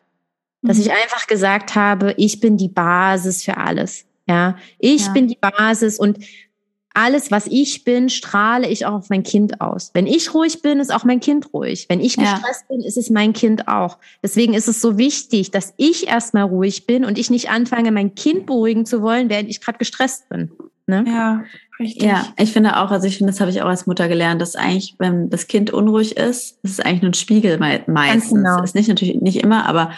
Dass 0.62 0.76
mhm. 0.76 0.84
ich 0.84 0.92
einfach 0.92 1.26
gesagt 1.26 1.74
habe, 1.74 2.14
ich 2.16 2.40
bin 2.40 2.56
die 2.56 2.68
Basis 2.68 3.44
für 3.44 3.56
alles. 3.56 4.04
Ja, 4.28 4.56
ich 4.78 5.06
ja. 5.06 5.12
bin 5.12 5.28
die 5.28 5.38
Basis 5.40 5.98
und 5.98 6.18
alles, 6.98 7.30
was 7.30 7.46
ich 7.46 7.84
bin, 7.84 8.08
strahle 8.08 8.68
ich 8.68 8.84
auch 8.84 8.94
auf 8.94 9.08
mein 9.08 9.22
Kind 9.22 9.60
aus. 9.60 9.90
Wenn 9.94 10.06
ich 10.08 10.34
ruhig 10.34 10.62
bin, 10.62 10.80
ist 10.80 10.92
auch 10.92 11.04
mein 11.04 11.20
Kind 11.20 11.52
ruhig. 11.54 11.86
Wenn 11.88 12.00
ich 12.00 12.16
gestresst 12.16 12.64
ja. 12.68 12.76
bin, 12.76 12.80
ist 12.80 12.96
es 12.96 13.08
mein 13.08 13.32
Kind 13.32 13.68
auch. 13.68 13.98
Deswegen 14.22 14.52
ist 14.52 14.66
es 14.66 14.80
so 14.80 14.98
wichtig, 14.98 15.52
dass 15.52 15.74
ich 15.76 16.08
erstmal 16.08 16.42
ruhig 16.42 16.86
bin 16.86 17.04
und 17.04 17.16
ich 17.16 17.30
nicht 17.30 17.50
anfange, 17.50 17.92
mein 17.92 18.16
Kind 18.16 18.46
beruhigen 18.46 18.84
zu 18.84 19.00
wollen, 19.00 19.30
während 19.30 19.48
ich 19.48 19.60
gerade 19.60 19.78
gestresst 19.78 20.28
bin. 20.28 20.50
Ne? 20.88 21.04
Ja, 21.06 21.44
richtig. 21.78 22.02
Ja, 22.02 22.26
ich 22.36 22.50
finde 22.50 22.78
auch, 22.78 22.90
also 22.90 23.06
ich 23.06 23.18
finde, 23.18 23.32
das 23.32 23.40
habe 23.40 23.50
ich 23.50 23.62
auch 23.62 23.68
als 23.68 23.86
Mutter 23.86 24.08
gelernt, 24.08 24.40
dass 24.40 24.56
eigentlich, 24.56 24.96
wenn 24.98 25.30
das 25.30 25.46
Kind 25.46 25.70
unruhig 25.70 26.16
ist, 26.16 26.58
ist 26.64 26.72
es 26.72 26.80
eigentlich 26.80 27.02
nur 27.02 27.10
ein 27.10 27.14
Spiegel 27.14 27.58
meistens. 27.58 28.30
Genau. 28.30 28.62
Ist 28.62 28.74
nicht 28.74 28.88
natürlich 28.88 29.20
nicht 29.20 29.36
immer, 29.36 29.66
aber 29.66 29.92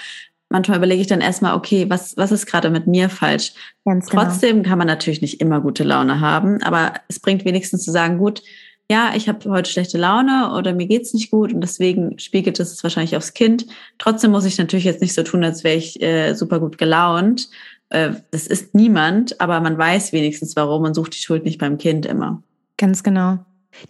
manchmal 0.50 0.78
überlege 0.78 1.00
ich 1.00 1.06
dann 1.06 1.22
erstmal, 1.22 1.54
okay, 1.54 1.86
was, 1.88 2.16
was 2.16 2.32
ist 2.32 2.46
gerade 2.46 2.68
mit 2.68 2.86
mir 2.86 3.08
falsch? 3.08 3.54
Ganz 3.84 4.08
genau. 4.08 4.24
Trotzdem 4.24 4.62
kann 4.62 4.78
man 4.78 4.86
natürlich 4.86 5.22
nicht 5.22 5.40
immer 5.40 5.60
gute 5.60 5.84
Laune 5.84 6.20
haben, 6.20 6.62
aber 6.62 6.94
es 7.08 7.20
bringt 7.20 7.44
wenigstens 7.44 7.84
zu 7.84 7.90
sagen, 7.90 8.18
gut, 8.18 8.42
ja, 8.90 9.12
ich 9.14 9.28
habe 9.28 9.48
heute 9.48 9.70
schlechte 9.70 9.98
Laune 9.98 10.52
oder 10.52 10.74
mir 10.74 10.88
geht's 10.88 11.14
nicht 11.14 11.30
gut 11.30 11.52
und 11.52 11.60
deswegen 11.60 12.18
spiegelt 12.18 12.58
es 12.58 12.82
wahrscheinlich 12.82 13.16
aufs 13.16 13.34
Kind. 13.34 13.66
Trotzdem 13.98 14.32
muss 14.32 14.44
ich 14.44 14.58
natürlich 14.58 14.84
jetzt 14.84 15.00
nicht 15.00 15.14
so 15.14 15.22
tun, 15.22 15.44
als 15.44 15.62
wäre 15.62 15.76
ich 15.76 16.02
äh, 16.02 16.34
super 16.34 16.58
gut 16.58 16.76
gelaunt. 16.76 17.48
Äh, 17.90 18.14
das 18.32 18.48
ist 18.48 18.74
niemand, 18.74 19.40
aber 19.40 19.60
man 19.60 19.78
weiß 19.78 20.12
wenigstens 20.12 20.56
warum 20.56 20.82
und 20.82 20.94
sucht 20.94 21.14
die 21.14 21.20
Schuld 21.20 21.44
nicht 21.44 21.58
beim 21.58 21.78
Kind 21.78 22.04
immer. 22.04 22.42
Ganz 22.78 23.04
genau. 23.04 23.38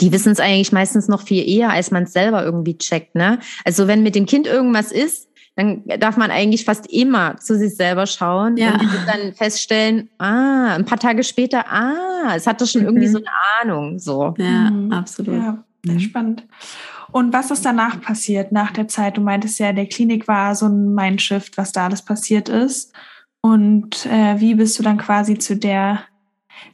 Die 0.02 0.12
wissen 0.12 0.32
es 0.32 0.40
eigentlich 0.40 0.72
meistens 0.72 1.08
noch 1.08 1.22
viel 1.22 1.48
eher, 1.48 1.70
als 1.70 1.90
man 1.90 2.02
es 2.02 2.12
selber 2.12 2.44
irgendwie 2.44 2.76
checkt. 2.76 3.14
Ne? 3.14 3.38
Also 3.64 3.86
wenn 3.86 4.02
mit 4.02 4.14
dem 4.14 4.26
Kind 4.26 4.46
irgendwas 4.46 4.92
ist, 4.92 5.29
dann 5.60 6.00
darf 6.00 6.16
man 6.16 6.30
eigentlich 6.30 6.64
fast 6.64 6.86
immer 6.90 7.36
zu 7.36 7.56
sich 7.56 7.76
selber 7.76 8.06
schauen 8.06 8.56
ja. 8.56 8.74
und 8.74 9.06
dann 9.06 9.32
feststellen, 9.34 10.08
ah, 10.18 10.74
ein 10.74 10.84
paar 10.84 10.98
Tage 10.98 11.22
später, 11.22 11.66
ah, 11.70 12.34
es 12.34 12.46
hatte 12.46 12.66
schon 12.66 12.82
mhm. 12.82 12.88
irgendwie 12.88 13.08
so 13.08 13.18
eine 13.18 13.26
Ahnung. 13.60 13.98
So. 13.98 14.34
Ja, 14.38 14.70
mhm. 14.70 14.92
absolut. 14.92 15.36
Ja, 15.36 15.64
mhm. 15.84 16.00
spannend. 16.00 16.46
Und 17.12 17.32
was 17.32 17.50
ist 17.50 17.64
danach 17.64 18.00
passiert, 18.00 18.52
nach 18.52 18.70
der 18.70 18.88
Zeit? 18.88 19.16
Du 19.16 19.20
meintest 19.20 19.58
ja, 19.58 19.72
der 19.72 19.86
Klinik 19.86 20.28
war 20.28 20.54
so 20.54 20.66
ein 20.66 20.94
Mindshift, 20.94 21.58
was 21.58 21.72
da 21.72 21.86
alles 21.86 22.02
passiert 22.02 22.48
ist. 22.48 22.92
Und 23.40 24.06
äh, 24.06 24.38
wie 24.38 24.54
bist 24.54 24.78
du 24.78 24.82
dann 24.82 24.98
quasi 24.98 25.38
zu 25.38 25.56
der 25.56 26.02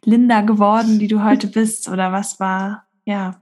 Linda 0.05 0.43
geworden, 0.43 0.99
die 0.99 1.09
du 1.09 1.25
heute 1.25 1.47
bist? 1.47 1.89
Oder 1.89 2.13
was 2.13 2.39
war, 2.39 2.85
ja, 3.05 3.41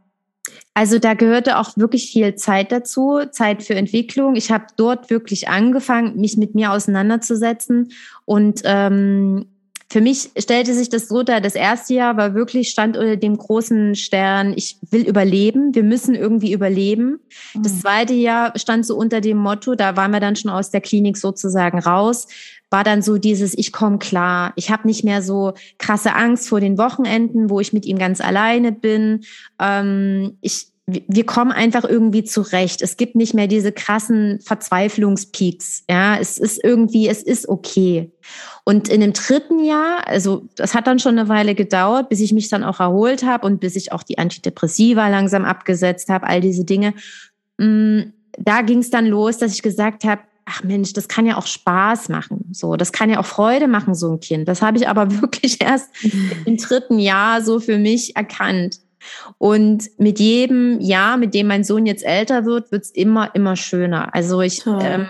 also 0.74 0.98
da 0.98 1.14
gehörte 1.14 1.58
auch 1.58 1.76
wirklich 1.76 2.10
viel 2.10 2.34
Zeit 2.34 2.72
dazu, 2.72 3.20
Zeit 3.30 3.62
für 3.62 3.74
Entwicklung. 3.74 4.34
Ich 4.36 4.50
habe 4.50 4.66
dort 4.76 5.08
wirklich 5.08 5.48
angefangen, 5.48 6.20
mich 6.20 6.36
mit 6.36 6.54
mir 6.54 6.72
auseinanderzusetzen. 6.72 7.92
Und 8.24 8.62
ähm, 8.64 9.46
für 9.90 10.00
mich 10.00 10.30
stellte 10.36 10.74
sich 10.74 10.88
das 10.88 11.06
so 11.06 11.22
dar, 11.22 11.40
das 11.40 11.54
erste 11.54 11.94
Jahr 11.94 12.16
war 12.16 12.34
wirklich, 12.34 12.70
stand 12.70 12.96
unter 12.96 13.16
dem 13.16 13.38
großen 13.38 13.94
Stern, 13.94 14.52
ich 14.56 14.78
will 14.90 15.06
überleben, 15.06 15.72
wir 15.74 15.84
müssen 15.84 16.16
irgendwie 16.16 16.52
überleben. 16.52 17.20
Mhm. 17.54 17.62
Das 17.62 17.80
zweite 17.80 18.14
Jahr 18.14 18.58
stand 18.58 18.84
so 18.86 18.96
unter 18.96 19.20
dem 19.20 19.38
Motto, 19.38 19.76
da 19.76 19.96
waren 19.96 20.10
wir 20.10 20.18
dann 20.18 20.34
schon 20.34 20.50
aus 20.50 20.70
der 20.70 20.80
Klinik 20.80 21.16
sozusagen 21.16 21.78
raus, 21.78 22.26
war 22.74 22.82
dann 22.82 23.02
so 23.02 23.18
dieses, 23.18 23.56
ich 23.56 23.72
komme 23.72 23.98
klar. 23.98 24.52
Ich 24.56 24.68
habe 24.68 24.88
nicht 24.88 25.04
mehr 25.04 25.22
so 25.22 25.52
krasse 25.78 26.12
Angst 26.16 26.48
vor 26.48 26.58
den 26.58 26.76
Wochenenden, 26.76 27.48
wo 27.48 27.60
ich 27.60 27.72
mit 27.72 27.86
ihm 27.86 27.98
ganz 28.00 28.20
alleine 28.20 28.72
bin. 28.72 29.20
Ähm, 29.60 30.38
ich, 30.40 30.66
wir 30.84 31.24
kommen 31.24 31.52
einfach 31.52 31.84
irgendwie 31.84 32.24
zurecht. 32.24 32.82
Es 32.82 32.96
gibt 32.96 33.14
nicht 33.14 33.32
mehr 33.32 33.46
diese 33.46 33.70
krassen 33.70 34.40
Verzweiflungspeaks. 34.40 35.84
Ja, 35.88 36.18
es 36.18 36.36
ist 36.36 36.64
irgendwie, 36.64 37.06
es 37.06 37.22
ist 37.22 37.48
okay. 37.48 38.10
Und 38.64 38.88
in 38.88 39.02
dem 39.02 39.12
dritten 39.12 39.62
Jahr, 39.62 40.08
also 40.08 40.48
das 40.56 40.74
hat 40.74 40.88
dann 40.88 40.98
schon 40.98 41.16
eine 41.16 41.28
Weile 41.28 41.54
gedauert, 41.54 42.08
bis 42.08 42.18
ich 42.18 42.32
mich 42.32 42.48
dann 42.48 42.64
auch 42.64 42.80
erholt 42.80 43.22
habe 43.22 43.46
und 43.46 43.60
bis 43.60 43.76
ich 43.76 43.92
auch 43.92 44.02
die 44.02 44.18
Antidepressiva 44.18 45.06
langsam 45.06 45.44
abgesetzt 45.44 46.08
habe, 46.08 46.26
all 46.26 46.40
diese 46.40 46.64
Dinge. 46.64 46.92
mm, 47.58 48.00
da 48.36 48.62
ging 48.62 48.80
es 48.80 48.90
dann 48.90 49.06
los, 49.06 49.38
dass 49.38 49.54
ich 49.54 49.62
gesagt 49.62 50.02
habe, 50.02 50.22
ach 50.46 50.62
Mensch, 50.62 50.92
das 50.92 51.08
kann 51.08 51.26
ja 51.26 51.36
auch 51.36 51.46
Spaß 51.46 52.08
machen. 52.08 52.48
So, 52.52 52.76
das 52.76 52.92
kann 52.92 53.10
ja 53.10 53.18
auch 53.18 53.26
Freude 53.26 53.68
machen, 53.68 53.94
so 53.94 54.12
ein 54.12 54.20
Kind. 54.20 54.48
Das 54.48 54.62
habe 54.62 54.78
ich 54.78 54.88
aber 54.88 55.10
wirklich 55.20 55.60
erst 55.60 55.90
im 56.44 56.56
dritten 56.56 56.98
Jahr 56.98 57.42
so 57.42 57.60
für 57.60 57.78
mich 57.78 58.16
erkannt. 58.16 58.80
Und 59.38 59.90
mit 59.98 60.18
jedem 60.18 60.80
Jahr, 60.80 61.16
mit 61.16 61.34
dem 61.34 61.46
mein 61.46 61.64
Sohn 61.64 61.86
jetzt 61.86 62.04
älter 62.04 62.46
wird, 62.46 62.72
wird's 62.72 62.90
immer, 62.90 63.34
immer 63.34 63.56
schöner. 63.56 64.14
Also 64.14 64.40
ich, 64.40 64.64
ähm, 64.66 65.06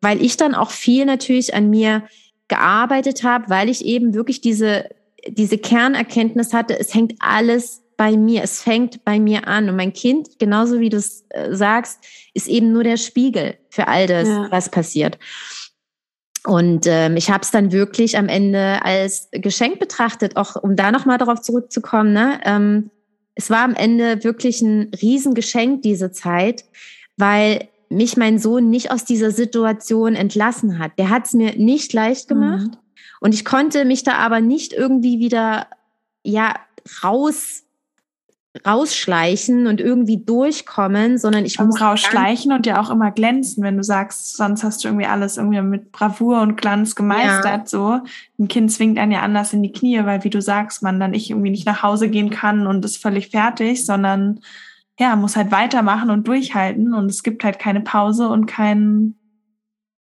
weil 0.00 0.22
ich 0.22 0.36
dann 0.36 0.54
auch 0.54 0.70
viel 0.70 1.06
natürlich 1.06 1.54
an 1.54 1.70
mir 1.70 2.02
gearbeitet 2.48 3.22
habe, 3.22 3.48
weil 3.48 3.68
ich 3.68 3.84
eben 3.84 4.12
wirklich 4.12 4.40
diese, 4.40 4.90
diese 5.26 5.56
Kernerkenntnis 5.56 6.52
hatte, 6.52 6.78
es 6.78 6.94
hängt 6.94 7.14
alles 7.20 7.79
bei 8.00 8.16
mir, 8.16 8.42
es 8.42 8.62
fängt 8.62 9.04
bei 9.04 9.20
mir 9.20 9.46
an. 9.46 9.68
Und 9.68 9.76
mein 9.76 9.92
Kind, 9.92 10.38
genauso 10.38 10.80
wie 10.80 10.88
du 10.88 10.96
es 10.96 11.26
äh, 11.28 11.54
sagst, 11.54 11.98
ist 12.32 12.48
eben 12.48 12.72
nur 12.72 12.82
der 12.82 12.96
Spiegel 12.96 13.58
für 13.68 13.88
all 13.88 14.06
das, 14.06 14.26
ja. 14.26 14.46
was 14.50 14.70
passiert. 14.70 15.18
Und 16.46 16.86
ähm, 16.86 17.18
ich 17.18 17.30
habe 17.30 17.42
es 17.42 17.50
dann 17.50 17.72
wirklich 17.72 18.16
am 18.16 18.28
Ende 18.28 18.82
als 18.82 19.28
Geschenk 19.32 19.80
betrachtet, 19.80 20.38
auch 20.38 20.56
um 20.56 20.76
da 20.76 20.90
nochmal 20.92 21.18
darauf 21.18 21.42
zurückzukommen. 21.42 22.14
Ne? 22.14 22.40
Ähm, 22.46 22.90
es 23.34 23.50
war 23.50 23.64
am 23.64 23.74
Ende 23.74 24.24
wirklich 24.24 24.62
ein 24.62 24.90
Riesengeschenk, 25.02 25.82
diese 25.82 26.10
Zeit, 26.10 26.64
weil 27.18 27.68
mich 27.90 28.16
mein 28.16 28.38
Sohn 28.38 28.70
nicht 28.70 28.92
aus 28.92 29.04
dieser 29.04 29.30
Situation 29.30 30.14
entlassen 30.14 30.78
hat. 30.78 30.92
Der 30.98 31.10
hat 31.10 31.26
es 31.26 31.34
mir 31.34 31.54
nicht 31.58 31.92
leicht 31.92 32.28
gemacht. 32.28 32.68
Mhm. 32.68 32.76
Und 33.20 33.34
ich 33.34 33.44
konnte 33.44 33.84
mich 33.84 34.04
da 34.04 34.14
aber 34.14 34.40
nicht 34.40 34.72
irgendwie 34.72 35.18
wieder, 35.18 35.66
ja, 36.24 36.54
raus 37.04 37.64
rausschleichen 38.66 39.68
und 39.68 39.80
irgendwie 39.80 40.16
durchkommen, 40.16 41.18
sondern 41.18 41.44
ich 41.44 41.60
muss 41.60 41.80
rausschleichen 41.80 42.52
und 42.52 42.66
ja 42.66 42.80
auch 42.80 42.90
immer 42.90 43.12
glänzen, 43.12 43.62
wenn 43.62 43.76
du 43.76 43.84
sagst, 43.84 44.36
sonst 44.36 44.64
hast 44.64 44.82
du 44.82 44.88
irgendwie 44.88 45.06
alles 45.06 45.36
irgendwie 45.36 45.60
mit 45.62 45.92
Bravour 45.92 46.40
und 46.40 46.56
Glanz 46.56 46.96
gemeistert. 46.96 47.44
Ja. 47.44 47.66
So 47.66 48.00
ein 48.40 48.48
Kind 48.48 48.72
zwingt 48.72 48.98
einen 48.98 49.12
ja 49.12 49.20
anders 49.20 49.52
in 49.52 49.62
die 49.62 49.70
Knie, 49.70 50.04
weil 50.04 50.24
wie 50.24 50.30
du 50.30 50.42
sagst, 50.42 50.82
man 50.82 50.98
dann 50.98 51.12
nicht 51.12 51.30
irgendwie 51.30 51.50
nicht 51.50 51.66
nach 51.66 51.84
Hause 51.84 52.08
gehen 52.08 52.30
kann 52.30 52.66
und 52.66 52.84
ist 52.84 53.00
völlig 53.00 53.30
fertig, 53.30 53.86
sondern 53.86 54.40
ja 54.98 55.14
muss 55.14 55.36
halt 55.36 55.52
weitermachen 55.52 56.10
und 56.10 56.26
durchhalten 56.26 56.92
und 56.92 57.06
es 57.06 57.22
gibt 57.22 57.44
halt 57.44 57.60
keine 57.60 57.80
Pause 57.80 58.28
und 58.28 58.46
keinen 58.46 59.14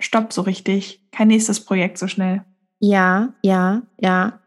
Stopp 0.00 0.32
so 0.32 0.40
richtig, 0.40 1.04
kein 1.12 1.28
nächstes 1.28 1.62
Projekt 1.62 1.98
so 1.98 2.06
schnell. 2.06 2.42
Ja, 2.78 3.34
ja, 3.42 3.82
ja. 3.98 4.39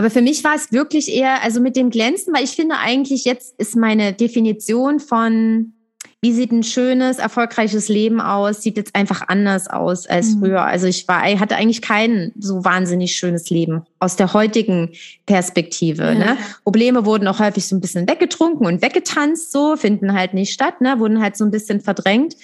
Aber 0.00 0.08
für 0.08 0.22
mich 0.22 0.42
war 0.44 0.54
es 0.54 0.72
wirklich 0.72 1.14
eher, 1.14 1.42
also 1.42 1.60
mit 1.60 1.76
dem 1.76 1.90
Glänzen, 1.90 2.32
weil 2.32 2.42
ich 2.42 2.52
finde 2.52 2.76
eigentlich 2.78 3.26
jetzt 3.26 3.54
ist 3.58 3.76
meine 3.76 4.14
Definition 4.14 4.98
von, 4.98 5.74
wie 6.22 6.32
sieht 6.32 6.52
ein 6.52 6.62
schönes, 6.62 7.18
erfolgreiches 7.18 7.90
Leben 7.90 8.18
aus, 8.18 8.62
sieht 8.62 8.78
jetzt 8.78 8.94
einfach 8.94 9.28
anders 9.28 9.68
aus 9.68 10.06
als 10.06 10.36
mhm. 10.36 10.38
früher. 10.38 10.62
Also 10.62 10.86
ich 10.86 11.06
war, 11.06 11.30
ich 11.30 11.38
hatte 11.38 11.56
eigentlich 11.56 11.82
kein 11.82 12.32
so 12.38 12.64
wahnsinnig 12.64 13.14
schönes 13.14 13.50
Leben 13.50 13.82
aus 13.98 14.16
der 14.16 14.32
heutigen 14.32 14.88
Perspektive. 15.26 16.04
Ja. 16.04 16.14
Ne? 16.14 16.38
Probleme 16.64 17.04
wurden 17.04 17.28
auch 17.28 17.38
häufig 17.38 17.66
so 17.66 17.76
ein 17.76 17.82
bisschen 17.82 18.08
weggetrunken 18.08 18.66
und 18.66 18.80
weggetanzt, 18.80 19.52
so 19.52 19.76
finden 19.76 20.14
halt 20.14 20.32
nicht 20.32 20.54
statt, 20.54 20.80
ne? 20.80 20.98
wurden 20.98 21.20
halt 21.20 21.36
so 21.36 21.44
ein 21.44 21.50
bisschen 21.50 21.82
verdrängt. 21.82 22.36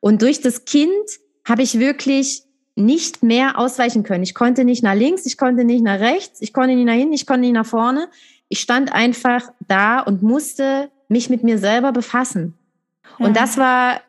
Und 0.00 0.22
durch 0.22 0.40
das 0.40 0.64
Kind 0.64 0.90
habe 1.46 1.60
ich 1.60 1.78
wirklich 1.78 2.44
nicht 2.74 3.22
mehr 3.22 3.58
ausweichen 3.58 4.02
können. 4.02 4.22
Ich 4.22 4.34
konnte 4.34 4.64
nicht 4.64 4.82
nach 4.82 4.94
links, 4.94 5.26
ich 5.26 5.36
konnte 5.36 5.64
nicht 5.64 5.84
nach 5.84 6.00
rechts, 6.00 6.40
ich 6.40 6.52
konnte 6.52 6.74
nicht 6.74 6.86
nach 6.86 6.94
hinten, 6.94 7.12
ich 7.12 7.26
konnte 7.26 7.42
nicht 7.42 7.52
nach 7.52 7.66
vorne. 7.66 8.08
Ich 8.48 8.60
stand 8.60 8.92
einfach 8.92 9.50
da 9.66 10.00
und 10.00 10.22
musste 10.22 10.90
mich 11.08 11.30
mit 11.30 11.42
mir 11.42 11.58
selber 11.58 11.92
befassen. 11.92 12.54
Ja. 13.18 13.26
Und 13.26 13.36
das 13.36 13.58
war 13.58 14.00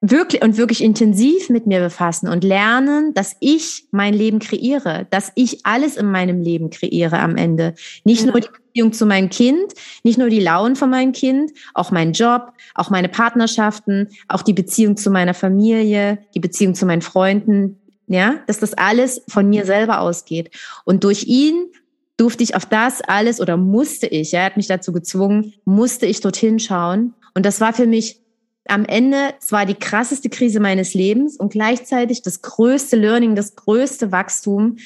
wirklich 0.00 0.42
und 0.42 0.56
wirklich 0.56 0.82
intensiv 0.82 1.50
mit 1.50 1.66
mir 1.66 1.80
befassen 1.80 2.28
und 2.28 2.42
lernen, 2.42 3.12
dass 3.12 3.36
ich 3.40 3.84
mein 3.90 4.14
Leben 4.14 4.38
kreiere, 4.38 5.06
dass 5.10 5.30
ich 5.34 5.66
alles 5.66 5.96
in 5.96 6.10
meinem 6.10 6.40
Leben 6.40 6.70
kreiere 6.70 7.18
am 7.18 7.36
Ende. 7.36 7.74
Nicht 8.04 8.24
ja. 8.24 8.32
nur 8.32 8.40
die 8.40 8.48
Beziehung 8.48 8.92
zu 8.94 9.04
meinem 9.04 9.28
Kind, 9.28 9.74
nicht 10.02 10.18
nur 10.18 10.30
die 10.30 10.40
Launen 10.40 10.76
von 10.76 10.88
meinem 10.88 11.12
Kind, 11.12 11.52
auch 11.74 11.90
mein 11.90 12.12
Job, 12.12 12.52
auch 12.74 12.88
meine 12.88 13.10
Partnerschaften, 13.10 14.08
auch 14.28 14.42
die 14.42 14.54
Beziehung 14.54 14.96
zu 14.96 15.10
meiner 15.10 15.34
Familie, 15.34 16.18
die 16.34 16.40
Beziehung 16.40 16.74
zu 16.74 16.86
meinen 16.86 17.02
Freunden, 17.02 17.79
ja, 18.10 18.40
dass 18.48 18.58
das 18.58 18.74
alles 18.74 19.22
von 19.28 19.48
mir 19.48 19.64
selber 19.64 20.00
ausgeht. 20.00 20.50
Und 20.84 21.04
durch 21.04 21.24
ihn 21.28 21.70
durfte 22.16 22.42
ich 22.42 22.56
auf 22.56 22.66
das 22.66 23.00
alles 23.02 23.40
oder 23.40 23.56
musste 23.56 24.08
ich, 24.08 24.34
er 24.34 24.44
hat 24.44 24.56
mich 24.56 24.66
dazu 24.66 24.92
gezwungen, 24.92 25.54
musste 25.64 26.06
ich 26.06 26.20
dorthin 26.20 26.58
schauen. 26.58 27.14
Und 27.34 27.46
das 27.46 27.60
war 27.60 27.72
für 27.72 27.86
mich 27.86 28.20
am 28.66 28.84
Ende 28.84 29.34
zwar 29.38 29.64
die 29.64 29.76
krasseste 29.76 30.28
Krise 30.28 30.58
meines 30.58 30.92
Lebens 30.92 31.36
und 31.36 31.52
gleichzeitig 31.52 32.22
das 32.22 32.42
größte 32.42 32.96
Learning, 32.96 33.36
das 33.36 33.54
größte 33.54 34.10
Wachstum, 34.10 34.78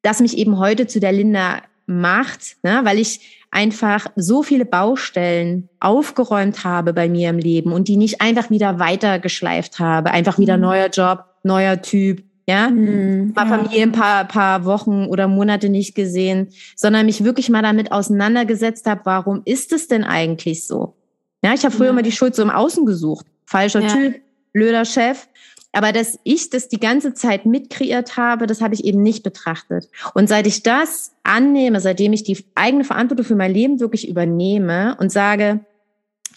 das 0.00 0.20
mich 0.20 0.38
eben 0.38 0.58
heute 0.58 0.86
zu 0.86 1.00
der 1.00 1.12
Linda 1.12 1.60
macht, 1.84 2.56
ne, 2.62 2.80
weil 2.84 2.98
ich 2.98 3.44
einfach 3.50 4.06
so 4.16 4.42
viele 4.42 4.64
Baustellen 4.64 5.68
aufgeräumt 5.80 6.64
habe 6.64 6.94
bei 6.94 7.10
mir 7.10 7.28
im 7.28 7.38
Leben 7.38 7.72
und 7.72 7.88
die 7.88 7.98
nicht 7.98 8.22
einfach 8.22 8.48
wieder 8.48 8.78
weitergeschleift 8.78 9.78
habe, 9.78 10.12
einfach 10.12 10.38
wieder 10.38 10.56
mhm. 10.56 10.62
neuer 10.62 10.88
Job, 10.88 11.24
neuer 11.42 11.82
Typ, 11.82 12.24
ja, 12.46 12.68
mhm, 12.68 13.32
mal 13.34 13.48
ja. 13.48 13.56
Familie 13.56 13.82
ein 13.82 13.92
paar, 13.92 14.26
paar 14.26 14.64
Wochen 14.64 15.06
oder 15.06 15.28
Monate 15.28 15.68
nicht 15.68 15.94
gesehen, 15.94 16.48
sondern 16.76 17.06
mich 17.06 17.24
wirklich 17.24 17.48
mal 17.48 17.62
damit 17.62 17.90
auseinandergesetzt 17.90 18.86
habe, 18.86 19.00
warum 19.04 19.42
ist 19.44 19.72
es 19.72 19.88
denn 19.88 20.04
eigentlich 20.04 20.66
so? 20.66 20.94
Ja, 21.42 21.54
ich 21.54 21.64
habe 21.64 21.74
früher 21.74 21.86
ja. 21.86 21.92
immer 21.92 22.02
die 22.02 22.12
Schuld 22.12 22.34
so 22.34 22.42
im 22.42 22.50
Außen 22.50 22.84
gesucht. 22.84 23.26
Falscher 23.46 23.80
ja. 23.80 23.88
Typ, 23.88 24.20
blöder 24.52 24.84
Chef. 24.84 25.26
Aber 25.72 25.92
dass 25.92 26.18
ich 26.22 26.50
das 26.50 26.68
die 26.68 26.78
ganze 26.78 27.14
Zeit 27.14 27.46
mitkreiert 27.46 28.16
habe, 28.16 28.46
das 28.46 28.60
habe 28.60 28.74
ich 28.74 28.84
eben 28.84 29.02
nicht 29.02 29.24
betrachtet. 29.24 29.88
Und 30.14 30.28
seit 30.28 30.46
ich 30.46 30.62
das 30.62 31.12
annehme, 31.24 31.80
seitdem 31.80 32.12
ich 32.12 32.22
die 32.22 32.44
eigene 32.54 32.84
Verantwortung 32.84 33.26
für 33.26 33.34
mein 33.34 33.52
Leben 33.52 33.80
wirklich 33.80 34.08
übernehme 34.08 34.96
und 35.00 35.10
sage, 35.10 35.64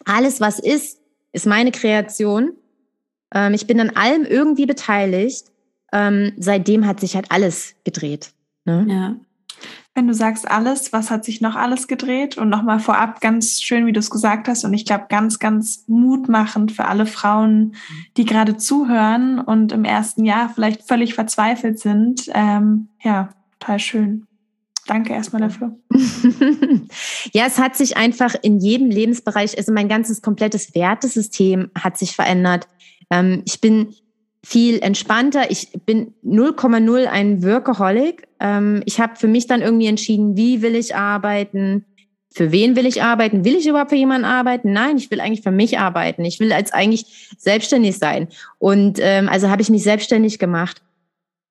alles 0.05 0.41
was 0.41 0.57
ist, 0.59 0.99
ist 1.33 1.45
meine 1.45 1.71
Kreation. 1.71 2.53
Ähm, 3.33 3.53
ich 3.53 3.67
bin 3.67 3.79
an 3.79 3.91
allem 3.91 4.25
irgendwie 4.25 4.65
beteiligt 4.65 5.45
ähm, 5.93 6.33
seitdem 6.37 6.85
hat 6.85 6.99
sich 6.99 7.15
halt 7.15 7.31
alles 7.31 7.75
gedreht. 7.83 8.31
Ne? 8.65 8.85
Ja. 8.89 9.15
Wenn 9.95 10.07
du 10.07 10.13
sagst 10.13 10.49
alles, 10.49 10.93
was 10.93 11.09
hat 11.09 11.25
sich 11.25 11.41
noch 11.41 11.55
alles 11.55 11.87
gedreht? 11.87 12.37
Und 12.37 12.49
nochmal 12.49 12.79
vorab 12.79 13.19
ganz 13.19 13.61
schön, 13.63 13.87
wie 13.87 13.93
du 13.93 13.99
es 13.99 14.11
gesagt 14.11 14.47
hast. 14.47 14.63
Und 14.63 14.73
ich 14.75 14.85
glaube, 14.85 15.05
ganz, 15.09 15.39
ganz 15.39 15.85
mutmachend 15.87 16.71
für 16.71 16.85
alle 16.85 17.07
Frauen, 17.07 17.73
die 18.15 18.25
gerade 18.25 18.57
zuhören 18.57 19.39
und 19.39 19.71
im 19.71 19.85
ersten 19.85 20.23
Jahr 20.23 20.49
vielleicht 20.49 20.87
völlig 20.87 21.15
verzweifelt 21.15 21.79
sind. 21.79 22.29
Ähm, 22.35 22.89
ja, 23.01 23.29
total 23.59 23.79
schön. 23.79 24.27
Danke 24.85 25.13
erstmal 25.13 25.41
dafür. 25.41 25.75
ja, 27.33 27.45
es 27.45 27.57
hat 27.57 27.75
sich 27.75 27.97
einfach 27.97 28.35
in 28.41 28.59
jedem 28.59 28.89
Lebensbereich, 28.89 29.57
also 29.57 29.73
mein 29.73 29.89
ganzes 29.89 30.21
komplettes 30.21 30.75
Wertesystem 30.75 31.71
hat 31.75 31.97
sich 31.97 32.15
verändert. 32.15 32.67
Ähm, 33.09 33.41
ich 33.45 33.59
bin 33.59 33.95
viel 34.47 34.79
entspannter. 34.79 35.51
Ich 35.51 35.71
bin 35.85 36.13
0,0 36.25 37.05
ein 37.07 37.43
Workaholic. 37.43 38.29
Ähm, 38.39 38.81
ich 38.85 38.97
habe 39.01 39.17
für 39.17 39.27
mich 39.27 39.45
dann 39.45 39.61
irgendwie 39.61 39.87
entschieden, 39.87 40.37
wie 40.37 40.61
will 40.61 40.75
ich 40.75 40.95
arbeiten, 40.95 41.83
für 42.31 42.53
wen 42.53 42.77
will 42.77 42.85
ich 42.85 43.03
arbeiten? 43.03 43.43
Will 43.43 43.55
ich 43.55 43.67
überhaupt 43.67 43.89
für 43.89 43.97
jemanden 43.97 44.23
arbeiten? 44.23 44.71
Nein, 44.71 44.95
ich 44.95 45.11
will 45.11 45.19
eigentlich 45.19 45.41
für 45.41 45.51
mich 45.51 45.79
arbeiten. 45.79 46.23
Ich 46.23 46.39
will 46.39 46.53
als 46.53 46.71
eigentlich 46.71 47.35
selbstständig 47.37 47.97
sein. 47.97 48.29
Und 48.57 48.99
ähm, 49.01 49.27
also 49.27 49.49
habe 49.49 49.61
ich 49.61 49.69
mich 49.69 49.83
selbstständig 49.83 50.39
gemacht 50.39 50.81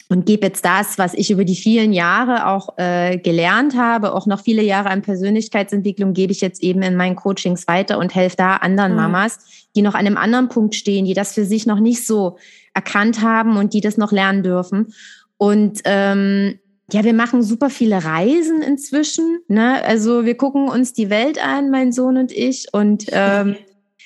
und 0.08 0.24
gebe 0.24 0.46
jetzt 0.46 0.64
das, 0.64 0.96
was 0.96 1.12
ich 1.12 1.30
über 1.30 1.44
die 1.44 1.56
vielen 1.56 1.92
Jahre 1.92 2.46
auch 2.46 2.78
äh, 2.78 3.18
gelernt 3.18 3.76
habe, 3.76 4.14
auch 4.14 4.24
noch 4.24 4.40
viele 4.40 4.62
Jahre 4.62 4.88
an 4.88 5.02
Persönlichkeitsentwicklung, 5.02 6.14
gebe 6.14 6.32
ich 6.32 6.40
jetzt 6.40 6.62
eben 6.62 6.80
in 6.80 6.96
meinen 6.96 7.16
Coachings 7.16 7.68
weiter 7.68 7.98
und 7.98 8.14
helfe 8.14 8.36
da 8.36 8.56
anderen 8.56 8.92
mhm. 8.92 8.98
Mamas, 8.98 9.66
die 9.74 9.82
noch 9.82 9.94
an 9.94 10.06
einem 10.06 10.16
anderen 10.16 10.48
Punkt 10.48 10.74
stehen, 10.74 11.04
die 11.04 11.14
das 11.14 11.34
für 11.34 11.44
sich 11.44 11.66
noch 11.66 11.80
nicht 11.80 12.06
so 12.06 12.38
erkannt 12.76 13.22
haben 13.22 13.56
und 13.56 13.72
die 13.72 13.80
das 13.80 13.96
noch 13.96 14.12
lernen 14.12 14.44
dürfen. 14.44 14.92
Und 15.38 15.80
ähm, 15.84 16.60
ja, 16.92 17.02
wir 17.02 17.14
machen 17.14 17.42
super 17.42 17.70
viele 17.70 18.04
Reisen 18.04 18.62
inzwischen. 18.62 19.40
Ne? 19.48 19.82
Also 19.84 20.24
wir 20.24 20.36
gucken 20.36 20.68
uns 20.68 20.92
die 20.92 21.10
Welt 21.10 21.44
an, 21.44 21.70
mein 21.70 21.90
Sohn 21.90 22.16
und 22.16 22.30
ich. 22.30 22.66
Und 22.72 23.06
ähm, 23.10 23.56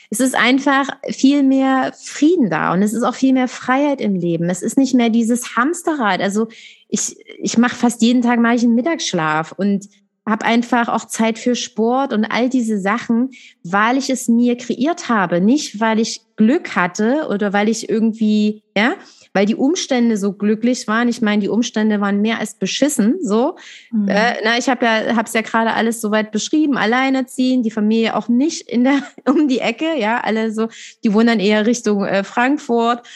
es 0.08 0.20
ist 0.20 0.34
einfach 0.34 0.88
viel 1.08 1.42
mehr 1.42 1.92
Frieden 2.00 2.48
da 2.48 2.72
und 2.72 2.82
es 2.82 2.94
ist 2.94 3.02
auch 3.02 3.14
viel 3.14 3.34
mehr 3.34 3.48
Freiheit 3.48 4.00
im 4.00 4.14
Leben. 4.14 4.48
Es 4.48 4.62
ist 4.62 4.78
nicht 4.78 4.94
mehr 4.94 5.10
dieses 5.10 5.56
Hamsterrad. 5.56 6.20
Also 6.20 6.48
ich, 6.88 7.16
ich 7.38 7.58
mache 7.58 7.76
fast 7.76 8.02
jeden 8.02 8.22
Tag 8.22 8.40
ich 8.54 8.62
einen 8.62 8.74
Mittagsschlaf 8.74 9.52
und 9.52 9.86
habe 10.26 10.44
einfach 10.44 10.88
auch 10.88 11.06
Zeit 11.06 11.38
für 11.38 11.54
Sport 11.54 12.12
und 12.12 12.24
all 12.24 12.48
diese 12.48 12.78
Sachen, 12.78 13.30
weil 13.64 13.96
ich 13.96 14.10
es 14.10 14.28
mir 14.28 14.56
kreiert 14.56 15.08
habe, 15.08 15.40
nicht 15.40 15.80
weil 15.80 15.98
ich 15.98 16.20
Glück 16.36 16.76
hatte 16.76 17.26
oder 17.28 17.52
weil 17.52 17.68
ich 17.68 17.88
irgendwie, 17.88 18.62
ja, 18.76 18.94
weil 19.32 19.46
die 19.46 19.54
Umstände 19.54 20.16
so 20.16 20.32
glücklich 20.32 20.88
waren. 20.88 21.08
Ich 21.08 21.22
meine, 21.22 21.40
die 21.40 21.48
Umstände 21.48 22.00
waren 22.00 22.20
mehr 22.20 22.38
als 22.38 22.54
beschissen. 22.54 23.18
So, 23.22 23.56
mhm. 23.90 24.08
äh, 24.08 24.34
na, 24.44 24.58
ich 24.58 24.68
habe 24.68 24.84
ja, 24.84 25.16
habe 25.16 25.26
es 25.26 25.34
ja 25.34 25.42
gerade 25.42 25.72
alles 25.72 26.00
soweit 26.00 26.32
beschrieben. 26.32 26.76
Alleinerziehen, 26.76 27.62
die 27.62 27.70
Familie 27.70 28.16
auch 28.16 28.28
nicht 28.28 28.68
in 28.68 28.84
der 28.84 29.02
um 29.26 29.48
die 29.48 29.60
Ecke, 29.60 29.98
ja, 29.98 30.20
alle 30.20 30.52
so, 30.52 30.68
die 31.04 31.12
wohnen 31.12 31.28
dann 31.28 31.40
eher 31.40 31.66
Richtung 31.66 32.04
äh, 32.04 32.24
Frankfurt 32.24 33.06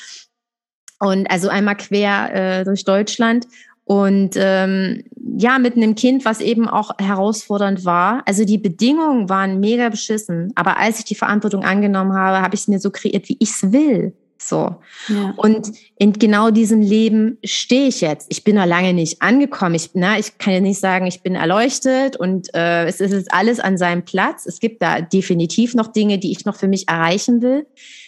und 1.01 1.31
also 1.31 1.49
einmal 1.49 1.77
quer 1.77 2.61
äh, 2.61 2.65
durch 2.65 2.85
Deutschland. 2.85 3.47
Und 3.85 4.35
ähm, 4.37 5.05
ja, 5.37 5.59
mit 5.59 5.77
einem 5.77 5.95
Kind, 5.95 6.25
was 6.25 6.41
eben 6.41 6.69
auch 6.69 6.93
herausfordernd 6.99 7.85
war. 7.85 8.23
Also 8.27 8.45
die 8.45 8.59
Bedingungen 8.59 9.29
waren 9.29 9.61
mega 9.61 9.89
beschissen. 9.91 10.53
Aber 10.55 10.79
als 10.79 11.01
ich 11.01 11.05
die 11.05 11.15
Verantwortung 11.15 11.65
angenommen 11.65 12.15
habe, 12.15 12.41
habe 12.41 12.55
ich 12.55 12.63
es 12.63 12.69
mir 12.69 12.79
so 12.79 12.91
kreiert, 12.91 13.29
wie 13.29 13.37
ich 13.41 13.51
es 13.51 13.73
will. 13.73 14.15
So. 14.39 14.77
Ja. 15.09 15.35
Und 15.37 15.73
in 15.99 16.13
genau 16.13 16.51
diesem 16.51 16.81
Leben 16.81 17.39
stehe 17.45 17.89
ich 17.89 18.01
jetzt. 18.01 18.27
Ich 18.31 18.45
bin 18.45 18.57
noch 18.57 18.67
lange 18.67 18.93
nicht 18.93 19.23
angekommen. 19.23 19.75
Ich, 19.75 19.91
na, 19.95 20.19
ich 20.19 20.39
kann 20.39 20.53
ja 20.53 20.61
nicht 20.61 20.81
sagen, 20.81 21.07
ich 21.07 21.23
bin 21.23 21.35
erleuchtet 21.35 22.17
und 22.17 22.55
äh, 22.55 22.87
es 22.87 23.01
ist 23.01 23.33
alles 23.33 23.61
an 23.61 23.79
seinem 23.79 24.05
Platz. 24.05 24.47
Es 24.47 24.61
gibt 24.61 24.83
da 24.83 25.01
definitiv 25.01 25.75
noch 25.75 25.89
Dinge, 25.89 26.19
die 26.19 26.33
ich 26.33 26.45
noch 26.45 26.57
für 26.57 26.69
mich 26.69 26.89
erreichen 26.89 27.43
will. 27.43 27.67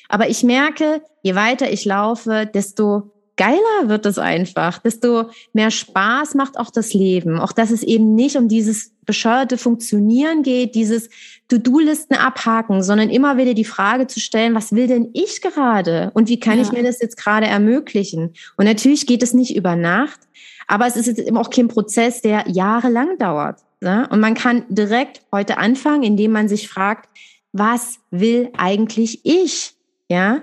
Aber 0.09 0.29
ich 0.29 0.43
merke, 0.43 1.03
je 1.23 1.35
weiter 1.35 1.71
ich 1.71 1.85
laufe, 1.85 2.49
desto 2.53 3.11
geiler 3.37 3.89
wird 3.89 4.07
es 4.07 4.19
einfach, 4.19 4.79
desto 4.79 5.31
mehr 5.53 5.71
Spaß 5.71 6.35
macht 6.35 6.59
auch 6.59 6.71
das 6.71 6.95
Leben. 6.95 7.39
Auch 7.39 7.53
dass 7.53 7.71
es 7.71 7.83
eben 7.83 8.15
nicht 8.15 8.37
um 8.37 8.49
dieses 8.49 8.93
bescheuerte 9.05 9.57
Funktionieren 9.57 10.43
geht, 10.43 10.75
dieses 10.75 11.09
To-Do-Listen 11.49 12.17
abhaken, 12.17 12.83
sondern 12.83 13.09
immer 13.09 13.37
wieder 13.37 13.55
die 13.55 13.65
Frage 13.65 14.07
zu 14.07 14.21
stellen, 14.21 14.55
was 14.55 14.73
will 14.73 14.89
denn 14.89 15.11
ich 15.13 15.41
gerade? 15.41 16.11
Und 16.15 16.29
wie 16.29 16.41
kann 16.41 16.59
ja. 16.59 16.65
ich 16.65 16.73
mir 16.73 16.83
das 16.83 17.01
jetzt 17.01 17.17
gerade 17.17 17.47
ermöglichen? 17.47 18.35
Und 18.57 18.65
natürlich 18.65 19.07
geht 19.07 19.23
es 19.23 19.33
nicht 19.33 19.55
über 19.55 19.77
Nacht, 19.77 20.21
aber 20.67 20.87
es 20.87 20.97
ist 20.97 21.07
jetzt 21.07 21.21
eben 21.21 21.37
auch 21.37 21.51
kein 21.51 21.69
Prozess, 21.69 22.21
der 22.21 22.45
jahrelang 22.49 23.17
dauert. 23.19 23.61
Ne? 23.81 24.09
Und 24.11 24.21
man 24.21 24.35
kann 24.35 24.65
direkt 24.69 25.23
heute 25.31 25.59
anfangen, 25.59 26.03
indem 26.03 26.33
man 26.33 26.49
sich 26.49 26.69
fragt, 26.69 27.09
was 27.53 27.99
will 28.11 28.51
eigentlich 28.57 29.21
ich? 29.25 29.75
Ja, 30.09 30.43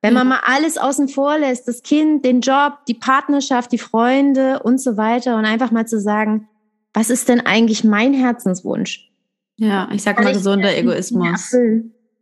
wenn 0.00 0.14
man 0.14 0.28
mal 0.28 0.40
alles 0.44 0.78
außen 0.78 1.08
vor 1.08 1.38
lässt, 1.38 1.66
das 1.66 1.82
Kind, 1.82 2.24
den 2.24 2.40
Job, 2.40 2.78
die 2.86 2.94
Partnerschaft, 2.94 3.72
die 3.72 3.78
Freunde 3.78 4.60
und 4.62 4.80
so 4.80 4.96
weiter 4.96 5.36
und 5.36 5.44
einfach 5.44 5.70
mal 5.70 5.86
zu 5.86 6.00
sagen, 6.00 6.48
was 6.94 7.10
ist 7.10 7.28
denn 7.28 7.44
eigentlich 7.44 7.84
mein 7.84 8.14
Herzenswunsch? 8.14 9.10
Ja, 9.56 9.88
ich 9.92 10.02
sag 10.02 10.22
mal 10.22 10.32
gesunder 10.32 10.76
Egoismus. 10.76 11.54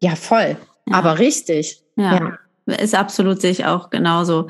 Ja, 0.01 0.17
voll. 0.17 0.57
Ja. 0.89 0.95
Aber 0.95 1.19
richtig. 1.19 1.83
Ja. 1.97 2.39
ja. 2.67 2.75
Ist 2.75 2.95
absolut 2.95 3.41
sehe 3.41 3.51
ich 3.51 3.67
auch 3.67 3.91
genauso. 3.91 4.49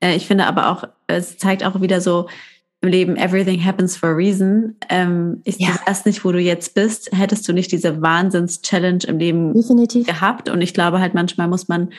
Äh, 0.00 0.16
ich 0.16 0.26
finde 0.26 0.46
aber 0.46 0.70
auch, 0.70 0.84
es 1.06 1.38
zeigt 1.38 1.64
auch 1.64 1.80
wieder 1.80 2.00
so, 2.00 2.26
im 2.84 2.90
Leben 2.90 3.16
everything 3.16 3.64
happens 3.64 3.96
for 3.96 4.10
a 4.10 4.12
reason. 4.12 4.76
Ähm, 4.90 5.40
ich 5.44 5.58
ja. 5.58 5.74
weiß 5.86 6.04
nicht, 6.04 6.24
wo 6.24 6.32
du 6.32 6.38
jetzt 6.38 6.74
bist, 6.74 7.10
hättest 7.12 7.48
du 7.48 7.54
nicht 7.54 7.72
diese 7.72 8.02
Wahnsinns-Challenge 8.02 9.04
im 9.06 9.18
Leben 9.18 9.54
Definitiv. 9.54 10.06
gehabt. 10.06 10.50
Und 10.50 10.60
ich 10.60 10.74
glaube 10.74 11.00
halt, 11.00 11.14
manchmal 11.14 11.48
muss 11.48 11.66
man 11.66 11.90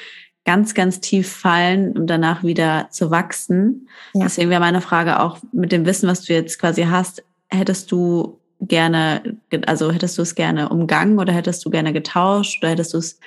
ganz, 0.46 0.74
ganz 0.76 1.02
tief 1.02 1.30
fallen, 1.30 1.98
um 1.98 2.08
danach 2.08 2.44
wieder 2.44 2.88
zu 2.92 3.12
wachsen. 3.12 3.90
Ja. 4.14 4.24
Deswegen 4.24 4.50
wäre 4.50 4.62
meine 4.62 4.82
Frage 4.82 5.20
auch 5.20 5.40
mit 5.52 5.72
dem 5.72 5.86
Wissen, 5.86 6.08
was 6.08 6.22
du 6.22 6.34
jetzt 6.34 6.60
quasi 6.60 6.84
hast, 6.84 7.24
hättest 7.50 7.92
du 7.92 8.40
gerne, 8.62 9.38
also 9.66 9.92
hättest 9.92 10.18
du 10.18 10.22
es 10.22 10.36
gerne 10.36 10.70
umgangen 10.70 11.20
oder 11.20 11.34
hättest 11.34 11.66
du 11.66 11.70
gerne 11.70 11.94
getauscht 11.94 12.64
oder 12.64 12.72
hättest 12.72 12.94
du 12.94 13.00
es, 13.00 13.20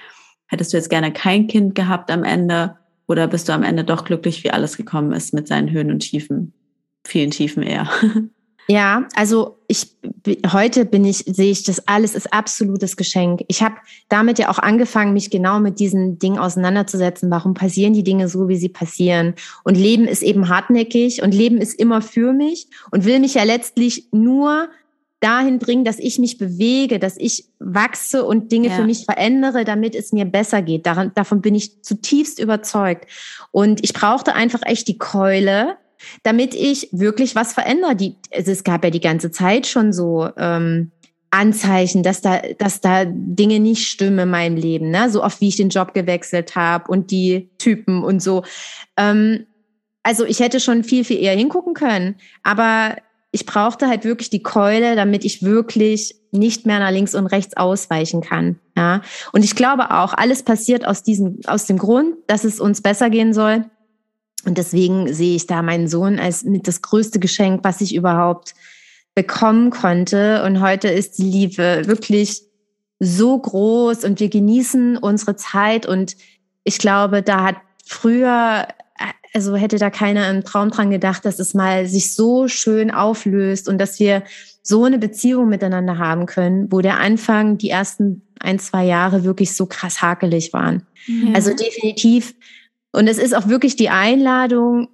hättest 0.46 0.72
du 0.72 0.76
jetzt 0.76 0.90
gerne 0.90 1.12
kein 1.12 1.48
Kind 1.48 1.74
gehabt 1.74 2.10
am 2.10 2.24
Ende 2.24 2.76
oder 3.06 3.26
bist 3.26 3.48
du 3.48 3.52
am 3.52 3.62
Ende 3.62 3.84
doch 3.84 4.04
glücklich, 4.04 4.44
wie 4.44 4.50
alles 4.50 4.76
gekommen 4.76 5.12
ist 5.12 5.34
mit 5.34 5.48
seinen 5.48 5.70
Höhen 5.70 5.90
und 5.90 6.00
Tiefen? 6.00 6.52
Vielen 7.04 7.30
Tiefen 7.30 7.62
eher. 7.62 7.88
Ja, 8.70 9.08
also 9.14 9.58
ich 9.66 9.96
heute 10.52 10.84
bin 10.84 11.06
ich 11.06 11.24
sehe 11.26 11.50
ich 11.50 11.62
das 11.64 11.88
alles 11.88 12.14
ist 12.14 12.32
absolutes 12.34 12.98
Geschenk. 12.98 13.40
Ich 13.48 13.62
habe 13.62 13.76
damit 14.10 14.38
ja 14.38 14.50
auch 14.50 14.58
angefangen, 14.58 15.14
mich 15.14 15.30
genau 15.30 15.58
mit 15.58 15.80
diesen 15.80 16.18
Dingen 16.18 16.38
auseinanderzusetzen. 16.38 17.30
Warum 17.30 17.54
passieren 17.54 17.94
die 17.94 18.04
Dinge 18.04 18.28
so, 18.28 18.46
wie 18.48 18.58
sie 18.58 18.68
passieren? 18.68 19.34
Und 19.64 19.76
Leben 19.76 20.06
ist 20.06 20.22
eben 20.22 20.50
hartnäckig 20.50 21.22
und 21.22 21.32
Leben 21.32 21.58
ist 21.58 21.80
immer 21.80 22.02
für 22.02 22.34
mich 22.34 22.68
und 22.90 23.06
will 23.06 23.20
mich 23.20 23.34
ja 23.34 23.44
letztlich 23.44 24.08
nur 24.12 24.68
dahin 25.20 25.58
bringen, 25.58 25.84
dass 25.84 25.98
ich 25.98 26.18
mich 26.18 26.36
bewege, 26.36 26.98
dass 26.98 27.16
ich 27.16 27.46
wachse 27.58 28.24
und 28.24 28.52
Dinge 28.52 28.68
ja. 28.68 28.76
für 28.76 28.84
mich 28.84 29.04
verändere, 29.06 29.64
damit 29.64 29.94
es 29.94 30.12
mir 30.12 30.26
besser 30.26 30.60
geht. 30.60 30.86
Daran, 30.86 31.12
davon 31.14 31.40
bin 31.40 31.54
ich 31.54 31.82
zutiefst 31.82 32.38
überzeugt. 32.38 33.08
Und 33.50 33.82
ich 33.82 33.94
brauchte 33.94 34.34
einfach 34.34 34.60
echt 34.64 34.86
die 34.88 34.98
Keule, 34.98 35.76
damit 36.22 36.54
ich 36.54 36.88
wirklich 36.92 37.34
was 37.34 37.52
verändere. 37.52 37.96
Die, 37.96 38.16
also 38.34 38.50
es 38.50 38.64
gab 38.64 38.84
ja 38.84 38.90
die 38.90 39.00
ganze 39.00 39.30
Zeit 39.30 39.66
schon 39.66 39.92
so 39.92 40.28
ähm, 40.36 40.92
Anzeichen, 41.30 42.02
dass 42.02 42.22
da, 42.22 42.40
dass 42.58 42.80
da 42.80 43.04
Dinge 43.04 43.60
nicht 43.60 43.86
stimmen 43.86 44.18
in 44.20 44.30
meinem 44.30 44.56
Leben, 44.56 44.90
ne? 44.90 45.10
so 45.10 45.22
oft 45.22 45.40
wie 45.40 45.48
ich 45.48 45.56
den 45.56 45.68
Job 45.68 45.92
gewechselt 45.92 46.56
habe 46.56 46.90
und 46.90 47.10
die 47.10 47.50
Typen 47.58 48.02
und 48.02 48.22
so. 48.22 48.44
Ähm, 48.96 49.46
also 50.02 50.24
ich 50.24 50.40
hätte 50.40 50.58
schon 50.58 50.84
viel, 50.84 51.04
viel 51.04 51.18
eher 51.18 51.36
hingucken 51.36 51.74
können, 51.74 52.16
aber 52.42 52.96
ich 53.30 53.44
brauchte 53.44 53.88
halt 53.88 54.04
wirklich 54.04 54.30
die 54.30 54.42
Keule, 54.42 54.96
damit 54.96 55.24
ich 55.24 55.42
wirklich 55.42 56.14
nicht 56.30 56.64
mehr 56.64 56.78
nach 56.78 56.90
links 56.90 57.14
und 57.14 57.26
rechts 57.26 57.56
ausweichen 57.56 58.22
kann. 58.22 58.58
Ja, 58.74 59.02
und 59.32 59.44
ich 59.44 59.54
glaube 59.54 59.90
auch, 59.90 60.14
alles 60.14 60.42
passiert 60.42 60.86
aus 60.86 61.02
diesem, 61.02 61.40
aus 61.46 61.66
dem 61.66 61.76
Grund, 61.76 62.14
dass 62.26 62.44
es 62.44 62.58
uns 62.58 62.80
besser 62.80 63.10
gehen 63.10 63.34
soll. 63.34 63.66
Und 64.44 64.58
deswegen 64.58 65.12
sehe 65.12 65.36
ich 65.36 65.46
da 65.46 65.62
meinen 65.62 65.88
Sohn 65.88 66.18
als 66.18 66.44
mit 66.44 66.68
das 66.68 66.82
größte 66.82 67.18
Geschenk, 67.18 67.64
was 67.64 67.80
ich 67.80 67.94
überhaupt 67.94 68.54
bekommen 69.14 69.70
konnte. 69.70 70.44
Und 70.44 70.60
heute 70.60 70.88
ist 70.88 71.18
die 71.18 71.24
Liebe 71.24 71.82
wirklich 71.86 72.42
so 73.00 73.38
groß 73.38 74.04
und 74.04 74.20
wir 74.20 74.28
genießen 74.28 74.96
unsere 74.96 75.36
Zeit. 75.36 75.86
Und 75.86 76.16
ich 76.64 76.78
glaube, 76.78 77.22
da 77.22 77.44
hat 77.44 77.56
früher, 77.84 78.68
also 79.34 79.56
hätte 79.56 79.78
da 79.78 79.90
keiner 79.90 80.26
einen 80.26 80.44
Traum 80.44 80.70
dran 80.70 80.90
gedacht, 80.90 81.24
dass 81.24 81.38
es 81.38 81.54
mal 81.54 81.86
sich 81.86 82.14
so 82.14 82.48
schön 82.48 82.90
auflöst 82.90 83.68
und 83.68 83.78
dass 83.78 83.98
wir 83.98 84.22
so 84.62 84.84
eine 84.84 84.98
Beziehung 84.98 85.48
miteinander 85.48 85.98
haben 85.98 86.26
können, 86.26 86.70
wo 86.70 86.80
der 86.80 86.98
Anfang, 86.98 87.58
die 87.58 87.70
ersten 87.70 88.22
ein, 88.38 88.58
zwei 88.58 88.84
Jahre 88.84 89.24
wirklich 89.24 89.56
so 89.56 89.66
krass 89.66 90.02
hakelig 90.02 90.52
waren. 90.52 90.86
Ja. 91.06 91.34
Also 91.34 91.54
definitiv 91.54 92.34
und 92.98 93.06
es 93.06 93.18
ist 93.18 93.32
auch 93.32 93.46
wirklich 93.46 93.76
die 93.76 93.90
Einladung 93.90 94.88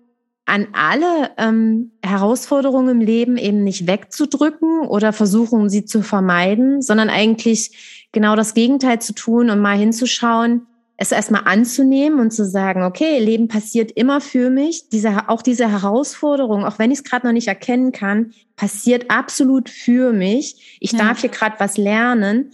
an 0.45 0.69
alle 0.75 1.31
ähm, 1.39 1.93
Herausforderungen 2.05 3.01
im 3.01 3.01
Leben 3.01 3.39
eben 3.39 3.65
nicht 3.65 3.87
wegzudrücken 3.87 4.81
oder 4.81 5.15
versuchen, 5.15 5.71
sie 5.71 5.87
zu 5.87 6.03
vermeiden, 6.03 6.83
sondern 6.83 7.09
eigentlich 7.09 8.07
genau 8.13 8.37
das 8.37 8.53
Gegenteil 8.53 9.01
zu 9.01 9.15
tun 9.15 9.49
und 9.49 9.59
mal 9.59 9.79
hinzuschauen, 9.79 10.67
es 10.99 11.13
erstmal 11.13 11.45
anzunehmen 11.47 12.21
und 12.21 12.31
zu 12.31 12.45
sagen, 12.45 12.83
okay, 12.83 13.21
Leben 13.21 13.49
passiert 13.49 13.91
immer 13.93 14.21
für 14.21 14.51
mich. 14.51 14.91
Diese, 14.91 15.31
auch 15.31 15.41
diese 15.41 15.71
Herausforderung, 15.71 16.67
auch 16.67 16.79
wenn 16.79 16.91
ich 16.91 16.99
es 16.99 17.05
gerade 17.05 17.27
noch 17.27 17.33
nicht 17.33 17.49
erkennen 17.49 17.91
kann, 17.91 18.35
passiert 18.55 19.11
absolut 19.11 19.71
für 19.71 20.13
mich. 20.13 20.79
Ich 20.79 20.93
ja. 20.93 20.99
darf 20.99 21.23
hier 21.23 21.31
gerade 21.31 21.57
was 21.59 21.79
lernen. 21.79 22.53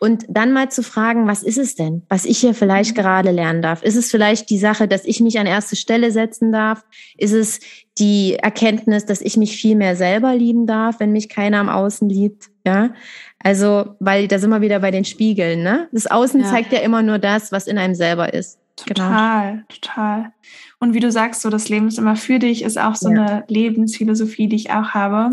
Und 0.00 0.24
dann 0.28 0.52
mal 0.52 0.70
zu 0.70 0.82
fragen, 0.82 1.28
was 1.28 1.42
ist 1.42 1.58
es 1.58 1.76
denn, 1.76 2.02
was 2.08 2.24
ich 2.24 2.38
hier 2.38 2.54
vielleicht 2.54 2.96
mhm. 2.96 3.00
gerade 3.00 3.30
lernen 3.30 3.62
darf? 3.62 3.82
Ist 3.82 3.96
es 3.96 4.10
vielleicht 4.10 4.50
die 4.50 4.58
Sache, 4.58 4.88
dass 4.88 5.04
ich 5.04 5.20
mich 5.20 5.38
an 5.38 5.46
erste 5.46 5.76
Stelle 5.76 6.10
setzen 6.10 6.50
darf? 6.50 6.84
Ist 7.16 7.32
es 7.32 7.60
die 7.98 8.34
Erkenntnis, 8.34 9.06
dass 9.06 9.20
ich 9.20 9.36
mich 9.36 9.56
viel 9.56 9.76
mehr 9.76 9.94
selber 9.94 10.34
lieben 10.34 10.66
darf, 10.66 10.98
wenn 10.98 11.12
mich 11.12 11.28
keiner 11.28 11.60
am 11.60 11.68
Außen 11.68 12.08
liebt? 12.08 12.50
Ja, 12.64 12.90
also, 13.38 13.96
weil 13.98 14.28
da 14.28 14.38
sind 14.38 14.50
wir 14.50 14.60
wieder 14.60 14.80
bei 14.80 14.90
den 14.90 15.04
Spiegeln, 15.04 15.62
ne? 15.62 15.88
Das 15.92 16.06
Außen 16.06 16.40
ja. 16.40 16.46
zeigt 16.48 16.72
ja 16.72 16.80
immer 16.80 17.02
nur 17.02 17.18
das, 17.18 17.52
was 17.52 17.66
in 17.66 17.78
einem 17.78 17.94
selber 17.94 18.34
ist. 18.34 18.58
Total, 18.76 19.52
genau. 19.52 19.64
total. 19.68 20.32
Und 20.78 20.94
wie 20.94 21.00
du 21.00 21.10
sagst, 21.10 21.42
so 21.42 21.50
das 21.50 21.68
Leben 21.68 21.88
ist 21.88 21.98
immer 21.98 22.16
für 22.16 22.38
dich, 22.38 22.62
ist 22.62 22.78
auch 22.78 22.96
so 22.96 23.10
ja. 23.10 23.26
eine 23.26 23.44
Lebensphilosophie, 23.48 24.48
die 24.48 24.56
ich 24.56 24.70
auch 24.70 24.90
habe. 24.90 25.30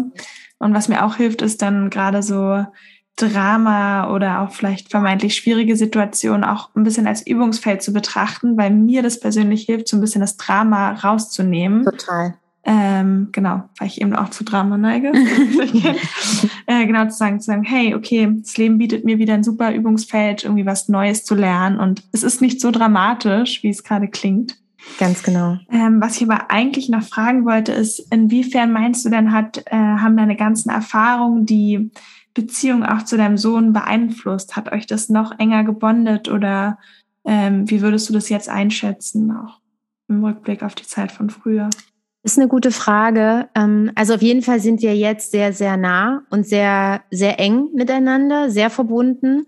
Und 0.59 0.73
was 0.73 0.89
mir 0.89 1.05
auch 1.05 1.15
hilft, 1.15 1.41
ist 1.41 1.61
dann 1.61 1.89
gerade 1.89 2.21
so 2.21 2.65
Drama 3.27 4.13
oder 4.13 4.41
auch 4.41 4.51
vielleicht 4.51 4.89
vermeintlich 4.89 5.35
schwierige 5.35 5.75
Situationen 5.75 6.43
auch 6.43 6.69
ein 6.75 6.83
bisschen 6.83 7.07
als 7.07 7.25
Übungsfeld 7.25 7.81
zu 7.81 7.91
betrachten, 7.93 8.57
weil 8.57 8.71
mir 8.71 9.03
das 9.03 9.19
persönlich 9.19 9.63
hilft, 9.63 9.87
so 9.87 9.97
ein 9.97 10.01
bisschen 10.01 10.21
das 10.21 10.37
Drama 10.37 10.93
rauszunehmen. 10.93 11.83
Total. 11.83 12.35
Ähm, 12.65 13.29
genau, 13.31 13.63
weil 13.79 13.87
ich 13.87 14.01
eben 14.01 14.15
auch 14.15 14.29
zu 14.29 14.43
Drama 14.43 14.77
neige. 14.77 15.11
äh, 16.67 16.85
genau 16.85 17.05
zu 17.05 17.17
sagen, 17.17 17.39
zu 17.39 17.47
sagen, 17.47 17.63
hey, 17.63 17.95
okay, 17.95 18.31
das 18.41 18.57
Leben 18.57 18.77
bietet 18.77 19.05
mir 19.05 19.17
wieder 19.17 19.33
ein 19.33 19.43
super 19.43 19.73
Übungsfeld, 19.73 20.43
irgendwie 20.43 20.65
was 20.65 20.89
Neues 20.89 21.23
zu 21.23 21.35
lernen 21.35 21.79
und 21.79 22.03
es 22.11 22.23
ist 22.23 22.41
nicht 22.41 22.61
so 22.61 22.71
dramatisch, 22.71 23.63
wie 23.63 23.69
es 23.69 23.83
gerade 23.83 24.07
klingt. 24.07 24.57
Ganz 24.97 25.23
genau. 25.23 25.57
Ähm, 25.71 26.01
was 26.01 26.17
ich 26.17 26.29
aber 26.29 26.51
eigentlich 26.51 26.89
noch 26.89 27.03
fragen 27.03 27.45
wollte, 27.45 27.71
ist, 27.71 27.99
inwiefern 28.11 28.71
meinst 28.71 29.05
du 29.05 29.09
denn, 29.09 29.31
hat, 29.31 29.63
äh, 29.67 29.75
haben 29.75 30.17
deine 30.17 30.35
ganzen 30.35 30.69
Erfahrungen, 30.69 31.45
die 31.45 31.91
Beziehung 32.33 32.83
auch 32.83 33.03
zu 33.03 33.17
deinem 33.17 33.37
Sohn 33.37 33.73
beeinflusst? 33.73 34.55
Hat 34.55 34.71
euch 34.71 34.87
das 34.87 35.09
noch 35.09 35.37
enger 35.39 35.63
gebondet 35.63 36.29
oder 36.29 36.77
ähm, 37.25 37.69
wie 37.69 37.81
würdest 37.81 38.09
du 38.09 38.13
das 38.13 38.29
jetzt 38.29 38.49
einschätzen 38.49 39.31
auch? 39.31 39.59
im 40.09 40.23
Rückblick 40.23 40.63
auf 40.63 40.75
die 40.75 40.85
Zeit 40.85 41.11
von 41.11 41.29
früher? 41.29 41.69
Ist 42.23 42.37
eine 42.37 42.49
gute 42.49 42.71
Frage. 42.71 43.47
Ähm, 43.55 43.91
also 43.95 44.15
auf 44.15 44.21
jeden 44.21 44.41
Fall 44.41 44.59
sind 44.59 44.81
wir 44.81 44.95
jetzt 44.95 45.31
sehr, 45.31 45.53
sehr 45.53 45.77
nah 45.77 46.23
und 46.29 46.45
sehr, 46.45 47.01
sehr 47.11 47.39
eng 47.39 47.69
miteinander, 47.73 48.49
sehr 48.49 48.69
verbunden. 48.69 49.45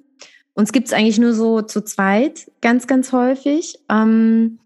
Uns 0.54 0.72
gibt 0.72 0.88
es 0.88 0.94
eigentlich 0.94 1.20
nur 1.20 1.34
so 1.34 1.62
zu 1.62 1.82
zweit, 1.82 2.50
ganz, 2.62 2.88
ganz 2.88 3.12
häufig. 3.12 3.80
Ähm, 3.90 4.60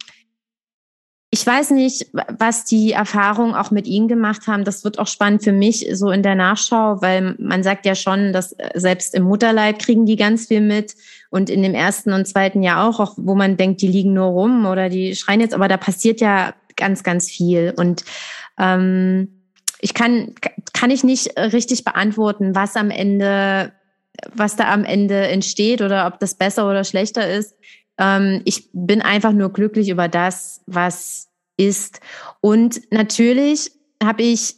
ich 1.35 1.45
weiß 1.45 1.71
nicht, 1.71 2.07
was 2.13 2.63
die 2.63 2.93
Erfahrungen 2.93 3.55
auch 3.55 3.69
mit 3.69 3.87
Ihnen 3.87 4.07
gemacht 4.07 4.47
haben. 4.47 4.63
Das 4.63 4.85
wird 4.85 4.99
auch 4.99 5.07
spannend 5.07 5.43
für 5.43 5.51
mich 5.51 5.85
so 5.91 6.09
in 6.09 6.23
der 6.23 6.35
Nachschau, 6.35 7.01
weil 7.01 7.35
man 7.39 7.61
sagt 7.61 7.85
ja 7.85 7.93
schon, 7.93 8.31
dass 8.31 8.53
äh, 8.53 8.69
selbst 8.75 9.13
im 9.13 9.23
Mutterleib 9.23 9.79
kriegen 9.79 10.05
die 10.05 10.15
ganz 10.15 10.47
viel 10.47 10.61
mit 10.61 10.95
und 11.31 11.49
in 11.49 11.61
dem 11.61 11.73
ersten 11.73 12.13
und 12.13 12.25
zweiten 12.25 12.63
Jahr 12.63 12.87
auch, 12.87 13.01
auch 13.01 13.15
wo 13.17 13.35
man 13.35 13.57
denkt, 13.57 13.81
die 13.81 13.89
liegen 13.89 14.13
nur 14.13 14.27
rum 14.27 14.65
oder 14.65 14.87
die 14.87 15.13
schreien 15.13 15.41
jetzt, 15.41 15.53
aber 15.53 15.67
da 15.67 15.75
passiert 15.75 16.21
ja 16.21 16.53
ganz, 16.77 17.03
ganz 17.03 17.29
viel 17.29 17.73
und 17.75 18.05
ähm, 18.57 19.41
ich 19.81 19.93
kann, 19.93 20.35
kann 20.71 20.89
ich 20.89 21.03
nicht 21.03 21.37
richtig 21.37 21.83
beantworten, 21.83 22.55
was 22.55 22.77
am 22.77 22.91
Ende, 22.91 23.73
was 24.33 24.55
da 24.55 24.71
am 24.71 24.85
Ende 24.85 25.27
entsteht 25.27 25.81
oder 25.81 26.07
ob 26.07 26.17
das 26.21 26.35
besser 26.35 26.69
oder 26.69 26.85
schlechter 26.85 27.29
ist. 27.29 27.55
Ähm, 27.97 28.41
ich 28.45 28.69
bin 28.73 29.01
einfach 29.01 29.33
nur 29.33 29.51
glücklich 29.51 29.89
über 29.89 30.07
das, 30.07 30.61
was 30.65 31.29
ist. 31.57 31.99
Und 32.41 32.81
natürlich 32.91 33.71
habe 34.03 34.23
ich, 34.23 34.55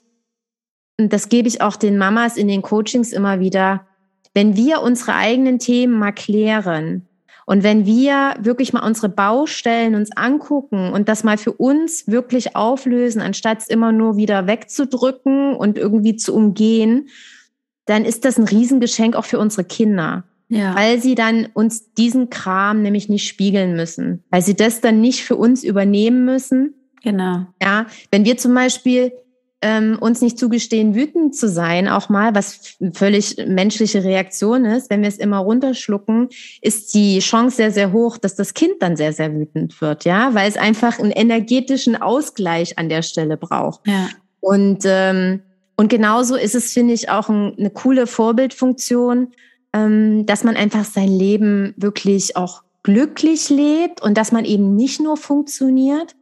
und 1.00 1.14
das 1.14 1.30
gebe 1.30 1.48
ich 1.48 1.62
auch 1.62 1.76
den 1.76 1.98
Mamas 1.98 2.38
in 2.38 2.48
den 2.48 2.62
Coachings 2.62 3.14
immer 3.14 3.40
wieder, 3.40 3.86
wenn 4.34 4.56
wir 4.56 4.82
unsere 4.82 5.16
eigenen 5.16 5.60
Themen 5.60 5.98
mal 5.98 6.12
klären 6.12 7.08
und 7.50 7.64
wenn 7.64 7.86
wir 7.86 8.36
wirklich 8.40 8.74
mal 8.74 8.86
unsere 8.86 9.08
Baustellen 9.08 9.96
uns 9.96 10.12
angucken 10.16 10.92
und 10.92 11.08
das 11.08 11.24
mal 11.24 11.38
für 11.38 11.54
uns 11.54 12.06
wirklich 12.06 12.58
auflösen, 12.58 13.22
anstatt 13.22 13.60
es 13.60 13.68
immer 13.70 13.94
nur 13.94 14.18
wieder 14.18 14.48
wegzudrücken 14.48 15.56
und 15.56 15.78
irgendwie 15.78 16.18
zu 16.18 16.36
umgehen, 16.36 17.08
dann 17.86 18.04
ist 18.04 18.26
das 18.26 18.38
ein 18.38 18.44
Riesengeschenk 18.44 19.16
auch 19.16 19.24
für 19.24 19.40
unsere 19.40 19.64
Kinder. 19.64 20.26
Ja. 20.50 20.76
Weil 20.76 21.02
sie 21.02 21.16
dann 21.16 21.48
uns 21.54 21.94
diesen 21.94 22.30
Kram 22.30 22.82
nämlich 22.82 23.10
nicht 23.10 23.28
spiegeln 23.28 23.76
müssen. 23.76 24.24
Weil 24.30 24.42
sie 24.42 24.56
das 24.56 24.82
dann 24.82 25.02
nicht 25.02 25.24
für 25.24 25.36
uns 25.36 25.64
übernehmen 25.64 26.26
müssen. 26.26 26.74
Genau. 27.04 27.46
Ja, 27.62 27.88
wenn 28.12 28.26
wir 28.26 28.38
zum 28.38 28.54
Beispiel 28.54 29.12
ähm, 29.62 29.98
uns 30.00 30.22
nicht 30.22 30.38
zugestehen, 30.38 30.94
wütend 30.94 31.36
zu 31.36 31.50
sein, 31.50 31.88
auch 31.88 32.10
mal, 32.10 32.36
was 32.36 32.78
völlig 32.94 33.38
menschliche 33.48 34.04
Reaktion 34.04 34.66
ist, 34.66 34.90
wenn 34.90 35.02
wir 35.02 35.08
es 35.08 35.18
immer 35.18 35.40
runterschlucken, 35.40 36.30
ist 36.62 36.94
die 36.94 37.20
Chance 37.20 37.58
sehr, 37.58 37.72
sehr 37.72 37.92
hoch, 37.92 38.18
dass 38.18 38.36
das 38.36 38.54
Kind 38.54 38.74
dann 38.82 38.96
sehr, 38.96 39.14
sehr 39.14 39.34
wütend 39.34 39.80
wird, 39.82 40.06
ja, 40.06 40.34
weil 40.34 40.48
es 40.48 40.58
einfach 40.58 41.00
einen 41.00 41.12
energetischen 41.12 42.00
Ausgleich 42.00 42.78
an 42.78 42.90
der 42.90 43.02
Stelle 43.02 43.36
braucht. 43.36 43.82
Ja. 43.88 44.10
Und, 44.42 44.84
ähm, 44.86 45.42
und 45.76 45.90
genauso 45.90 46.36
ist 46.36 46.56
es, 46.56 46.72
finde 46.72 46.94
ich, 46.94 47.10
auch 47.10 47.30
ein, 47.30 47.56
eine 47.58 47.72
coole 47.72 48.06
Vorbildfunktion, 48.06 49.30
dass 50.26 50.44
man 50.44 50.56
einfach 50.56 50.86
sein 50.86 51.10
Leben 51.10 51.74
wirklich 51.78 52.36
auch 52.36 52.64
glücklich 52.84 53.50
lebt 53.50 54.02
und 54.02 54.18
dass 54.18 54.32
man 54.32 54.46
eben 54.46 54.76
nicht 54.76 55.02
nur 55.02 55.18
funktioniert. 55.18 56.16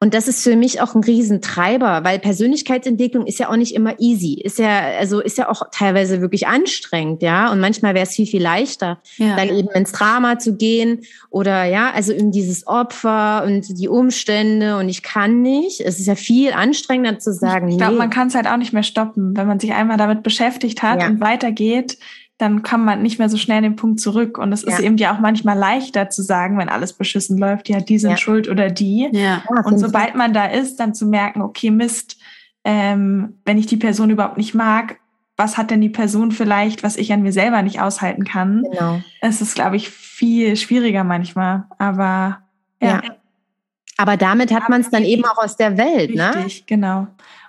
Und 0.00 0.14
das 0.14 0.28
ist 0.28 0.44
für 0.44 0.54
mich 0.54 0.80
auch 0.80 0.94
ein 0.94 1.02
Riesentreiber, 1.02 2.04
weil 2.04 2.20
Persönlichkeitsentwicklung 2.20 3.26
ist 3.26 3.40
ja 3.40 3.48
auch 3.50 3.56
nicht 3.56 3.74
immer 3.74 3.98
easy. 3.98 4.34
Ist 4.34 4.60
ja, 4.60 4.80
also 4.96 5.18
ist 5.18 5.38
ja 5.38 5.48
auch 5.48 5.62
teilweise 5.72 6.20
wirklich 6.20 6.46
anstrengend, 6.46 7.20
ja. 7.20 7.50
Und 7.50 7.58
manchmal 7.58 7.94
wäre 7.94 8.06
es 8.06 8.14
viel, 8.14 8.26
viel 8.26 8.42
leichter, 8.42 9.00
ja. 9.16 9.34
dann 9.34 9.48
eben 9.48 9.68
ins 9.70 9.90
Drama 9.90 10.38
zu 10.38 10.56
gehen 10.56 11.00
oder 11.30 11.64
ja, 11.64 11.90
also 11.90 12.12
in 12.12 12.30
dieses 12.30 12.68
Opfer 12.68 13.42
und 13.44 13.76
die 13.76 13.88
Umstände 13.88 14.76
und 14.76 14.88
ich 14.88 15.02
kann 15.02 15.42
nicht. 15.42 15.80
Es 15.80 15.98
ist 15.98 16.06
ja 16.06 16.14
viel 16.14 16.52
anstrengender 16.52 17.18
zu 17.18 17.32
sagen. 17.32 17.68
Ich 17.68 17.78
glaube, 17.78 17.94
nee. 17.94 17.98
man 17.98 18.10
kann 18.10 18.28
es 18.28 18.36
halt 18.36 18.46
auch 18.46 18.56
nicht 18.56 18.72
mehr 18.72 18.84
stoppen, 18.84 19.36
wenn 19.36 19.48
man 19.48 19.58
sich 19.58 19.72
einmal 19.72 19.96
damit 19.96 20.22
beschäftigt 20.22 20.80
hat 20.80 21.00
ja. 21.00 21.08
und 21.08 21.20
weitergeht 21.20 21.98
dann 22.38 22.62
kann 22.62 22.84
man 22.84 23.02
nicht 23.02 23.18
mehr 23.18 23.28
so 23.28 23.36
schnell 23.36 23.62
den 23.62 23.76
Punkt 23.76 24.00
zurück. 24.00 24.38
Und 24.38 24.52
es 24.52 24.62
ja. 24.62 24.68
ist 24.68 24.80
eben 24.80 24.96
ja 24.96 25.14
auch 25.14 25.18
manchmal 25.18 25.58
leichter 25.58 26.08
zu 26.08 26.22
sagen, 26.22 26.56
wenn 26.56 26.68
alles 26.68 26.92
beschissen 26.92 27.36
läuft, 27.36 27.68
ja, 27.68 27.80
die 27.80 27.98
sind 27.98 28.12
ja. 28.12 28.16
schuld 28.16 28.48
oder 28.48 28.70
die. 28.70 29.08
Ja. 29.12 29.42
Und 29.64 29.78
sobald 29.78 30.14
man 30.14 30.32
da 30.32 30.46
ist, 30.46 30.76
dann 30.76 30.94
zu 30.94 31.06
merken, 31.06 31.42
okay, 31.42 31.70
Mist, 31.70 32.16
ähm, 32.64 33.40
wenn 33.44 33.58
ich 33.58 33.66
die 33.66 33.76
Person 33.76 34.10
überhaupt 34.10 34.38
nicht 34.38 34.54
mag, 34.54 34.98
was 35.36 35.56
hat 35.56 35.70
denn 35.70 35.80
die 35.80 35.88
Person 35.88 36.32
vielleicht, 36.32 36.82
was 36.82 36.96
ich 36.96 37.12
an 37.12 37.22
mir 37.22 37.32
selber 37.32 37.62
nicht 37.62 37.80
aushalten 37.80 38.24
kann? 38.24 38.64
Genau. 38.70 39.00
Es 39.20 39.40
ist, 39.40 39.54
glaube 39.54 39.76
ich, 39.76 39.90
viel 39.90 40.56
schwieriger 40.56 41.04
manchmal. 41.04 41.64
Aber 41.78 42.40
ja. 42.80 42.88
ja. 42.88 43.02
Aber 43.96 44.16
damit 44.16 44.52
hat 44.52 44.68
man 44.68 44.80
es 44.80 44.90
dann 44.90 45.02
eben 45.02 45.24
auch 45.24 45.38
aus 45.38 45.56
der 45.56 45.76
Welt, 45.76 46.10
Richtig, 46.10 46.16
ne? 46.16 46.34
Richtig, 46.36 46.66
genau. 46.66 47.08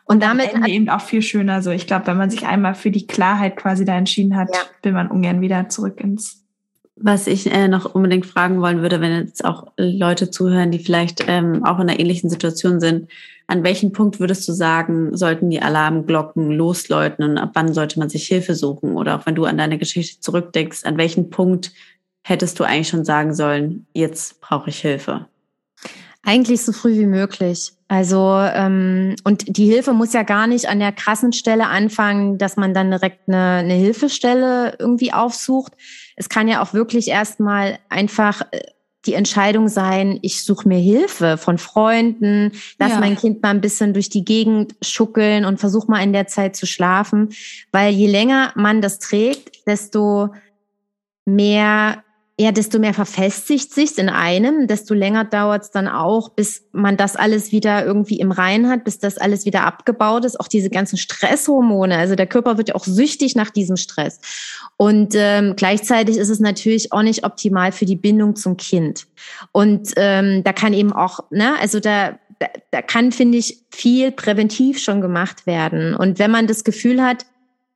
Und 0.10 0.24
damit 0.24 0.55
am 0.55 0.64
Ende 0.64 0.72
eben 0.72 0.89
auch 0.89 1.01
viel 1.01 1.22
schöner. 1.22 1.62
So, 1.62 1.70
ich 1.70 1.86
glaube, 1.86 2.07
wenn 2.07 2.18
man 2.18 2.32
sich 2.32 2.47
einmal 2.47 2.74
für 2.74 2.89
die 2.89 3.05
Klarheit 3.05 3.55
quasi 3.57 3.86
da 3.86 3.95
entschieden 3.95 4.36
hat, 4.36 4.49
ja. 4.51 4.62
will 4.82 4.91
man 4.91 5.07
ungern 5.07 5.39
wieder 5.39 5.70
zurück 5.70 6.01
ins. 6.01 6.43
Was 6.95 7.28
ich 7.28 7.53
äh, 7.53 7.68
noch 7.68 7.93
unbedingt 7.93 8.26
fragen 8.26 8.60
wollen 8.60 8.82
würde, 8.82 9.01
wenn 9.01 9.16
jetzt 9.16 9.45
auch 9.45 9.68
Leute 9.78 10.32
zuhören, 10.32 10.72
die 10.72 10.80
vielleicht 10.80 11.24
ähm, 11.28 11.64
auch 11.64 11.76
in 11.76 11.88
einer 11.88 11.99
ähnlichen 11.99 12.28
Situation 12.28 12.80
sind, 12.80 13.07
an 13.45 13.64
welchem 13.64 13.91
Punkt 13.91 14.20
würdest 14.20 14.47
du 14.47 14.51
sagen, 14.51 15.16
sollten 15.16 15.51
die 15.51 15.62
Alarmglocken 15.62 16.49
losläuten 16.49 17.24
und 17.24 17.38
ab 17.38 17.51
wann 17.53 17.74
sollte 17.74 17.99
man 17.99 18.10
sich 18.10 18.26
Hilfe 18.26 18.55
suchen? 18.55 18.97
Oder 18.97 19.16
auch 19.16 19.28
wenn 19.28 19.36
du 19.36 19.45
an 19.45 19.60
deine 19.60 19.78
Geschichte 19.78 20.20
zurückdenkst, 20.22 20.86
an 20.86 20.97
welchem 20.97 21.30
Punkt 21.30 21.72
hättest 22.24 22.60
du 22.60 22.64
eigentlich 22.64 22.89
schon 22.89 23.05
sagen 23.05 23.36
sollen, 23.36 23.86
jetzt 23.93 24.41
brauche 24.41 24.72
ich 24.72 24.80
Hilfe? 24.80 25.28
Eigentlich 26.24 26.61
so 26.63 26.74
früh 26.74 26.97
wie 26.97 27.05
möglich. 27.05 27.72
Also 27.88 28.38
ähm, 28.38 29.15
und 29.24 29.57
die 29.57 29.65
Hilfe 29.65 29.93
muss 29.93 30.13
ja 30.13 30.24
gar 30.24 30.47
nicht 30.47 30.67
an 30.70 30.80
der 30.80 30.91
krassen 30.91 31.34
Stelle 31.34 31.67
anfangen, 31.67 32.38
dass 32.38 32.55
man 32.55 32.74
dann 32.74 32.91
direkt 32.91 33.28
eine, 33.28 33.59
eine 33.59 33.74
Hilfestelle 33.74 34.76
irgendwie 34.80 35.11
aufsucht. 35.13 35.74
Es 36.15 36.30
kann 36.30 36.47
ja 36.47 36.61
auch 36.61 36.74
wirklich 36.74 37.07
erstmal 37.07 37.80
einfach 37.89 38.41
äh, 38.51 38.59
die 39.05 39.13
Entscheidung 39.13 39.70
sein, 39.70 40.20
ich 40.22 40.43
suche 40.43 40.67
mir 40.67 40.78
Hilfe 40.78 41.38
von 41.38 41.57
Freunden, 41.57 42.51
lass 42.78 42.91
ja. 42.91 42.99
mein 42.99 43.15
Kind 43.15 43.41
mal 43.41 43.49
ein 43.49 43.61
bisschen 43.61 43.93
durch 43.93 44.09
die 44.09 44.26
Gegend 44.26 44.76
schuckeln 44.82 45.45
und 45.45 45.59
versuch 45.59 45.88
mal 45.88 46.03
in 46.03 46.13
der 46.13 46.28
Zeit 46.28 46.55
zu 46.55 46.65
schlafen. 46.65 47.30
Weil 47.72 47.93
je 47.93 48.07
länger 48.07 48.51
man 48.55 48.82
das 48.82 48.99
trägt, 48.99 49.65
desto 49.65 50.30
mehr 51.26 52.03
ja, 52.39 52.53
desto 52.53 52.79
mehr 52.79 52.93
verfestigt 52.93 53.73
sich's 53.73 53.97
in 53.97 54.07
einem, 54.07 54.65
desto 54.67 54.93
länger 54.93 55.25
dauert's 55.25 55.71
dann 55.71 55.89
auch, 55.89 56.29
bis 56.29 56.63
man 56.71 56.95
das 56.95 57.17
alles 57.17 57.51
wieder 57.51 57.85
irgendwie 57.85 58.17
im 58.17 58.31
Rein 58.31 58.69
hat, 58.69 58.85
bis 58.85 58.97
das 58.97 59.17
alles 59.17 59.45
wieder 59.45 59.65
abgebaut 59.65 60.23
ist. 60.23 60.39
Auch 60.39 60.47
diese 60.47 60.69
ganzen 60.69 60.95
Stresshormone. 60.97 61.97
Also 61.97 62.15
der 62.15 62.27
Körper 62.27 62.57
wird 62.57 62.69
ja 62.69 62.75
auch 62.75 62.85
süchtig 62.85 63.35
nach 63.35 63.49
diesem 63.49 63.75
Stress. 63.75 64.21
Und 64.77 65.15
ähm, 65.17 65.55
gleichzeitig 65.57 66.15
ist 66.15 66.29
es 66.29 66.39
natürlich 66.39 66.93
auch 66.93 67.01
nicht 67.01 67.25
optimal 67.25 67.73
für 67.73 67.85
die 67.85 67.97
Bindung 67.97 68.37
zum 68.37 68.55
Kind. 68.55 69.07
Und 69.51 69.91
ähm, 69.97 70.41
da 70.45 70.53
kann 70.53 70.71
eben 70.73 70.93
auch, 70.93 71.19
ne, 71.31 71.59
also 71.59 71.81
da, 71.81 72.19
da, 72.39 72.47
da 72.71 72.81
kann, 72.81 73.11
finde 73.11 73.37
ich, 73.37 73.65
viel 73.69 74.13
präventiv 74.13 74.79
schon 74.79 75.01
gemacht 75.01 75.45
werden. 75.45 75.93
Und 75.93 76.19
wenn 76.19 76.31
man 76.31 76.47
das 76.47 76.63
Gefühl 76.63 77.03
hat, 77.03 77.25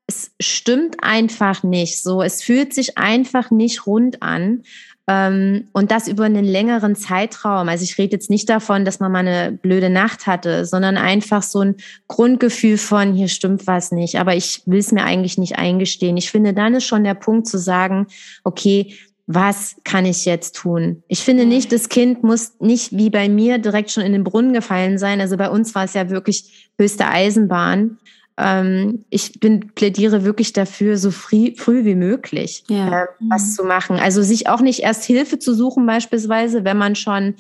es 0.07 0.31
stimmt 0.39 0.97
einfach 1.01 1.63
nicht 1.63 2.01
so. 2.01 2.21
Es 2.21 2.43
fühlt 2.43 2.73
sich 2.73 2.97
einfach 2.97 3.51
nicht 3.51 3.87
rund 3.87 4.21
an. 4.21 4.63
Ähm, 5.05 5.67
und 5.73 5.91
das 5.91 6.07
über 6.07 6.23
einen 6.23 6.45
längeren 6.45 6.95
Zeitraum. 6.95 7.67
Also 7.67 7.83
ich 7.83 7.97
rede 7.97 8.13
jetzt 8.13 8.29
nicht 8.29 8.49
davon, 8.49 8.85
dass 8.85 8.99
man 9.01 9.11
mal 9.11 9.19
eine 9.19 9.51
blöde 9.51 9.89
Nacht 9.89 10.27
hatte, 10.27 10.65
sondern 10.65 10.97
einfach 10.97 11.43
so 11.43 11.59
ein 11.59 11.75
Grundgefühl 12.07 12.77
von, 12.77 13.13
hier 13.13 13.27
stimmt 13.27 13.67
was 13.67 13.91
nicht, 13.91 14.17
aber 14.17 14.35
ich 14.35 14.61
will 14.65 14.79
es 14.79 14.93
mir 14.93 15.03
eigentlich 15.03 15.37
nicht 15.37 15.57
eingestehen. 15.57 16.15
Ich 16.15 16.31
finde, 16.31 16.53
dann 16.53 16.75
ist 16.75 16.85
schon 16.85 17.03
der 17.03 17.15
Punkt 17.15 17.47
zu 17.47 17.57
sagen, 17.57 18.07
okay, 18.45 18.93
was 19.25 19.75
kann 19.83 20.05
ich 20.05 20.25
jetzt 20.25 20.55
tun? 20.55 21.03
Ich 21.07 21.19
finde 21.19 21.45
nicht, 21.45 21.71
das 21.71 21.89
Kind 21.89 22.23
muss 22.23 22.53
nicht 22.59 22.91
wie 22.91 23.09
bei 23.09 23.27
mir 23.29 23.57
direkt 23.57 23.91
schon 23.91 24.03
in 24.03 24.11
den 24.13 24.23
Brunnen 24.23 24.53
gefallen 24.53 24.97
sein. 24.97 25.21
Also 25.21 25.37
bei 25.37 25.49
uns 25.49 25.75
war 25.75 25.85
es 25.85 25.93
ja 25.93 26.09
wirklich 26.09 26.69
höchste 26.77 27.07
Eisenbahn 27.07 27.97
ähm, 28.37 29.05
ich 29.09 29.39
bin, 29.39 29.71
plädiere 29.75 30.23
wirklich 30.23 30.53
dafür, 30.53 30.97
so 30.97 31.11
früh, 31.11 31.53
früh 31.55 31.85
wie 31.85 31.95
möglich 31.95 32.63
ja. 32.67 33.03
äh, 33.03 33.07
was 33.29 33.49
mhm. 33.49 33.51
zu 33.51 33.63
machen. 33.63 33.97
Also 33.97 34.21
sich 34.23 34.47
auch 34.47 34.61
nicht 34.61 34.79
erst 34.79 35.03
Hilfe 35.03 35.39
zu 35.39 35.53
suchen, 35.53 35.85
beispielsweise, 35.85 36.63
wenn 36.63 36.77
man 36.77 36.95
schon 36.95 37.35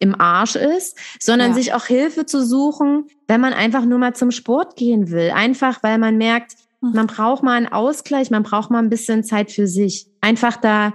im 0.00 0.18
Arsch 0.20 0.56
ist, 0.56 0.96
sondern 1.20 1.50
ja. 1.50 1.54
sich 1.54 1.74
auch 1.74 1.86
Hilfe 1.86 2.24
zu 2.24 2.44
suchen, 2.44 3.06
wenn 3.26 3.40
man 3.40 3.52
einfach 3.52 3.84
nur 3.84 3.98
mal 3.98 4.14
zum 4.14 4.30
Sport 4.30 4.76
gehen 4.76 5.10
will. 5.10 5.30
Einfach, 5.30 5.82
weil 5.82 5.98
man 5.98 6.16
merkt, 6.16 6.54
mhm. 6.80 6.92
man 6.94 7.06
braucht 7.08 7.42
mal 7.42 7.56
einen 7.56 7.66
Ausgleich, 7.66 8.30
man 8.30 8.42
braucht 8.42 8.70
mal 8.70 8.78
ein 8.78 8.90
bisschen 8.90 9.24
Zeit 9.24 9.50
für 9.50 9.66
sich. 9.66 10.06
Einfach 10.20 10.56
da, 10.56 10.94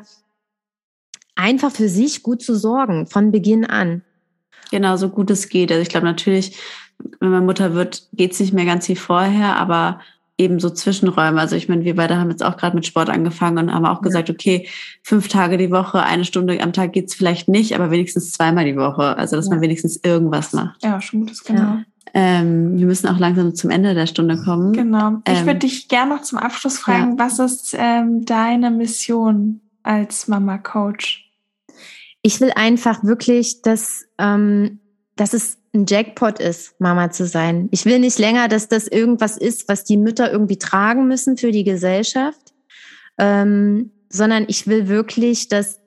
einfach 1.35 1.71
für 1.71 1.89
sich 1.89 2.23
gut 2.23 2.41
zu 2.41 2.55
sorgen, 2.55 3.07
von 3.07 3.31
Beginn 3.31 3.65
an. 3.65 4.03
Genau, 4.71 4.97
so 4.97 5.09
gut 5.09 5.29
es 5.29 5.49
geht. 5.49 5.71
Also 5.71 5.81
ich 5.81 5.89
glaube 5.89 6.07
natürlich, 6.07 6.57
wenn 7.19 7.29
man 7.29 7.45
Mutter 7.45 7.73
wird, 7.73 8.07
geht 8.13 8.33
es 8.33 8.39
nicht 8.39 8.53
mehr 8.53 8.65
ganz 8.65 8.87
wie 8.89 8.95
vorher, 8.95 9.57
aber 9.57 9.99
eben 10.37 10.59
so 10.59 10.69
Zwischenräume. 10.69 11.39
Also 11.39 11.55
ich 11.55 11.69
meine, 11.69 11.85
wir 11.85 11.95
beide 11.95 12.17
haben 12.17 12.31
jetzt 12.31 12.43
auch 12.43 12.57
gerade 12.57 12.75
mit 12.75 12.85
Sport 12.85 13.09
angefangen 13.09 13.57
und 13.57 13.73
haben 13.73 13.85
auch 13.85 14.01
gesagt, 14.01 14.29
okay, 14.29 14.67
fünf 15.03 15.27
Tage 15.27 15.57
die 15.57 15.71
Woche, 15.71 16.03
eine 16.03 16.25
Stunde 16.25 16.59
am 16.61 16.73
Tag 16.73 16.93
geht's 16.93 17.13
vielleicht 17.13 17.47
nicht, 17.47 17.75
aber 17.75 17.91
wenigstens 17.91 18.31
zweimal 18.31 18.65
die 18.65 18.75
Woche. 18.75 19.17
Also 19.17 19.35
dass 19.35 19.45
ja. 19.45 19.51
man 19.51 19.61
wenigstens 19.61 19.99
irgendwas 20.03 20.53
macht. 20.53 20.83
Ja, 20.83 20.99
schon 21.01 21.21
gutes, 21.21 21.43
genau. 21.43 21.77
Ähm, 22.15 22.77
wir 22.77 22.85
müssen 22.85 23.07
auch 23.07 23.17
langsam 23.17 23.55
zum 23.55 23.69
Ende 23.69 23.93
der 23.93 24.07
Stunde 24.07 24.37
kommen. 24.43 24.73
Genau. 24.73 25.21
Ich 25.27 25.39
ähm, 25.39 25.45
würde 25.45 25.59
dich 25.59 25.87
gerne 25.87 26.15
noch 26.15 26.21
zum 26.21 26.37
Abschluss 26.37 26.77
fragen, 26.77 27.17
ja. 27.17 27.25
was 27.25 27.39
ist 27.39 27.75
ähm, 27.77 28.25
deine 28.25 28.69
Mission 28.71 29.61
als 29.83 30.27
Mama-Coach? 30.27 31.31
Ich 32.21 32.39
will 32.39 32.51
einfach 32.55 33.03
wirklich, 33.03 33.61
dass, 33.61 34.05
ähm, 34.17 34.79
dass 35.15 35.33
es 35.33 35.57
ein 35.73 35.85
Jackpot 35.87 36.39
ist, 36.39 36.79
Mama 36.79 37.09
zu 37.11 37.25
sein. 37.25 37.67
Ich 37.71 37.85
will 37.85 37.99
nicht 37.99 38.19
länger, 38.19 38.47
dass 38.47 38.67
das 38.67 38.87
irgendwas 38.87 39.37
ist, 39.37 39.67
was 39.67 39.83
die 39.83 39.97
Mütter 39.97 40.31
irgendwie 40.31 40.57
tragen 40.57 41.07
müssen 41.07 41.37
für 41.37 41.51
die 41.51 41.63
Gesellschaft, 41.63 42.53
ähm, 43.17 43.91
sondern 44.09 44.45
ich 44.47 44.67
will 44.67 44.87
wirklich, 44.87 45.47
dass 45.47 45.79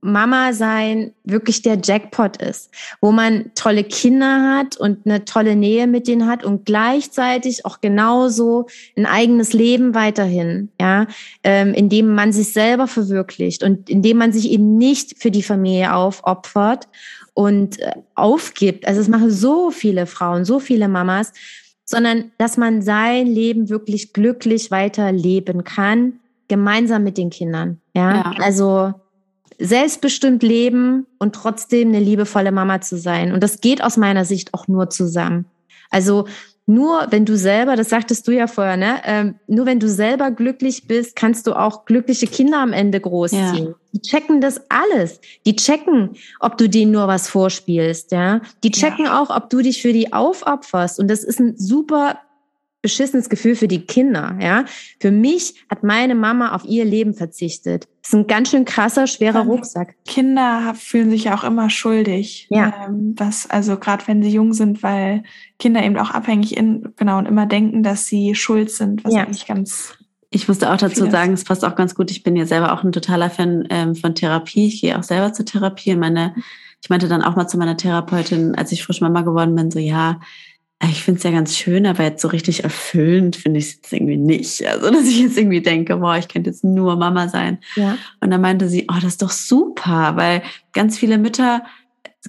Mama 0.00 0.52
sein 0.52 1.12
wirklich 1.24 1.62
der 1.62 1.78
Jackpot 1.82 2.36
ist, 2.42 2.70
wo 3.00 3.12
man 3.12 3.52
tolle 3.54 3.84
Kinder 3.84 4.56
hat 4.56 4.76
und 4.76 5.06
eine 5.06 5.24
tolle 5.24 5.54
Nähe 5.54 5.86
mit 5.86 6.08
denen 6.08 6.26
hat 6.26 6.44
und 6.44 6.66
gleichzeitig 6.66 7.64
auch 7.64 7.80
genauso 7.80 8.66
ein 8.96 9.06
eigenes 9.06 9.52
Leben 9.52 9.94
weiterhin, 9.94 10.70
ja, 10.80 11.06
ähm, 11.44 11.74
indem 11.74 12.14
man 12.14 12.32
sich 12.32 12.52
selber 12.52 12.88
verwirklicht 12.88 13.62
und 13.62 13.88
indem 13.88 14.18
man 14.18 14.32
sich 14.32 14.50
eben 14.50 14.78
nicht 14.78 15.22
für 15.22 15.30
die 15.30 15.44
Familie 15.44 15.94
aufopfert 15.94 16.88
und 17.34 17.80
äh, 17.80 17.92
aufgibt. 18.14 18.86
Also 18.86 19.00
es 19.00 19.08
machen 19.08 19.30
so 19.30 19.70
viele 19.70 20.06
Frauen, 20.06 20.44
so 20.44 20.60
viele 20.60 20.88
Mamas, 20.88 21.32
sondern 21.84 22.32
dass 22.38 22.56
man 22.56 22.82
sein 22.82 23.26
Leben 23.26 23.68
wirklich 23.68 24.12
glücklich 24.12 24.70
weiterleben 24.70 25.64
kann, 25.64 26.20
gemeinsam 26.48 27.04
mit 27.04 27.18
den 27.18 27.30
Kindern. 27.30 27.80
Ja, 27.94 28.14
ja. 28.14 28.34
also 28.40 28.94
selbstbestimmt 29.58 30.42
leben 30.42 31.06
und 31.18 31.34
trotzdem 31.34 31.88
eine 31.88 32.00
liebevolle 32.00 32.52
Mama 32.52 32.80
zu 32.80 32.96
sein. 32.96 33.32
Und 33.32 33.42
das 33.42 33.60
geht 33.60 33.82
aus 33.82 33.96
meiner 33.96 34.24
Sicht 34.24 34.54
auch 34.54 34.68
nur 34.68 34.90
zusammen. 34.90 35.46
Also 35.90 36.26
nur 36.72 37.06
wenn 37.10 37.26
du 37.26 37.36
selber, 37.36 37.76
das 37.76 37.90
sagtest 37.90 38.26
du 38.26 38.32
ja 38.32 38.46
vorher, 38.46 38.76
ne, 38.76 39.00
ähm, 39.04 39.34
nur 39.46 39.66
wenn 39.66 39.78
du 39.78 39.88
selber 39.88 40.30
glücklich 40.30 40.86
bist, 40.86 41.16
kannst 41.16 41.46
du 41.46 41.52
auch 41.52 41.84
glückliche 41.84 42.26
Kinder 42.26 42.58
am 42.60 42.72
Ende 42.72 42.98
großziehen. 42.98 43.66
Ja. 43.66 43.74
Die 43.92 44.00
checken 44.00 44.40
das 44.40 44.60
alles. 44.70 45.20
Die 45.44 45.54
checken, 45.54 46.16
ob 46.40 46.56
du 46.56 46.68
denen 46.68 46.92
nur 46.92 47.08
was 47.08 47.28
vorspielst, 47.28 48.10
ja. 48.12 48.40
Die 48.64 48.70
checken 48.70 49.04
ja. 49.04 49.20
auch, 49.20 49.28
ob 49.28 49.50
du 49.50 49.60
dich 49.60 49.82
für 49.82 49.92
die 49.92 50.14
aufopferst. 50.14 50.98
Und 50.98 51.08
das 51.08 51.24
ist 51.24 51.40
ein 51.40 51.58
super 51.58 52.18
beschissenes 52.82 53.28
Gefühl 53.28 53.54
für 53.54 53.68
die 53.68 53.86
Kinder, 53.86 54.36
ja. 54.40 54.64
Für 55.00 55.10
mich 55.10 55.54
hat 55.70 55.84
meine 55.84 56.14
Mama 56.14 56.52
auf 56.52 56.64
ihr 56.64 56.84
Leben 56.84 57.14
verzichtet. 57.14 57.88
Das 58.02 58.12
ist 58.12 58.14
ein 58.14 58.26
ganz 58.26 58.50
schön 58.50 58.64
krasser, 58.64 59.06
schwerer 59.06 59.42
Rucksack. 59.42 59.94
Kinder 60.04 60.74
fühlen 60.76 61.08
sich 61.10 61.24
ja 61.24 61.36
auch 61.36 61.44
immer 61.44 61.70
schuldig. 61.70 62.48
Ja. 62.50 62.86
Ähm, 62.86 63.14
was, 63.16 63.48
also 63.48 63.76
gerade 63.76 64.06
wenn 64.08 64.22
sie 64.22 64.30
jung 64.30 64.52
sind, 64.52 64.82
weil 64.82 65.22
Kinder 65.58 65.84
eben 65.84 65.96
auch 65.96 66.10
abhängig 66.10 66.56
in, 66.56 66.92
genau, 66.96 67.18
und 67.18 67.26
immer 67.26 67.46
denken, 67.46 67.84
dass 67.84 68.06
sie 68.06 68.34
schuld 68.34 68.70
sind, 68.70 69.04
was 69.04 69.14
ja. 69.14 69.22
eigentlich 69.22 69.46
ganz 69.46 69.96
ich 70.34 70.48
musste 70.48 70.72
auch 70.72 70.78
dazu 70.78 71.10
sagen, 71.10 71.34
es 71.34 71.44
passt 71.44 71.62
auch 71.62 71.74
ganz 71.74 71.94
gut. 71.94 72.10
Ich 72.10 72.22
bin 72.22 72.36
ja 72.36 72.46
selber 72.46 72.72
auch 72.72 72.82
ein 72.82 72.92
totaler 72.92 73.28
Fan 73.28 73.66
ähm, 73.68 73.94
von 73.94 74.14
Therapie. 74.14 74.66
Ich 74.66 74.80
gehe 74.80 74.98
auch 74.98 75.02
selber 75.02 75.34
zur 75.34 75.44
Therapie. 75.44 75.92
Und 75.92 76.00
meine, 76.00 76.34
ich 76.82 76.88
meinte 76.88 77.06
dann 77.06 77.22
auch 77.22 77.36
mal 77.36 77.48
zu 77.48 77.58
meiner 77.58 77.76
Therapeutin, 77.76 78.54
als 78.54 78.72
ich 78.72 78.82
frisch 78.82 79.02
Mama 79.02 79.20
geworden 79.20 79.54
bin, 79.54 79.70
so 79.70 79.78
ja, 79.78 80.20
ich 80.88 81.04
finde 81.04 81.18
es 81.18 81.24
ja 81.24 81.30
ganz 81.30 81.56
schön, 81.56 81.86
aber 81.86 82.02
jetzt 82.02 82.22
so 82.22 82.28
richtig 82.28 82.64
erfüllend 82.64 83.36
finde 83.36 83.58
ich 83.58 83.66
es 83.66 83.74
jetzt 83.74 83.92
irgendwie 83.92 84.16
nicht. 84.16 84.66
Also, 84.66 84.90
dass 84.90 85.06
ich 85.06 85.20
jetzt 85.20 85.38
irgendwie 85.38 85.60
denke, 85.60 85.96
boah, 85.96 86.16
ich 86.16 86.28
könnte 86.28 86.50
jetzt 86.50 86.64
nur 86.64 86.96
Mama 86.96 87.28
sein. 87.28 87.58
Ja. 87.76 87.96
Und 88.20 88.30
dann 88.30 88.40
meinte 88.40 88.68
sie, 88.68 88.86
oh, 88.90 88.96
das 88.96 89.12
ist 89.12 89.22
doch 89.22 89.30
super, 89.30 90.16
weil 90.16 90.42
ganz 90.72 90.98
viele 90.98 91.18
Mütter 91.18 91.62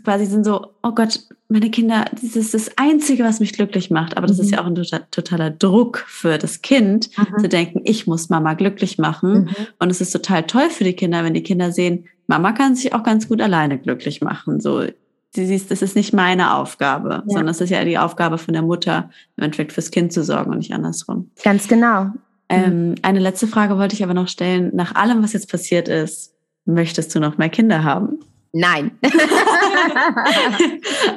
quasi 0.04 0.26
sind 0.26 0.44
so, 0.44 0.74
oh 0.82 0.92
Gott, 0.92 1.20
meine 1.50 1.70
Kinder, 1.70 2.06
das 2.12 2.36
ist 2.36 2.54
das 2.54 2.78
Einzige, 2.78 3.24
was 3.24 3.40
mich 3.40 3.54
glücklich 3.54 3.92
macht. 3.92 4.18
Aber 4.18 4.26
das 4.26 4.38
mhm. 4.38 4.44
ist 4.44 4.52
ja 4.52 4.62
auch 4.62 4.66
ein 4.66 4.76
total, 4.76 5.06
totaler 5.12 5.50
Druck 5.52 6.04
für 6.08 6.38
das 6.38 6.62
Kind, 6.62 7.10
mhm. 7.18 7.40
zu 7.40 7.50
denken, 7.50 7.82
ich 7.84 8.08
muss 8.08 8.30
Mama 8.30 8.54
glücklich 8.56 8.98
machen. 8.98 9.34
Mhm. 9.34 9.56
Und 9.80 9.92
es 9.92 10.02
ist 10.02 10.12
total 10.12 10.44
toll 10.44 10.70
für 10.70 10.84
die 10.84 10.94
Kinder, 10.94 11.24
wenn 11.24 11.34
die 11.34 11.44
Kinder 11.44 11.72
sehen, 11.72 12.06
Mama 12.28 12.54
kann 12.54 12.76
sich 12.76 12.94
auch 12.94 13.04
ganz 13.04 13.28
gut 13.28 13.42
alleine 13.42 13.78
glücklich 13.78 14.22
machen. 14.22 14.62
So, 14.62 14.84
sie 15.34 15.46
siehst, 15.46 15.72
das 15.72 15.82
ist 15.82 15.96
nicht 15.96 16.14
meine 16.14 16.56
Aufgabe, 16.56 17.10
ja. 17.10 17.24
sondern 17.26 17.50
es 17.50 17.62
ist 17.62 17.70
ja 17.70 17.84
die 17.84 17.98
Aufgabe 17.98 18.38
von 18.38 18.54
der 18.54 18.64
Mutter, 18.64 19.10
im 19.38 19.44
Endeffekt 19.44 19.74
fürs 19.74 19.92
Kind 19.92 20.14
zu 20.14 20.24
sorgen 20.24 20.52
und 20.52 20.58
nicht 20.60 20.74
andersrum. 20.74 21.32
Ganz 21.44 21.68
genau. 21.68 22.12
Ähm, 22.50 22.96
eine 23.02 23.20
letzte 23.20 23.48
Frage 23.48 23.78
wollte 23.78 23.96
ich 23.96 24.04
aber 24.04 24.14
noch 24.14 24.28
stellen. 24.28 24.72
Nach 24.74 24.96
allem, 24.96 25.24
was 25.24 25.34
jetzt 25.34 25.50
passiert 25.50 25.88
ist, 25.88 26.36
möchtest 26.66 27.14
du 27.16 27.20
noch 27.20 27.38
mehr 27.38 27.50
Kinder 27.50 27.84
haben? 27.84 28.20
Nein. 28.52 28.92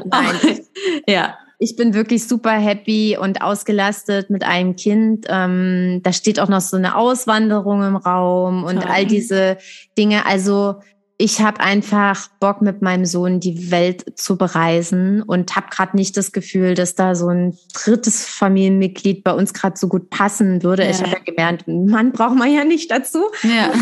Nein. 0.07 0.61
ja. 1.07 1.35
Ich 1.59 1.75
bin 1.77 1.95
wirklich 1.95 2.29
super 2.29 2.51
happy 2.53 3.17
und 3.19 3.41
ausgelastet 3.41 4.29
mit 4.29 4.45
einem 4.45 4.77
Kind. 4.77 5.27
Ähm, 5.29 6.01
da 6.03 6.13
steht 6.13 6.39
auch 6.39 6.49
noch 6.49 6.61
so 6.61 6.77
eine 6.77 6.97
Auswanderung 6.97 7.83
im 7.83 7.97
Raum 7.97 8.65
und 8.65 8.83
Toll. 8.83 8.91
all 8.91 9.07
diese 9.07 9.57
Dinge. 9.97 10.27
Also 10.27 10.77
ich 11.19 11.41
habe 11.41 11.61
einfach 11.61 12.29
Bock 12.41 12.61
mit 12.61 12.83
meinem 12.83 13.07
Sohn 13.07 13.41
die 13.41 13.71
Welt 13.71 14.19
zu 14.19 14.37
bereisen 14.37 15.23
und 15.23 15.57
habe 15.57 15.69
gerade 15.71 15.97
nicht 15.97 16.17
das 16.17 16.31
Gefühl, 16.31 16.75
dass 16.75 16.95
da 16.95 17.15
so 17.15 17.29
ein 17.29 17.57
drittes 17.73 18.27
Familienmitglied 18.27 19.25
bei 19.25 19.33
uns 19.33 19.55
gerade 19.55 19.79
so 19.79 19.89
gut 19.89 20.11
passen 20.11 20.63
würde. 20.63 20.85
Ja. 20.85 20.91
Ich 20.91 21.01
habe 21.01 21.13
ja 21.13 21.19
gemerkt, 21.25 21.67
Mann 21.69 22.13
braucht 22.13 22.37
man 22.37 22.53
ja 22.53 22.65
nicht 22.65 22.91
dazu. 22.91 23.25
Ja. 23.43 23.73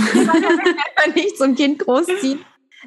nicht 1.15 1.37
zum 1.37 1.57
Kind 1.57 1.81
großziehen. 1.81 2.39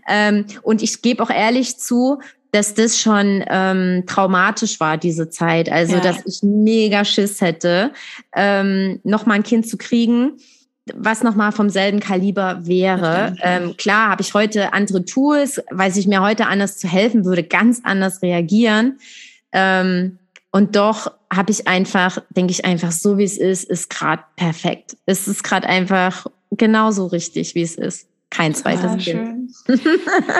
Ähm, 0.07 0.45
und 0.61 0.81
ich 0.81 1.01
gebe 1.01 1.21
auch 1.23 1.29
ehrlich 1.29 1.77
zu, 1.77 2.19
dass 2.51 2.73
das 2.73 2.97
schon 2.97 3.43
ähm, 3.49 4.03
traumatisch 4.07 4.79
war, 4.79 4.97
diese 4.97 5.29
Zeit. 5.29 5.69
Also, 5.69 5.95
ja. 5.95 5.99
dass 5.99 6.25
ich 6.25 6.41
mega 6.41 7.03
Schiss 7.03 7.41
hätte, 7.41 7.91
ähm, 8.33 9.01
noch 9.03 9.25
mal 9.25 9.33
ein 9.33 9.43
Kind 9.43 9.67
zu 9.67 9.77
kriegen 9.77 10.37
was 10.95 11.23
nochmal 11.23 11.51
vom 11.51 11.69
selben 11.69 11.99
Kaliber 11.99 12.65
wäre. 12.65 13.35
Ähm, 13.41 13.75
klar 13.77 14.09
habe 14.09 14.21
ich 14.21 14.33
heute 14.33 14.73
andere 14.73 15.05
Tools, 15.05 15.61
weiß 15.71 15.97
ich 15.97 16.07
mir 16.07 16.21
heute 16.21 16.47
anders 16.47 16.77
zu 16.77 16.87
helfen 16.87 17.25
würde, 17.25 17.43
ganz 17.43 17.81
anders 17.83 18.21
reagieren. 18.21 18.99
Ähm, 19.51 20.19
und 20.51 20.75
doch 20.75 21.11
habe 21.31 21.51
ich 21.51 21.67
einfach, 21.67 22.19
denke 22.29 22.51
ich 22.51 22.65
einfach, 22.65 22.91
so 22.91 23.17
wie 23.17 23.23
es 23.23 23.37
ist, 23.37 23.65
ist 23.65 23.89
gerade 23.89 24.23
perfekt. 24.35 24.97
Es 25.05 25.27
ist 25.27 25.43
gerade 25.43 25.67
einfach 25.67 26.27
genauso 26.51 27.07
richtig, 27.07 27.55
wie 27.55 27.61
es 27.61 27.75
ist. 27.75 28.07
Kein 28.29 28.53
zweites 28.55 29.03
Kind. 29.03 29.51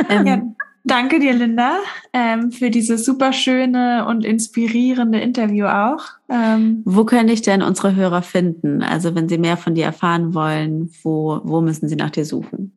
ähm, 0.10 0.26
ja, 0.26 0.42
Danke 0.88 1.20
dir, 1.20 1.34
Linda, 1.34 1.80
ähm, 2.14 2.50
für 2.50 2.70
dieses 2.70 3.04
super 3.04 3.34
schöne 3.34 4.06
und 4.08 4.24
inspirierende 4.24 5.20
Interview 5.20 5.66
auch. 5.66 6.02
Ähm, 6.30 6.82
wo 6.86 7.04
können 7.04 7.28
ich 7.28 7.42
denn 7.42 7.62
unsere 7.62 7.94
Hörer 7.94 8.22
finden? 8.22 8.82
Also 8.82 9.14
wenn 9.14 9.28
sie 9.28 9.38
mehr 9.38 9.58
von 9.58 9.76
dir 9.76 9.84
erfahren 9.84 10.34
wollen, 10.34 10.90
wo, 11.04 11.42
wo 11.44 11.60
müssen 11.60 11.90
sie 11.90 11.98
nach 11.98 12.12
dir 12.12 12.24
suchen? 12.24 12.72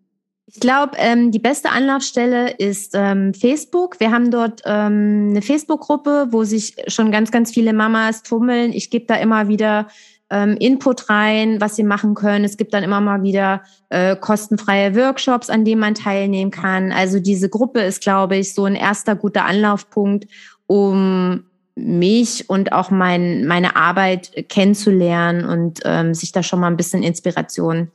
Ich 0.46 0.58
glaube, 0.58 0.96
ähm, 0.96 1.30
die 1.30 1.38
beste 1.38 1.70
Anlaufstelle 1.70 2.50
ist 2.58 2.94
ähm, 2.96 3.32
Facebook. 3.32 4.00
Wir 4.00 4.10
haben 4.10 4.32
dort 4.32 4.62
ähm, 4.64 5.28
eine 5.30 5.42
Facebook-Gruppe, 5.42 6.28
wo 6.30 6.42
sich 6.42 6.74
schon 6.88 7.12
ganz, 7.12 7.30
ganz 7.30 7.52
viele 7.52 7.72
Mamas 7.72 8.24
tummeln. 8.24 8.72
Ich 8.72 8.90
gebe 8.90 9.06
da 9.06 9.14
immer 9.14 9.46
wieder 9.46 9.86
ähm, 10.30 10.56
Input 10.58 11.10
rein, 11.10 11.60
was 11.60 11.76
sie 11.76 11.82
machen 11.82 12.14
können. 12.14 12.44
Es 12.44 12.56
gibt 12.56 12.72
dann 12.72 12.84
immer 12.84 13.00
mal 13.00 13.22
wieder 13.22 13.62
äh, 13.88 14.16
kostenfreie 14.16 14.94
Workshops, 14.94 15.50
an 15.50 15.64
denen 15.64 15.80
man 15.80 15.94
teilnehmen 15.94 16.50
kann. 16.50 16.92
Also 16.92 17.20
diese 17.20 17.48
Gruppe 17.48 17.80
ist, 17.80 18.00
glaube 18.00 18.36
ich, 18.36 18.54
so 18.54 18.64
ein 18.64 18.76
erster 18.76 19.16
guter 19.16 19.44
Anlaufpunkt, 19.44 20.26
um 20.66 21.44
mich 21.74 22.48
und 22.48 22.72
auch 22.72 22.90
mein, 22.90 23.46
meine 23.46 23.76
Arbeit 23.76 24.48
kennenzulernen 24.48 25.44
und 25.44 25.80
ähm, 25.84 26.14
sich 26.14 26.32
da 26.32 26.42
schon 26.42 26.60
mal 26.60 26.66
ein 26.68 26.76
bisschen 26.76 27.02
Inspiration 27.02 27.90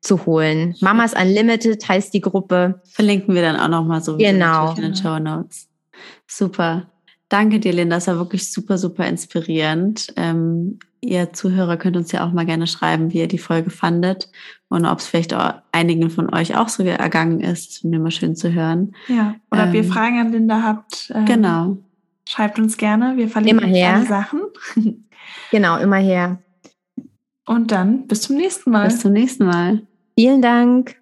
zu 0.00 0.26
holen. 0.26 0.74
Mamas 0.80 1.14
Unlimited 1.14 1.86
heißt 1.86 2.12
die 2.14 2.20
Gruppe. 2.20 2.80
Verlinken 2.84 3.34
wir 3.34 3.42
dann 3.42 3.56
auch 3.56 3.68
noch 3.68 3.84
mal 3.84 4.00
so 4.00 4.16
genau. 4.16 4.74
in 4.74 4.82
den 4.82 4.96
Show 4.96 5.18
Notes. 5.18 5.68
Super. 6.26 6.90
Danke 7.28 7.60
dir, 7.60 7.72
Linda. 7.72 7.96
Das 7.96 8.06
war 8.06 8.16
wirklich 8.16 8.50
super, 8.50 8.78
super 8.78 9.06
inspirierend. 9.06 10.12
Ähm, 10.16 10.78
ihr 11.00 11.32
Zuhörer 11.32 11.76
könnt 11.76 11.96
uns 11.96 12.12
ja 12.12 12.26
auch 12.26 12.32
mal 12.32 12.46
gerne 12.46 12.66
schreiben, 12.66 13.12
wie 13.12 13.18
ihr 13.18 13.28
die 13.28 13.38
Folge 13.38 13.70
fandet 13.70 14.30
und 14.68 14.84
ob 14.86 14.98
es 14.98 15.06
vielleicht 15.06 15.34
auch 15.34 15.54
einigen 15.72 16.10
von 16.10 16.32
euch 16.32 16.56
auch 16.56 16.68
so 16.68 16.82
ergangen 16.82 17.40
ist. 17.40 17.68
Das 17.68 17.78
finde 17.78 17.96
ich 17.96 18.00
immer 18.00 18.10
schön 18.10 18.36
zu 18.36 18.52
hören. 18.52 18.94
Ja, 19.08 19.34
oder 19.50 19.64
ähm, 19.64 19.68
ob 19.68 19.74
ihr 19.74 19.84
ähm, 19.84 19.92
Fragen 19.92 20.20
an 20.20 20.32
Linda 20.32 20.62
habt. 20.62 21.12
Ähm, 21.14 21.24
genau. 21.24 21.78
Schreibt 22.28 22.58
uns 22.58 22.76
gerne. 22.76 23.16
Wir 23.16 23.28
verlinken 23.28 23.64
immer 23.64 23.76
her. 23.76 23.94
alle 23.94 24.06
Sachen. 24.06 24.40
genau, 25.50 25.78
immer 25.78 25.96
her. 25.96 26.38
Und 27.46 27.72
dann 27.72 28.06
bis 28.06 28.22
zum 28.22 28.36
nächsten 28.36 28.70
Mal. 28.70 28.86
Bis 28.86 29.00
zum 29.00 29.12
nächsten 29.12 29.46
Mal. 29.46 29.82
Vielen 30.16 30.42
Dank. 30.42 30.96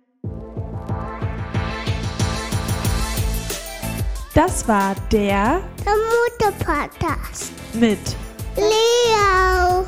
Das 4.34 4.68
war 4.68 4.94
der, 5.10 5.60
der 5.84 5.94
Mutter-Podcast 6.46 7.52
mit 7.74 7.98
Leo 8.58 9.86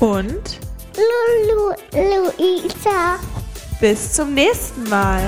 und 0.00 0.60
Lulu, 0.96 1.72
Luisa. 1.92 3.18
Bis 3.80 4.12
zum 4.12 4.34
nächsten 4.34 4.84
Mal. 4.88 5.22